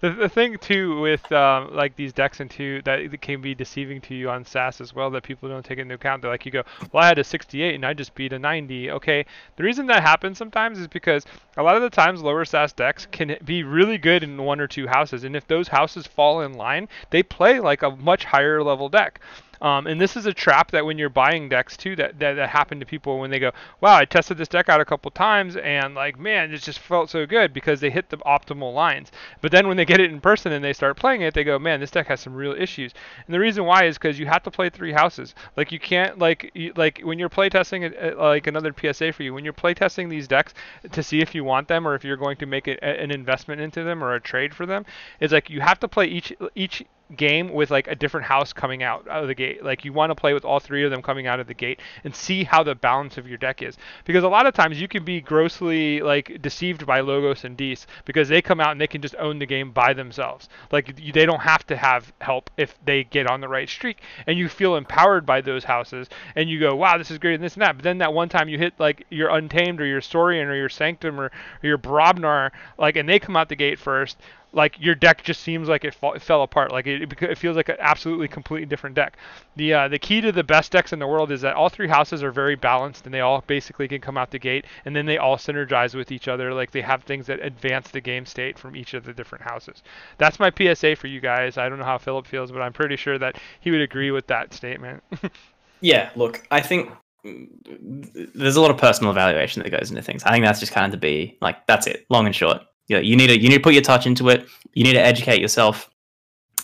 The, 0.02 0.12
the 0.12 0.30
thing 0.30 0.58
too 0.58 1.02
with 1.02 1.30
um, 1.32 1.76
like 1.76 1.96
these 1.96 2.14
decks 2.14 2.40
and 2.40 2.50
two 2.50 2.82
that 2.84 3.22
can 3.22 3.42
be 3.42 3.54
deceiving 3.54 4.00
to 4.02 4.16
you 4.16 4.30
on 4.30 4.46
SAS 4.46 4.80
as 4.80 4.96
well 4.96 5.10
that 5.12 5.24
people 5.24 5.50
don't 5.50 5.66
take 5.66 5.78
into 5.78 5.96
account. 5.96 6.22
They're 6.22 6.32
like 6.32 6.46
you 6.46 6.52
go, 6.52 6.64
well, 6.92 7.04
I 7.04 7.08
had 7.08 7.20
a 7.20 7.24
68 7.24 7.76
and 7.76 7.86
I 7.86 7.94
just 7.94 8.16
beat 8.16 8.32
a 8.32 8.40
90. 8.40 8.92
Okay, 8.92 9.26
the 9.58 9.64
reason 9.64 9.88
that 9.88 10.02
happens 10.02 10.38
sometimes 10.38 10.80
is 10.80 10.88
because 10.88 11.26
a 11.58 11.64
lot 11.64 11.76
of 11.76 11.82
the 11.82 11.90
times 11.90 12.22
lower 12.22 12.46
SAS 12.46 12.72
decks 12.72 13.08
can 13.12 13.38
be 13.44 13.64
really 13.64 13.98
good 13.98 14.24
in 14.24 14.38
one 14.42 14.62
or 14.62 14.68
two 14.68 14.88
houses, 14.88 15.26
and 15.26 15.36
if 15.36 15.48
those 15.48 15.68
houses 15.68 16.08
fall 16.08 16.42
in 16.42 16.54
line, 16.54 16.88
they 17.10 17.22
play 17.22 17.60
like 17.60 17.84
a 17.84 17.92
much 17.92 18.24
higher 18.24 18.64
level 18.64 18.88
deck. 18.88 19.20
Um, 19.62 19.88
and 19.88 20.00
this 20.00 20.16
is 20.16 20.26
a 20.26 20.34
trap 20.34 20.72
that 20.72 20.86
when 20.86 20.98
you're 20.98 21.10
buying 21.10 21.50
decks 21.50 21.76
too, 21.76 21.96
that, 21.98 22.20
that 22.20 22.34
that 22.34 22.50
happen 22.50 22.80
to 22.80 22.86
people 22.86 23.20
when 23.20 23.30
they 23.30 23.40
go, 23.40 23.52
wow, 23.82 23.96
I 23.96 24.06
tested 24.06 24.38
this 24.38 24.48
deck 24.48 24.70
out 24.70 24.82
a 24.82 24.86
couple 24.86 25.12
times 25.12 25.56
and 25.58 25.96
like, 25.96 26.18
man, 26.20 26.54
it 26.54 26.58
just 26.60 26.80
felt 26.80 27.10
so 27.10 27.26
good 27.26 27.54
because 27.54 27.80
they 27.80 27.90
hit 27.90 28.10
the 28.10 28.18
optimal 28.18 28.74
lines. 28.74 29.12
But 29.42 29.52
then 29.52 29.68
when 29.68 29.78
they 29.78 29.86
get 29.86 30.00
it 30.00 30.12
in 30.12 30.22
person 30.22 30.52
and 30.52 30.64
they 30.64 30.74
start 30.74 30.98
playing 30.98 31.22
it, 31.22 31.34
they 31.34 31.44
go, 31.44 31.60
man, 31.60 31.80
this 31.80 31.92
deck 31.92 32.08
has 32.08 32.22
some 32.22 32.34
real 32.34 32.54
issues. 32.54 32.94
And 33.26 33.34
the 33.34 33.40
reason 33.40 33.66
why 33.66 33.86
is 33.86 33.98
because 33.98 34.20
you 34.20 34.28
have 34.28 34.44
to 34.44 34.52
play 34.52 34.70
three 34.70 34.94
houses. 34.94 35.36
Like 35.58 35.72
you 35.72 35.80
can't 35.80 36.18
like 36.20 36.52
you, 36.54 36.74
like 36.76 37.02
when 37.04 37.20
you're 37.20 37.30
playtesting 37.30 37.94
uh, 38.02 38.18
like 38.18 38.48
another 38.48 38.74
PSA 38.74 39.14
for 39.14 39.24
you, 39.24 39.34
when 39.34 39.44
you're 39.44 39.54
playtesting 39.54 40.10
these 40.10 40.28
decks 40.28 40.54
to 40.92 41.04
see 41.04 41.22
if 41.22 41.36
you 41.36 41.44
want 41.44 41.68
them 41.68 41.88
or 41.88 41.96
if 41.96 42.04
you're 42.04 42.18
going 42.18 42.38
to 42.38 42.46
make 42.46 42.68
an 42.68 43.12
investment 43.12 43.62
into 43.62 43.84
them 43.84 44.04
or 44.04 44.16
a 44.16 44.22
trade 44.22 44.54
for 44.54 44.66
them, 44.66 44.86
it's 45.20 45.34
like 45.34 45.50
you 45.50 45.62
have 45.62 45.80
to 45.80 45.88
play 45.88 46.06
each 46.06 46.34
each 46.56 46.84
game 47.16 47.52
with 47.52 47.72
like 47.72 47.88
a 47.88 47.96
different 47.96 48.26
house 48.26 48.54
coming 48.54 48.84
out, 48.84 49.08
of 49.08 49.28
the 49.28 49.36
gate. 49.36 49.64
Like 49.64 49.84
you 49.84 49.94
want 49.94 50.12
to 50.12 50.16
play 50.16 50.34
with 50.34 50.46
all 50.46 50.60
three 50.60 50.84
of 50.84 50.92
them 50.92 51.02
coming 51.02 51.28
out 51.28 51.40
of 51.40 51.48
the 51.48 51.54
gate 51.54 51.80
and 52.04 52.16
see 52.16 52.44
how 52.44 52.64
the 52.64 52.76
balance 52.76 53.18
of 53.18 53.28
your 53.28 53.38
deck 53.38 53.62
is. 53.62 53.78
Because 54.06 54.24
a 54.24 54.28
lot 54.28 54.46
of 54.46 54.54
times 54.54 54.80
you 54.80 54.88
can 54.88 55.04
be 55.04 55.22
grossly 55.22 56.02
like 56.02 56.42
deceived 56.42 56.86
by 56.86 57.00
Logos 57.00 57.44
and 57.44 57.58
Dis 57.58 57.88
because 58.06 58.30
they 58.30 58.42
come 58.42 58.60
out 58.60 58.72
and 58.72 58.80
they 58.80 58.88
can 58.88 59.02
just 59.02 59.16
own 59.18 59.40
the 59.40 59.46
game 59.46 59.72
by 59.72 59.94
themselves. 59.94 60.50
Like 60.72 60.96
they 60.96 61.26
don't 61.26 61.42
have 61.42 61.66
to 61.68 61.78
have 61.78 62.14
help 62.22 62.50
if 62.58 62.76
they 62.86 63.04
get 63.04 63.28
on 63.28 63.42
the 63.42 63.48
right 63.48 63.70
streak 63.70 64.02
and 64.28 64.38
you 64.38 64.48
feel 64.48 64.76
empowered 64.76 65.26
by 65.26 65.42
those 65.42 65.64
houses 65.64 66.10
and 66.36 66.50
you 66.50 66.60
go, 66.60 66.76
wow, 66.76 66.98
this 66.98 67.12
is 67.12 67.18
great 67.18 67.36
and 67.36 67.44
this 67.44 67.54
and 67.54 67.64
that. 67.64 67.76
But 67.78 67.84
then 67.84 67.98
that 68.00 68.14
one 68.14 68.30
time 68.30 68.50
you 68.50 68.58
hit 68.58 68.74
like 68.80 69.06
your 69.10 69.30
Untamed 69.30 69.82
or 69.82 69.86
your 69.86 70.02
Saurian 70.02 70.48
or 70.48 70.56
your 70.56 70.70
Sanctum 70.70 71.20
or, 71.20 71.26
or 71.26 71.32
your 71.64 71.78
Brobnar, 71.78 72.52
like 72.78 72.96
and 72.96 73.08
they 73.08 73.20
come 73.20 73.36
out 73.36 73.50
the 73.50 73.56
gate 73.56 73.80
first, 73.80 74.18
like 74.52 74.80
your 74.80 74.96
deck 74.96 75.24
just 75.24 75.42
seems 75.42 75.68
like 75.68 75.84
it, 75.84 75.96
it 76.02 76.22
fell 76.22 76.44
apart. 76.44 76.72
Like 76.72 76.88
it, 76.88 77.22
it 77.22 77.38
feels 77.38 77.56
like 77.56 77.70
an 77.70 77.76
absolutely 77.80 78.28
completely 78.28 78.66
different 78.66 78.96
deck. 78.96 79.18
The 79.56 79.74
uh, 79.74 79.88
the 79.88 80.00
key 80.00 80.22
to 80.22 80.32
the 80.32 80.44
best 80.44 80.72
decks 80.72 80.92
in 80.94 81.00
the 81.00 81.08
world 81.08 81.32
is 81.32 81.42
that 81.42 81.56
all 81.56 81.70
three 81.70 81.88
houses 81.88 82.24
are 82.24 82.32
very 82.32 82.56
balanced 82.56 83.06
and 83.06 83.14
they 83.14 83.22
all 83.22 83.44
basically 83.46 83.88
can 83.88 84.02
come 84.02 84.18
out 84.18 84.32
the 84.32 84.40
gate 84.40 84.66
and 84.86 84.96
then 84.96 85.06
they 85.06 85.18
all 85.18 85.38
synergize 85.38 85.94
with 85.94 86.12
each 86.12 86.28
other. 86.28 86.54
Like 86.54 86.72
they 86.72 86.82
have 86.82 87.04
things 87.04 87.28
that 87.28 87.40
advance 87.42 87.92
the 87.92 88.02
game 88.02 88.26
state 88.26 88.58
from 88.58 88.76
each 88.76 88.94
of 88.94 89.06
the 89.06 89.14
different 89.14 89.44
houses. 89.44 89.84
That's 90.18 90.40
my 90.40 90.52
PSA 90.52 90.96
for 90.96 91.08
you 91.08 91.20
guys. 91.20 91.58
I 91.58 91.70
don't 91.70 91.80
know 91.80 91.86
how 91.86 91.98
Philip 91.98 92.26
feels, 92.26 92.52
but 92.52 92.62
I'm 92.62 92.74
pretty 92.74 92.96
sure 92.96 93.18
that 93.18 93.38
he 93.60 93.72
would 93.72 93.82
agree 93.82 94.12
with 94.12 94.28
that 94.28 94.54
statement. 94.54 95.04
yeah, 95.82 96.10
look, 96.16 96.46
I 96.50 96.62
think 96.62 96.92
there's 97.24 98.56
a 98.56 98.62
lot 98.62 98.72
of 98.72 98.78
personal 98.78 99.12
evaluation 99.12 99.62
that 99.62 99.70
goes 99.70 99.90
into 99.90 100.02
things. 100.02 100.24
I 100.24 100.32
think 100.32 100.46
that's 100.46 100.60
just 100.60 100.72
kind 100.72 100.86
of 100.86 100.92
to 100.92 100.98
be 100.98 101.38
like 101.42 101.68
that's 101.68 101.86
it, 101.86 102.06
long 102.10 102.26
and 102.26 102.36
short 102.36 102.62
you, 102.90 102.96
know, 102.98 103.02
you 103.02 103.16
need 103.16 103.28
to 103.28 103.40
you 103.40 103.48
need 103.48 103.58
to 103.58 103.64
put 103.64 103.74
your 103.74 103.82
touch 103.82 104.06
into 104.06 104.28
it. 104.30 104.48
You 104.74 104.84
need 104.84 104.94
to 104.94 105.02
educate 105.02 105.42
yourself 105.42 105.90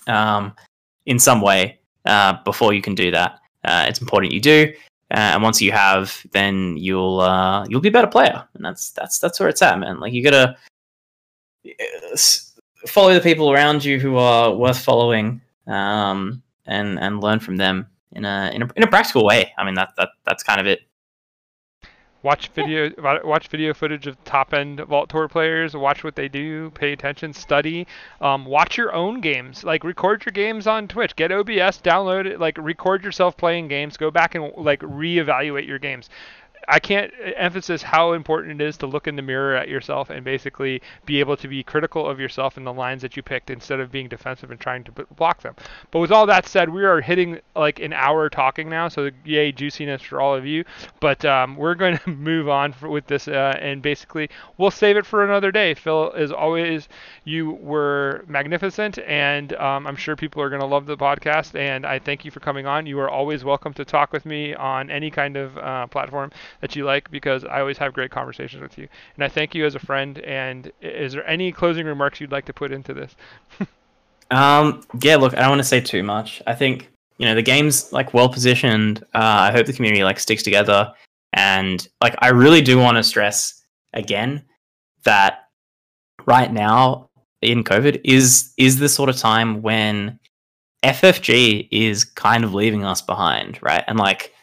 um, 0.07 0.53
in 1.05 1.19
some 1.19 1.39
way 1.39 1.80
uh, 2.05 2.34
before 2.43 2.73
you 2.73 2.82
can 2.82 2.95
do 2.95 3.11
that. 3.11 3.39
Uh, 3.63 3.86
it's 3.88 4.01
important 4.01 4.34
you 4.34 4.41
do, 4.41 4.73
uh, 5.11 5.34
and 5.34 5.41
once 5.41 5.61
you 5.61 5.71
have, 5.71 6.26
then 6.32 6.76
you'll 6.78 7.21
uh, 7.21 7.65
you'll 7.67 7.82
be 7.82 7.89
a 7.89 7.91
better 7.91 8.07
player, 8.07 8.45
and 8.55 8.65
that's 8.65 8.91
that's 8.91 9.19
that's 9.19 9.39
where 9.39 9.49
it's 9.49 9.61
at, 9.61 9.80
man. 9.80 9.99
Like 9.99 10.11
you 10.11 10.23
gotta. 10.23 10.57
follow 12.88 13.13
the 13.15 13.21
people 13.21 13.51
around 13.51 13.84
you 13.84 13.99
who 13.99 14.17
are 14.17 14.53
worth 14.53 14.80
following, 14.80 15.41
um, 15.67 16.43
and 16.65 16.99
and 16.99 17.21
learn 17.21 17.39
from 17.39 17.57
them 17.57 17.88
in 18.11 18.26
a 18.26 18.51
in 18.53 18.61
a, 18.61 18.69
in 18.76 18.84
a 18.84 18.88
practical 18.88 19.26
way. 19.26 19.53
I 19.57 19.65
mean 19.65 19.76
that 19.76 19.93
that 19.97 20.09
that's 20.26 20.43
kind 20.43 20.59
of 20.59 20.67
it. 20.67 20.82
Watch 22.26 22.47
video, 22.47 22.89
watch 23.23 23.49
video 23.49 23.71
footage 23.76 24.07
of 24.07 24.21
top-end 24.23 24.80
Vault 24.80 25.09
Tour 25.09 25.28
players. 25.28 25.76
Watch 25.76 26.03
what 26.03 26.15
they 26.15 26.28
do. 26.28 26.71
Pay 26.71 26.91
attention. 26.91 27.34
Study. 27.34 27.86
Um, 28.19 28.45
watch 28.45 28.80
your 28.80 28.91
own 28.95 29.21
games. 29.21 29.63
Like 29.63 29.84
record 29.84 30.26
your 30.26 30.32
games 30.32 30.65
on 30.65 30.88
Twitch. 30.88 31.15
Get 31.15 31.32
OBS. 31.32 31.82
Download 31.84 32.26
it. 32.26 32.39
Like 32.39 32.57
record 32.57 33.03
yourself 33.03 33.38
playing 33.38 33.67
games. 33.67 33.95
Go 33.95 34.09
back 34.09 34.34
and 34.34 34.51
like 34.57 34.80
reevaluate 34.80 35.67
your 35.67 35.78
games. 35.78 36.09
I 36.68 36.80
can't 36.80 37.11
emphasize 37.36 37.82
how 37.84 38.13
important 38.13 38.61
it 38.61 38.66
is 38.66 38.78
to 38.78 38.88
look 38.88 39.07
in 39.07 39.16
the 39.16 39.22
mirror 39.22 39.55
at 39.55 39.68
yourself 39.68 40.09
and 40.09 40.24
basically 40.24 40.82
be 41.05 41.20
able 41.20 41.38
to 41.38 41.47
be 41.47 41.63
critical 41.63 42.07
of 42.09 42.20
yourself 42.20 42.57
and 42.57 42.66
the 42.66 42.74
lines 42.74 43.01
that 43.01 43.16
you 43.16 43.24
picked 43.24 43.49
instead 43.49 43.80
of 43.80 43.91
being 43.91 44.07
defensive 44.07 44.51
and 44.51 44.59
trying 44.59 44.84
to 44.84 44.91
block 44.91 45.41
them. 45.41 45.55
But 45.91 45.99
with 45.99 46.11
all 46.11 46.26
that 46.28 46.47
said, 46.47 46.70
we 46.70 46.84
are 46.84 47.01
hitting 47.01 47.39
like 47.55 47.80
an 47.80 47.93
hour 47.93 48.30
talking 48.30 48.70
now, 48.70 48.88
so 48.88 49.09
yay 49.24 49.51
juiciness 49.51 50.01
for 50.01 50.20
all 50.22 50.36
of 50.36 50.45
you. 50.45 50.63
But 50.99 51.24
um, 51.26 51.55
we're 51.55 51.76
going 51.76 51.97
to 52.05 52.09
move 52.09 52.49
on 52.49 52.74
for, 52.74 52.89
with 52.89 53.07
this 53.07 53.28
uh, 53.28 53.57
and 53.59 53.82
basically 53.82 54.30
we'll 54.57 54.72
save 54.72 54.97
it 54.97 55.05
for 55.05 55.24
another 55.24 55.51
day. 55.51 55.74
Phil, 55.74 56.13
as 56.16 56.32
always, 56.32 56.88
you 57.24 57.51
were 57.51 58.24
magnificent, 58.28 58.97
and 58.99 59.53
um, 59.53 59.88
I'm 59.88 59.95
sure 59.95 60.16
people 60.16 60.41
are 60.41 60.49
going 60.49 60.61
to 60.61 60.68
love 60.68 60.86
the 60.86 60.97
podcast. 60.97 61.57
And 61.59 61.86
I 61.86 61.99
thank 61.99 62.26
you 62.26 62.32
for 62.32 62.39
coming 62.39 62.66
on. 62.66 62.86
You 62.86 62.99
are 62.99 63.09
always 63.09 63.43
welcome 63.43 63.74
to 63.76 63.86
talk 63.86 64.11
with 64.11 64.26
me 64.26 64.53
on 64.53 64.89
any 64.89 65.11
kind 65.11 65.38
of 65.38 65.57
uh, 65.57 65.88
platform 65.88 66.32
that 66.61 66.75
you 66.75 66.85
like 66.85 67.09
because 67.11 67.43
I 67.43 67.59
always 67.59 67.77
have 67.77 67.93
great 67.93 68.11
conversations 68.11 68.61
with 68.61 68.77
you. 68.77 68.87
And 69.15 69.23
I 69.23 69.27
thank 69.27 69.55
you 69.55 69.65
as 69.65 69.75
a 69.75 69.79
friend. 69.79 70.19
And 70.19 70.71
is 70.81 71.13
there 71.13 71.27
any 71.27 71.51
closing 71.51 71.85
remarks 71.85 72.19
you'd 72.19 72.31
like 72.31 72.45
to 72.45 72.53
put 72.53 72.71
into 72.71 72.93
this? 72.93 73.15
um, 74.31 74.81
yeah, 75.01 75.15
look, 75.15 75.33
I 75.33 75.41
don't 75.41 75.49
want 75.49 75.59
to 75.59 75.67
say 75.67 75.81
too 75.81 76.03
much. 76.03 76.41
I 76.47 76.53
think 76.53 76.89
you 77.17 77.25
know 77.25 77.35
the 77.35 77.41
game's 77.41 77.91
like 77.93 78.13
well 78.13 78.29
positioned. 78.29 79.03
Uh, 79.13 79.49
I 79.49 79.51
hope 79.51 79.65
the 79.65 79.73
community 79.73 80.03
like 80.03 80.19
sticks 80.19 80.43
together, 80.43 80.93
and 81.33 81.87
like 82.01 82.15
I 82.19 82.29
really 82.29 82.61
do 82.61 82.77
want 82.77 82.97
to 82.97 83.03
stress 83.03 83.61
again 83.93 84.43
that 85.05 85.47
right 86.25 86.51
now 86.51 87.09
in 87.41 87.63
COVID 87.63 88.01
is 88.03 88.53
is 88.57 88.79
the 88.79 88.89
sort 88.89 89.09
of 89.09 89.17
time 89.17 89.61
when 89.61 90.19
FFG 90.83 91.67
is 91.71 92.03
kind 92.03 92.43
of 92.43 92.53
leaving 92.53 92.83
us 92.83 93.01
behind, 93.01 93.59
right? 93.61 93.83
And 93.87 93.97
like 93.97 94.33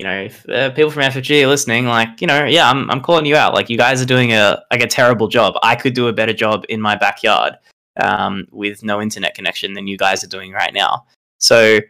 you 0.00 0.04
know, 0.04 0.22
if 0.22 0.48
uh, 0.48 0.70
people 0.70 0.90
from 0.90 1.02
FFG 1.02 1.44
are 1.44 1.46
listening, 1.46 1.84
like, 1.84 2.22
you 2.22 2.26
know, 2.26 2.46
yeah, 2.46 2.70
I'm, 2.70 2.90
I'm 2.90 3.02
calling 3.02 3.26
you 3.26 3.36
out. 3.36 3.52
Like, 3.52 3.68
you 3.68 3.76
guys 3.76 4.00
are 4.00 4.06
doing 4.06 4.32
a 4.32 4.62
like 4.70 4.80
a 4.80 4.86
terrible 4.86 5.28
job. 5.28 5.58
I 5.62 5.76
could 5.76 5.92
do 5.92 6.08
a 6.08 6.12
better 6.14 6.32
job 6.32 6.64
in 6.70 6.80
my 6.80 6.96
backyard 6.96 7.58
um, 8.02 8.46
with 8.50 8.82
no 8.82 9.02
internet 9.02 9.34
connection 9.34 9.74
than 9.74 9.86
you 9.86 9.98
guys 9.98 10.24
are 10.24 10.26
doing 10.26 10.52
right 10.52 10.72
now. 10.72 11.04
So, 11.36 11.80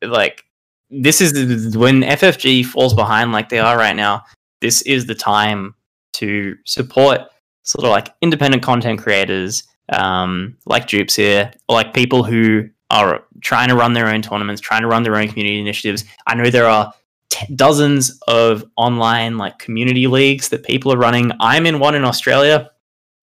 like, 0.00 0.46
this 0.88 1.20
is 1.20 1.76
when 1.76 2.00
FFG 2.00 2.64
falls 2.64 2.94
behind 2.94 3.30
like 3.30 3.50
they 3.50 3.58
are 3.58 3.76
right 3.76 3.94
now. 3.94 4.24
This 4.62 4.80
is 4.80 5.04
the 5.04 5.14
time 5.14 5.74
to 6.14 6.56
support 6.64 7.20
sort 7.64 7.84
of 7.84 7.90
like 7.90 8.08
independent 8.22 8.62
content 8.62 9.00
creators, 9.00 9.64
um, 9.90 10.56
like 10.64 10.86
Jupes 10.86 11.14
here, 11.14 11.52
or 11.68 11.74
like 11.74 11.92
people 11.92 12.24
who 12.24 12.70
are 12.88 13.22
trying 13.42 13.68
to 13.68 13.76
run 13.76 13.92
their 13.92 14.08
own 14.08 14.22
tournaments, 14.22 14.62
trying 14.62 14.80
to 14.80 14.88
run 14.88 15.02
their 15.02 15.16
own 15.16 15.28
community 15.28 15.60
initiatives. 15.60 16.06
I 16.26 16.34
know 16.34 16.48
there 16.48 16.66
are 16.66 16.90
t- 17.30 17.54
dozens 17.54 18.18
of 18.28 18.64
online 18.76 19.38
like 19.38 19.58
community 19.58 20.06
leagues 20.06 20.50
that 20.50 20.64
people 20.64 20.92
are 20.92 20.98
running. 20.98 21.32
I'm 21.40 21.66
in 21.66 21.78
one 21.78 21.94
in 21.94 22.04
Australia, 22.04 22.70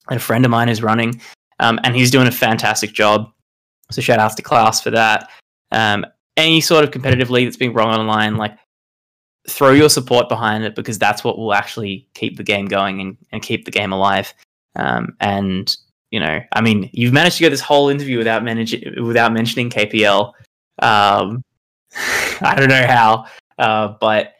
a 0.10 0.20
friend 0.20 0.44
of 0.46 0.52
mine 0.52 0.70
is 0.70 0.82
running, 0.82 1.22
um, 1.60 1.80
and 1.84 1.96
he's 1.96 2.12
doing 2.12 2.28
a 2.28 2.32
fantastic 2.32 2.94
job. 2.94 3.32
So 3.92 4.02
shout 4.02 4.20
outs 4.20 4.36
to 4.36 4.42
Klaus 4.42 4.82
for 4.82 4.92
that. 4.92 5.30
Um, 5.72 6.06
any 6.36 6.62
sort 6.62 6.84
of 6.84 6.92
competitive 6.92 7.30
league 7.30 7.48
that's 7.48 7.58
being 7.58 7.74
run 7.74 7.98
online, 7.98 8.36
like 8.38 8.58
throw 9.50 9.72
your 9.72 9.90
support 9.90 10.30
behind 10.30 10.64
it 10.64 10.76
because 10.76 11.00
that's 11.00 11.24
what 11.24 11.38
will 11.38 11.54
actually 11.54 12.08
keep 12.14 12.38
the 12.38 12.44
game 12.44 12.66
going 12.66 13.00
and, 13.00 13.18
and 13.32 13.42
keep 13.42 13.66
the 13.66 13.72
game 13.72 13.94
alive. 13.94 14.34
Um, 14.76 15.16
and 15.20 15.76
you 16.12 16.20
know, 16.20 16.40
I 16.54 16.62
mean, 16.62 16.90
you've 16.94 17.14
managed 17.14 17.38
to 17.38 17.44
get 17.44 17.50
this 17.50 17.62
whole 17.62 17.90
interview 17.90 18.18
without 18.18 18.44
managing 18.44 19.04
without 19.04 19.34
mentioning 19.34 19.70
KPL. 19.70 20.34
Um, 20.80 21.44
I 22.42 22.56
don't 22.56 22.70
know 22.70 22.88
how, 22.88 23.26
uh, 23.58 23.96
but 24.00 24.34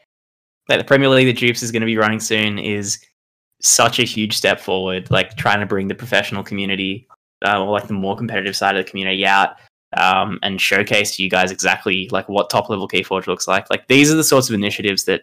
like 0.68 0.78
the 0.78 0.84
Premier 0.84 1.08
League 1.08 1.26
that 1.26 1.40
Jupes 1.40 1.62
is 1.62 1.72
going 1.72 1.80
to 1.80 1.86
be 1.86 1.96
running 1.96 2.20
soon 2.20 2.58
is 2.58 2.98
such 3.60 3.98
a 3.98 4.04
huge 4.04 4.36
step 4.36 4.60
forward. 4.60 5.10
Like 5.10 5.36
trying 5.36 5.60
to 5.60 5.66
bring 5.66 5.88
the 5.88 5.94
professional 5.94 6.42
community, 6.42 7.08
uh, 7.44 7.62
or 7.62 7.72
like 7.72 7.88
the 7.88 7.94
more 7.94 8.16
competitive 8.16 8.56
side 8.56 8.76
of 8.76 8.84
the 8.84 8.90
community 8.90 9.26
out, 9.26 9.56
um, 9.96 10.38
and 10.42 10.60
showcase 10.60 11.16
to 11.16 11.22
you 11.22 11.30
guys 11.30 11.50
exactly 11.50 12.08
like 12.10 12.28
what 12.28 12.50
top 12.50 12.68
level 12.68 12.88
Keyforge 12.88 13.26
looks 13.26 13.48
like. 13.48 13.68
Like 13.70 13.86
these 13.88 14.10
are 14.10 14.16
the 14.16 14.24
sorts 14.24 14.48
of 14.48 14.54
initiatives 14.54 15.04
that 15.04 15.22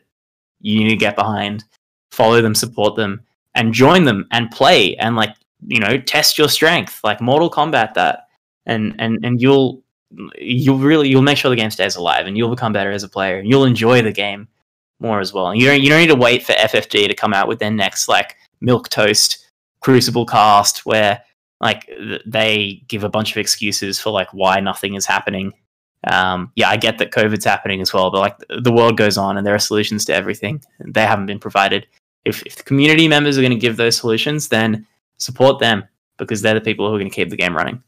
you 0.62 0.80
need 0.80 0.90
to 0.90 0.96
get 0.96 1.16
behind, 1.16 1.64
follow 2.12 2.42
them, 2.42 2.56
support 2.56 2.96
them, 2.96 3.22
and 3.54 3.74
join 3.74 4.06
them 4.06 4.28
and 4.32 4.52
play 4.52 4.96
and 4.98 5.16
like 5.16 5.36
you 5.68 5.80
know 5.80 5.98
test 5.98 6.38
your 6.38 6.50
strength, 6.50 7.00
like 7.04 7.22
Mortal 7.22 7.50
Kombat 7.50 7.94
that, 7.94 8.28
and 8.66 8.96
and 9.00 9.24
and 9.24 9.42
you'll 9.42 9.84
you'll 10.38 10.78
really 10.78 11.10
you'll 11.10 11.22
make 11.22 11.38
sure 11.38 11.50
the 11.50 11.56
game 11.56 11.72
stays 11.72 11.96
alive 11.96 12.28
and 12.28 12.38
you'll 12.38 12.50
become 12.50 12.74
better 12.74 12.92
as 12.92 13.04
a 13.04 13.10
player 13.10 13.38
and 13.38 13.50
you'll 13.50 13.66
enjoy 13.66 14.02
the 14.02 14.12
game 14.12 14.48
more 15.00 15.20
as 15.20 15.34
well. 15.34 15.48
And 15.48 15.60
you 15.60 15.68
don't 15.68 15.82
you 15.82 15.90
don't 15.90 16.00
need 16.00 16.08
to 16.08 16.16
wait 16.16 16.44
for 16.44 16.54
FFG 16.54 17.08
to 17.08 17.14
come 17.14 17.34
out 17.34 17.48
with 17.48 17.60
their 17.60 17.72
next 17.72 18.08
like 18.08 18.36
milk 18.62 18.90
toast 18.90 19.50
crucible 19.82 20.26
cast 20.26 20.86
where 20.86 21.22
like 21.60 21.90
they 22.26 22.84
give 22.88 23.04
a 23.04 23.10
bunch 23.10 23.32
of 23.32 23.38
excuses 23.38 24.00
for 24.00 24.12
like 24.12 24.34
why 24.34 24.60
nothing 24.60 24.96
is 24.96 25.06
happening. 25.06 25.54
Um, 26.06 26.52
yeah, 26.56 26.70
I 26.70 26.78
get 26.78 27.00
that 27.00 27.12
COVID's 27.12 27.46
happening 27.46 27.82
as 27.82 27.92
well, 27.92 28.12
but 28.12 28.20
like 28.20 28.38
the 28.62 28.72
world 28.72 28.98
goes 28.98 29.18
on 29.18 29.38
and 29.38 29.46
there 29.46 29.56
are 29.56 29.60
solutions 29.60 30.06
to 30.06 30.14
everything. 30.14 30.64
They 30.80 31.02
haven't 31.02 31.26
been 31.26 31.40
provided. 31.40 31.88
If, 32.26 32.44
if 32.46 32.58
the 32.58 32.64
community 32.64 33.08
members 33.08 33.38
are 33.38 33.42
going 33.42 33.52
to 33.52 33.58
give 33.58 33.78
those 33.78 33.98
solutions, 33.98 34.50
then 34.50 34.86
support 35.18 35.60
them 35.60 35.84
because 36.18 36.42
they're 36.42 36.54
the 36.54 36.62
people 36.62 36.88
who 36.88 36.96
are 36.96 37.00
going 37.00 37.10
to 37.10 37.16
keep 37.16 37.30
the 37.30 37.36
game 37.36 37.56
running 37.56 37.82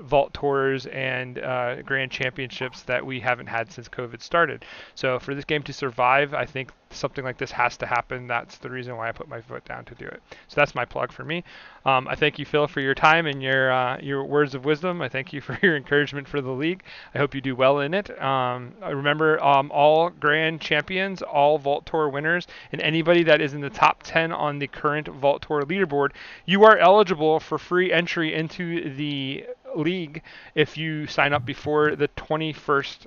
vault 0.00 0.34
tours 0.34 0.86
and 0.86 1.38
uh, 1.38 1.80
grand 1.82 2.10
championships 2.10 2.82
that 2.82 3.06
we 3.06 3.20
haven't 3.20 3.46
had 3.46 3.70
since 3.72 3.88
COVID 3.88 4.20
started. 4.20 4.64
So 4.94 5.18
for 5.18 5.34
this 5.34 5.44
game 5.44 5.62
to 5.64 5.72
survive, 5.72 6.34
I 6.34 6.44
think 6.44 6.70
something 6.94 7.24
like 7.24 7.38
this 7.38 7.50
has 7.50 7.76
to 7.78 7.86
happen. 7.86 8.26
That's 8.26 8.58
the 8.58 8.70
reason 8.70 8.96
why 8.96 9.08
I 9.08 9.12
put 9.12 9.28
my 9.28 9.40
foot 9.40 9.64
down 9.64 9.84
to 9.86 9.94
do 9.94 10.06
it. 10.06 10.22
So 10.48 10.54
that's 10.56 10.74
my 10.74 10.84
plug 10.84 11.12
for 11.12 11.24
me. 11.24 11.44
Um, 11.84 12.06
I 12.08 12.14
thank 12.14 12.38
you, 12.38 12.44
Phil, 12.44 12.68
for 12.68 12.80
your 12.80 12.94
time 12.94 13.26
and 13.26 13.42
your 13.42 13.72
uh, 13.72 13.98
your 14.00 14.24
words 14.24 14.54
of 14.54 14.64
wisdom. 14.64 15.02
I 15.02 15.08
thank 15.08 15.32
you 15.32 15.40
for 15.40 15.58
your 15.62 15.76
encouragement 15.76 16.28
for 16.28 16.40
the 16.40 16.50
league. 16.50 16.82
I 17.14 17.18
hope 17.18 17.34
you 17.34 17.40
do 17.40 17.56
well 17.56 17.80
in 17.80 17.94
it. 17.94 18.10
Um, 18.22 18.72
remember, 18.82 19.42
um, 19.42 19.70
all 19.72 20.10
grand 20.10 20.60
champions, 20.60 21.22
all 21.22 21.58
Vault 21.58 21.86
Tour 21.86 22.08
winners, 22.08 22.46
and 22.72 22.80
anybody 22.80 23.22
that 23.24 23.40
is 23.40 23.54
in 23.54 23.60
the 23.60 23.70
top 23.70 24.02
10 24.02 24.32
on 24.32 24.58
the 24.58 24.66
current 24.66 25.08
Vault 25.08 25.42
Tour 25.42 25.62
leaderboard, 25.62 26.10
you 26.46 26.64
are 26.64 26.76
eligible 26.78 27.40
for 27.40 27.58
free 27.58 27.92
entry 27.92 28.34
into 28.34 28.94
the 28.94 29.44
league 29.74 30.22
if 30.54 30.76
you 30.76 31.06
sign 31.06 31.32
up 31.32 31.44
before 31.44 31.96
the 31.96 32.08
21st 32.08 33.06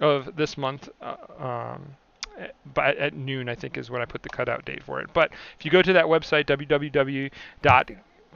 of 0.00 0.36
this 0.36 0.56
month. 0.56 0.88
Uh, 1.00 1.16
um, 1.38 1.96
but 2.74 2.96
at 2.96 3.14
noon, 3.14 3.48
I 3.48 3.54
think 3.54 3.76
is 3.76 3.90
when 3.90 4.02
I 4.02 4.04
put 4.04 4.22
the 4.22 4.28
cutout 4.28 4.64
date 4.64 4.82
for 4.82 5.00
it. 5.00 5.10
But 5.12 5.30
if 5.58 5.64
you 5.64 5.70
go 5.70 5.82
to 5.82 5.92
that 5.92 6.06
website, 6.06 6.46
www 6.46 7.30